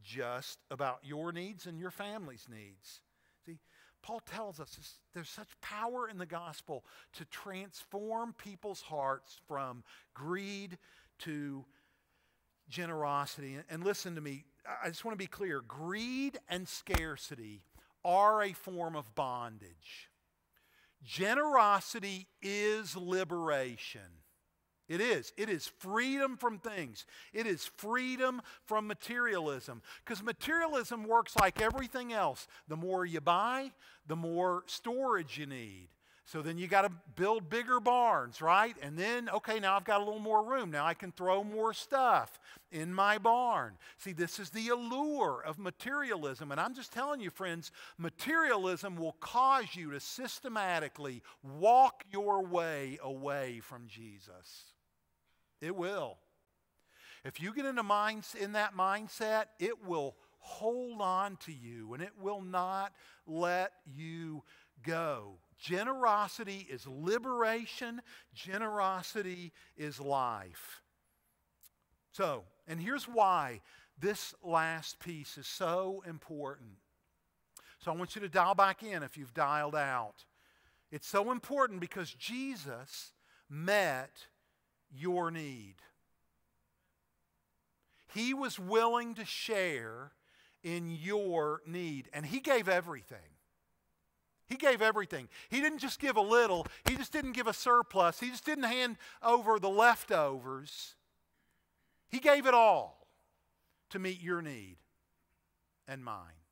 just 0.04 0.58
about 0.70 0.98
your 1.02 1.32
needs 1.32 1.66
and 1.66 1.78
your 1.78 1.90
family's 1.90 2.46
needs? 2.50 3.00
See, 3.46 3.58
Paul 4.02 4.20
tells 4.20 4.60
us 4.60 4.98
there's 5.14 5.30
such 5.30 5.48
power 5.60 6.08
in 6.08 6.18
the 6.18 6.26
gospel 6.26 6.84
to 7.14 7.24
transform 7.24 8.34
people's 8.34 8.82
hearts 8.82 9.40
from 9.48 9.82
greed 10.12 10.78
to 11.20 11.64
generosity. 12.68 13.56
And 13.70 13.84
listen 13.84 14.14
to 14.14 14.20
me, 14.20 14.44
I 14.82 14.88
just 14.88 15.04
want 15.04 15.14
to 15.14 15.22
be 15.22 15.26
clear 15.26 15.60
greed 15.60 16.38
and 16.48 16.68
scarcity 16.68 17.62
are 18.04 18.42
a 18.42 18.52
form 18.52 18.96
of 18.96 19.14
bondage. 19.14 20.10
Generosity 21.02 22.28
is 22.42 22.96
liberation. 22.96 24.23
It 24.88 25.00
is. 25.00 25.32
It 25.36 25.48
is 25.48 25.66
freedom 25.78 26.36
from 26.36 26.58
things. 26.58 27.06
It 27.32 27.46
is 27.46 27.64
freedom 27.76 28.42
from 28.66 28.86
materialism. 28.86 29.80
Because 30.04 30.22
materialism 30.22 31.04
works 31.04 31.34
like 31.40 31.62
everything 31.62 32.12
else. 32.12 32.46
The 32.68 32.76
more 32.76 33.06
you 33.06 33.20
buy, 33.20 33.72
the 34.06 34.16
more 34.16 34.62
storage 34.66 35.38
you 35.38 35.46
need. 35.46 35.88
So 36.26 36.40
then 36.40 36.56
you 36.56 36.68
got 36.68 36.82
to 36.82 36.92
build 37.16 37.50
bigger 37.50 37.80
barns, 37.80 38.40
right? 38.40 38.74
And 38.80 38.98
then, 38.98 39.28
okay, 39.28 39.60
now 39.60 39.76
I've 39.76 39.84
got 39.84 40.00
a 40.00 40.04
little 40.04 40.20
more 40.20 40.42
room. 40.42 40.70
Now 40.70 40.86
I 40.86 40.94
can 40.94 41.12
throw 41.12 41.44
more 41.44 41.74
stuff 41.74 42.40
in 42.72 42.94
my 42.94 43.18
barn. 43.18 43.74
See, 43.98 44.12
this 44.12 44.38
is 44.38 44.48
the 44.48 44.68
allure 44.68 45.42
of 45.44 45.58
materialism. 45.58 46.50
And 46.50 46.58
I'm 46.58 46.74
just 46.74 46.94
telling 46.94 47.20
you, 47.20 47.28
friends, 47.28 47.72
materialism 47.98 48.96
will 48.96 49.16
cause 49.20 49.74
you 49.74 49.90
to 49.90 50.00
systematically 50.00 51.22
walk 51.42 52.04
your 52.10 52.42
way 52.42 52.98
away 53.02 53.60
from 53.60 53.86
Jesus. 53.86 54.73
It 55.64 55.74
will. 55.74 56.18
If 57.24 57.40
you 57.40 57.54
get 57.54 57.64
in, 57.64 57.78
a 57.78 57.82
mind, 57.82 58.24
in 58.38 58.52
that 58.52 58.76
mindset, 58.76 59.46
it 59.58 59.84
will 59.86 60.14
hold 60.38 61.00
on 61.00 61.38
to 61.38 61.52
you 61.52 61.94
and 61.94 62.02
it 62.02 62.12
will 62.20 62.42
not 62.42 62.92
let 63.26 63.72
you 63.86 64.42
go. 64.82 65.38
Generosity 65.58 66.66
is 66.70 66.86
liberation, 66.86 68.02
generosity 68.34 69.52
is 69.76 69.98
life. 69.98 70.82
So, 72.12 72.44
and 72.68 72.78
here's 72.78 73.04
why 73.04 73.62
this 73.98 74.34
last 74.42 74.98
piece 75.00 75.38
is 75.38 75.46
so 75.46 76.02
important. 76.06 76.72
So 77.78 77.90
I 77.90 77.96
want 77.96 78.14
you 78.14 78.20
to 78.20 78.28
dial 78.28 78.54
back 78.54 78.82
in 78.82 79.02
if 79.02 79.16
you've 79.16 79.34
dialed 79.34 79.74
out. 79.74 80.24
It's 80.90 81.08
so 81.08 81.30
important 81.32 81.80
because 81.80 82.10
Jesus 82.10 83.12
met 83.48 84.26
your 84.96 85.30
need. 85.30 85.76
He 88.12 88.32
was 88.32 88.58
willing 88.58 89.14
to 89.14 89.24
share 89.24 90.12
in 90.62 90.90
your 90.90 91.62
need, 91.66 92.08
and 92.12 92.24
He 92.24 92.40
gave 92.40 92.68
everything. 92.68 93.18
He 94.46 94.56
gave 94.56 94.82
everything. 94.82 95.28
He 95.48 95.60
didn't 95.60 95.78
just 95.78 95.98
give 95.98 96.16
a 96.16 96.22
little, 96.22 96.66
He 96.88 96.96
just 96.96 97.12
didn't 97.12 97.32
give 97.32 97.46
a 97.46 97.52
surplus, 97.52 98.20
He 98.20 98.30
just 98.30 98.46
didn't 98.46 98.64
hand 98.64 98.96
over 99.22 99.58
the 99.58 99.68
leftovers. 99.68 100.94
He 102.08 102.20
gave 102.20 102.46
it 102.46 102.54
all 102.54 103.08
to 103.90 103.98
meet 103.98 104.22
your 104.22 104.42
need 104.42 104.76
and 105.88 106.04
mine. 106.04 106.44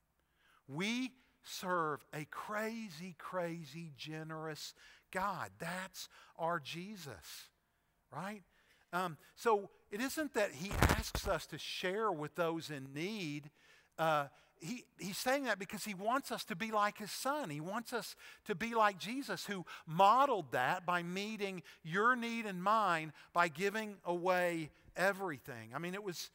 We 0.67 1.13
serve 1.45 2.05
a 2.13 2.25
crazy, 2.25 3.15
crazy, 3.19 3.93
generous 3.97 4.75
God. 5.13 5.51
That's 5.59 6.09
our 6.39 6.59
Jesus, 6.59 7.51
right? 8.15 8.43
Um, 8.93 9.17
so 9.35 9.71
it 9.91 10.01
isn't 10.01 10.35
that 10.35 10.53
he 10.53 10.71
asks 10.81 11.27
us 11.27 11.47
to 11.47 11.59
share 11.59 12.13
with 12.13 12.35
those 12.35 12.71
in 12.71 12.89
need. 12.95 13.51
Uh, 13.99 14.27
he, 14.61 14.85
he's 14.99 15.19
saying 15.19 15.45
that 15.45 15.59
because 15.59 15.85
he 15.85 15.95
wants 15.95 16.31
us 16.31 16.45
to 16.45 16.57
be 16.57 16.71
like 16.71 16.99
his 16.99 17.11
son. 17.11 17.51
He 17.51 17.61
wants 17.61 17.93
us 17.93 18.15
to 18.47 18.55
be 18.55 18.75
like 18.75 18.99
Jesus, 18.99 19.47
who 19.47 19.65
modeled 19.87 20.53
that 20.53 20.87
by 20.87 21.03
meeting 21.03 21.63
your 21.83 22.15
need 22.15 22.47
and 22.47 22.63
mine 22.63 23.13
by 23.33 23.49
giving 23.49 23.97
away 24.05 24.71
everything. 24.97 25.71
I 25.75 25.79
mean, 25.79 25.95
it 25.95 26.05
was, 26.05 26.31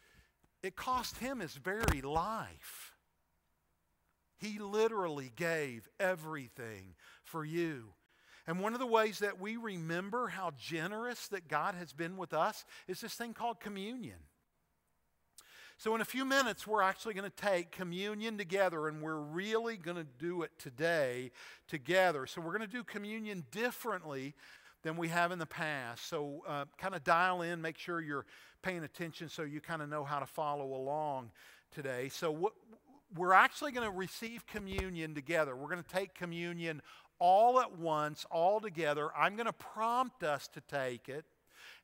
it 0.61 0.75
cost 0.75 1.17
him 1.17 1.39
his 1.39 1.53
very 1.53 2.01
life. 2.01 2.93
He 4.39 4.59
literally 4.59 5.31
gave 5.35 5.87
everything 5.99 6.95
for 7.23 7.45
you. 7.45 7.93
And 8.47 8.61
one 8.61 8.73
of 8.73 8.79
the 8.79 8.87
ways 8.87 9.19
that 9.19 9.39
we 9.41 9.57
remember 9.57 10.29
how 10.29 10.51
generous 10.57 11.27
that 11.27 11.49
God 11.49 11.75
has 11.75 11.91
been 11.91 12.15
with 12.15 12.33
us 12.33 12.63
is 12.87 13.01
this 13.01 13.13
thing 13.13 13.33
called 13.33 13.59
communion. 13.59 14.15
So, 15.79 15.93
in 15.93 16.01
a 16.01 16.05
few 16.05 16.25
minutes, 16.25 16.65
we're 16.65 16.81
actually 16.81 17.13
going 17.13 17.29
to 17.29 17.35
take 17.35 17.69
communion 17.71 18.35
together, 18.35 18.87
and 18.87 18.99
we're 18.99 19.19
really 19.19 19.77
going 19.77 19.97
to 19.97 20.07
do 20.17 20.41
it 20.41 20.49
today 20.57 21.29
together. 21.67 22.25
So, 22.25 22.41
we're 22.41 22.57
going 22.57 22.67
to 22.67 22.75
do 22.75 22.83
communion 22.83 23.45
differently 23.51 24.33
than 24.81 24.97
we 24.97 25.09
have 25.09 25.31
in 25.31 25.37
the 25.37 25.45
past. 25.45 26.07
So, 26.07 26.43
uh, 26.47 26.65
kind 26.79 26.95
of 26.95 27.03
dial 27.03 27.43
in, 27.43 27.61
make 27.61 27.77
sure 27.77 28.01
you're 28.01 28.25
paying 28.63 28.83
attention 28.83 29.29
so 29.29 29.43
you 29.43 29.61
kind 29.61 29.83
of 29.83 29.89
know 29.89 30.03
how 30.03 30.17
to 30.17 30.25
follow 30.25 30.73
along 30.73 31.29
today. 31.71 32.09
So, 32.09 32.31
what, 32.31 32.53
we're 33.15 33.33
actually 33.33 33.71
going 33.71 33.87
to 33.89 33.95
receive 33.95 34.47
communion 34.47 35.13
together. 35.13 35.55
We're 35.55 35.69
going 35.69 35.83
to 35.83 35.89
take 35.89 36.13
communion 36.13 36.81
all 37.19 37.59
at 37.59 37.77
once, 37.77 38.25
all 38.31 38.59
together. 38.59 39.09
I'm 39.15 39.35
going 39.35 39.47
to 39.47 39.53
prompt 39.53 40.23
us 40.23 40.47
to 40.49 40.61
take 40.61 41.09
it, 41.09 41.25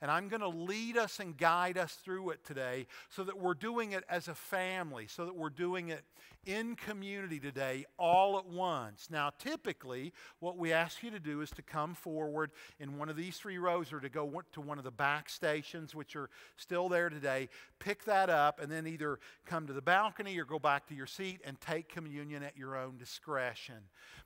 and 0.03 0.11
I'm 0.11 0.27
going 0.27 0.41
to 0.41 0.49
lead 0.49 0.97
us 0.97 1.21
and 1.21 1.37
guide 1.37 1.77
us 1.77 1.93
through 1.93 2.31
it 2.31 2.43
today 2.43 2.87
so 3.09 3.23
that 3.23 3.39
we're 3.39 3.53
doing 3.53 3.93
it 3.93 4.03
as 4.09 4.27
a 4.27 4.35
family, 4.35 5.07
so 5.07 5.23
that 5.23 5.33
we're 5.33 5.49
doing 5.49 5.87
it 5.87 6.03
in 6.45 6.75
community 6.75 7.39
today 7.39 7.85
all 7.97 8.37
at 8.37 8.45
once. 8.45 9.07
Now, 9.09 9.31
typically, 9.39 10.11
what 10.39 10.57
we 10.57 10.73
ask 10.73 11.03
you 11.03 11.11
to 11.11 11.19
do 11.19 11.39
is 11.39 11.51
to 11.51 11.61
come 11.61 11.95
forward 11.95 12.51
in 12.81 12.97
one 12.97 13.07
of 13.07 13.15
these 13.15 13.37
three 13.37 13.57
rows 13.57 13.93
or 13.93 14.01
to 14.01 14.09
go 14.09 14.41
to 14.51 14.59
one 14.59 14.77
of 14.77 14.83
the 14.83 14.91
back 14.91 15.29
stations, 15.29 15.95
which 15.95 16.17
are 16.17 16.29
still 16.57 16.89
there 16.89 17.09
today, 17.09 17.47
pick 17.79 18.03
that 18.03 18.29
up, 18.29 18.59
and 18.59 18.69
then 18.69 18.85
either 18.85 19.19
come 19.45 19.67
to 19.67 19.73
the 19.73 19.81
balcony 19.81 20.37
or 20.37 20.43
go 20.43 20.59
back 20.59 20.85
to 20.87 20.95
your 20.95 21.07
seat 21.07 21.39
and 21.45 21.61
take 21.61 21.87
communion 21.87 22.43
at 22.43 22.57
your 22.57 22.75
own 22.75 22.97
discretion. 22.97 23.75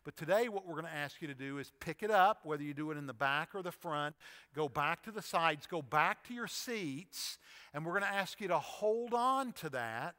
But 0.03 0.17
today, 0.17 0.47
what 0.47 0.65
we're 0.65 0.79
going 0.79 0.85
to 0.85 0.95
ask 0.95 1.21
you 1.21 1.27
to 1.27 1.35
do 1.35 1.59
is 1.59 1.71
pick 1.79 2.01
it 2.01 2.09
up, 2.09 2.45
whether 2.45 2.63
you 2.63 2.73
do 2.73 2.89
it 2.91 2.97
in 2.97 3.05
the 3.05 3.13
back 3.13 3.49
or 3.53 3.61
the 3.61 3.71
front, 3.71 4.15
go 4.55 4.67
back 4.67 5.03
to 5.03 5.11
the 5.11 5.21
sides, 5.67 5.81
go 5.81 5.81
back 5.81 6.23
to 6.27 6.33
your 6.33 6.47
seats, 6.47 7.37
and 7.73 7.85
we're 7.85 7.99
going 7.99 8.11
to 8.11 8.17
ask 8.17 8.39
you 8.41 8.47
to 8.49 8.59
hold 8.59 9.13
on 9.13 9.53
to 9.53 9.69
that 9.69 10.15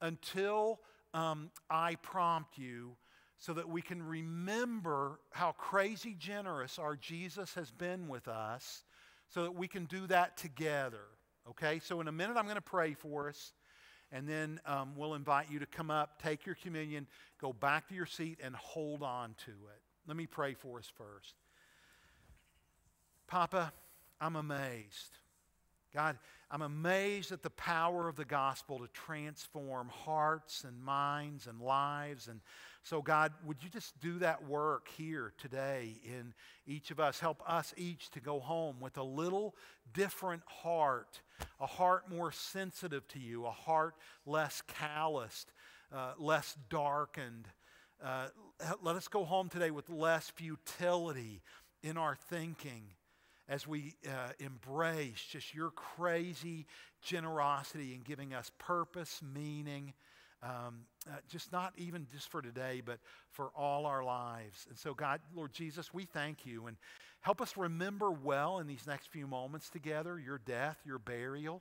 until 0.00 0.80
um, 1.14 1.50
I 1.68 1.96
prompt 1.96 2.58
you 2.58 2.96
so 3.38 3.54
that 3.54 3.68
we 3.68 3.82
can 3.82 4.02
remember 4.02 5.20
how 5.30 5.52
crazy 5.52 6.14
generous 6.18 6.78
our 6.78 6.94
Jesus 6.96 7.54
has 7.54 7.70
been 7.70 8.08
with 8.08 8.28
us, 8.28 8.84
so 9.28 9.44
that 9.44 9.54
we 9.54 9.66
can 9.66 9.86
do 9.86 10.06
that 10.08 10.36
together. 10.36 11.04
Okay? 11.48 11.80
So, 11.82 12.00
in 12.00 12.08
a 12.08 12.12
minute, 12.12 12.36
I'm 12.36 12.44
going 12.44 12.56
to 12.56 12.60
pray 12.60 12.94
for 12.94 13.28
us, 13.28 13.52
and 14.12 14.28
then 14.28 14.60
um, 14.66 14.92
we'll 14.94 15.14
invite 15.14 15.50
you 15.50 15.58
to 15.60 15.66
come 15.66 15.90
up, 15.90 16.20
take 16.22 16.44
your 16.44 16.56
communion, 16.56 17.06
go 17.40 17.52
back 17.52 17.88
to 17.88 17.94
your 17.94 18.06
seat, 18.06 18.38
and 18.42 18.54
hold 18.54 19.02
on 19.02 19.34
to 19.46 19.52
it. 19.52 19.80
Let 20.06 20.16
me 20.16 20.26
pray 20.26 20.54
for 20.54 20.78
us 20.78 20.90
first. 20.94 21.34
Papa, 23.26 23.72
I'm 24.20 24.36
amazed. 24.36 25.18
God, 25.94 26.18
I'm 26.50 26.62
amazed 26.62 27.32
at 27.32 27.42
the 27.42 27.50
power 27.50 28.08
of 28.08 28.14
the 28.14 28.24
gospel 28.24 28.78
to 28.78 28.86
transform 28.88 29.88
hearts 29.88 30.62
and 30.64 30.80
minds 30.82 31.48
and 31.48 31.60
lives. 31.60 32.28
And 32.28 32.40
so, 32.84 33.02
God, 33.02 33.32
would 33.44 33.62
you 33.62 33.68
just 33.68 33.98
do 34.00 34.18
that 34.20 34.46
work 34.46 34.88
here 34.96 35.32
today 35.36 35.96
in 36.04 36.32
each 36.66 36.90
of 36.92 37.00
us? 37.00 37.18
Help 37.18 37.42
us 37.48 37.74
each 37.76 38.10
to 38.10 38.20
go 38.20 38.38
home 38.38 38.76
with 38.78 38.98
a 38.98 39.02
little 39.02 39.56
different 39.92 40.42
heart, 40.46 41.20
a 41.60 41.66
heart 41.66 42.10
more 42.10 42.30
sensitive 42.30 43.06
to 43.08 43.18
you, 43.18 43.46
a 43.46 43.50
heart 43.50 43.94
less 44.26 44.62
calloused, 44.68 45.52
uh, 45.92 46.12
less 46.18 46.56
darkened. 46.68 47.48
Uh, 48.02 48.28
let 48.80 48.94
us 48.94 49.08
go 49.08 49.24
home 49.24 49.48
today 49.48 49.72
with 49.72 49.90
less 49.90 50.30
futility 50.30 51.42
in 51.82 51.96
our 51.96 52.14
thinking 52.28 52.84
as 53.50 53.66
we 53.66 53.94
uh, 54.06 54.30
embrace 54.38 55.26
just 55.28 55.52
your 55.52 55.70
crazy 55.72 56.66
generosity 57.02 57.92
in 57.94 58.00
giving 58.02 58.32
us 58.32 58.52
purpose, 58.58 59.20
meaning, 59.34 59.92
um, 60.40 60.84
uh, 61.10 61.16
just 61.28 61.52
not 61.52 61.72
even 61.76 62.06
just 62.12 62.28
for 62.30 62.40
today, 62.40 62.80
but 62.82 62.98
for 63.32 63.50
all 63.56 63.86
our 63.86 64.04
lives. 64.04 64.66
And 64.68 64.78
so, 64.78 64.94
God, 64.94 65.20
Lord 65.34 65.52
Jesus, 65.52 65.92
we 65.92 66.04
thank 66.04 66.46
you 66.46 66.68
and 66.68 66.76
help 67.22 67.40
us 67.40 67.56
remember 67.56 68.12
well 68.12 68.60
in 68.60 68.68
these 68.68 68.86
next 68.86 69.08
few 69.08 69.26
moments 69.26 69.68
together 69.68 70.18
your 70.18 70.38
death, 70.38 70.78
your 70.86 71.00
burial, 71.00 71.60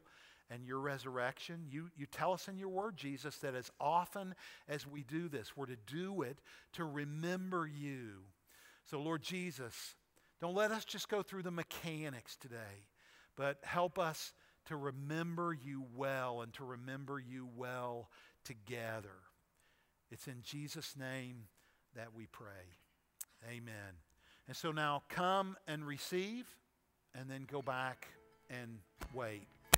and 0.51 0.63
your 0.63 0.79
resurrection. 0.79 1.65
You, 1.71 1.89
you 1.97 2.05
tell 2.05 2.33
us 2.33 2.47
in 2.47 2.59
your 2.59 2.69
word, 2.69 2.97
Jesus, 2.97 3.37
that 3.37 3.55
as 3.55 3.71
often 3.81 4.35
as 4.67 4.85
we 4.85 5.01
do 5.01 5.27
this, 5.27 5.57
we're 5.57 5.65
to 5.65 5.77
do 5.87 6.21
it 6.21 6.37
to 6.73 6.85
remember 6.85 7.67
you. 7.67 8.11
So, 8.85 9.01
Lord 9.01 9.23
Jesus, 9.23 9.95
don't 10.41 10.55
let 10.55 10.71
us 10.71 10.85
just 10.85 11.09
go 11.09 11.21
through 11.21 11.43
the 11.43 11.51
mechanics 11.51 12.35
today, 12.37 12.85
but 13.35 13.57
help 13.63 13.99
us 13.99 14.33
to 14.65 14.75
remember 14.75 15.53
you 15.53 15.85
well 15.95 16.41
and 16.41 16.53
to 16.53 16.63
remember 16.63 17.19
you 17.19 17.47
well 17.55 18.09
together. 18.43 19.15
It's 20.11 20.27
in 20.27 20.41
Jesus' 20.43 20.95
name 20.97 21.47
that 21.95 22.13
we 22.15 22.25
pray. 22.27 22.77
Amen. 23.49 23.97
And 24.47 24.55
so 24.55 24.71
now 24.71 25.03
come 25.09 25.55
and 25.67 25.85
receive, 25.85 26.45
and 27.13 27.29
then 27.29 27.45
go 27.49 27.61
back 27.61 28.07
and 28.49 28.79
wait. 29.13 29.47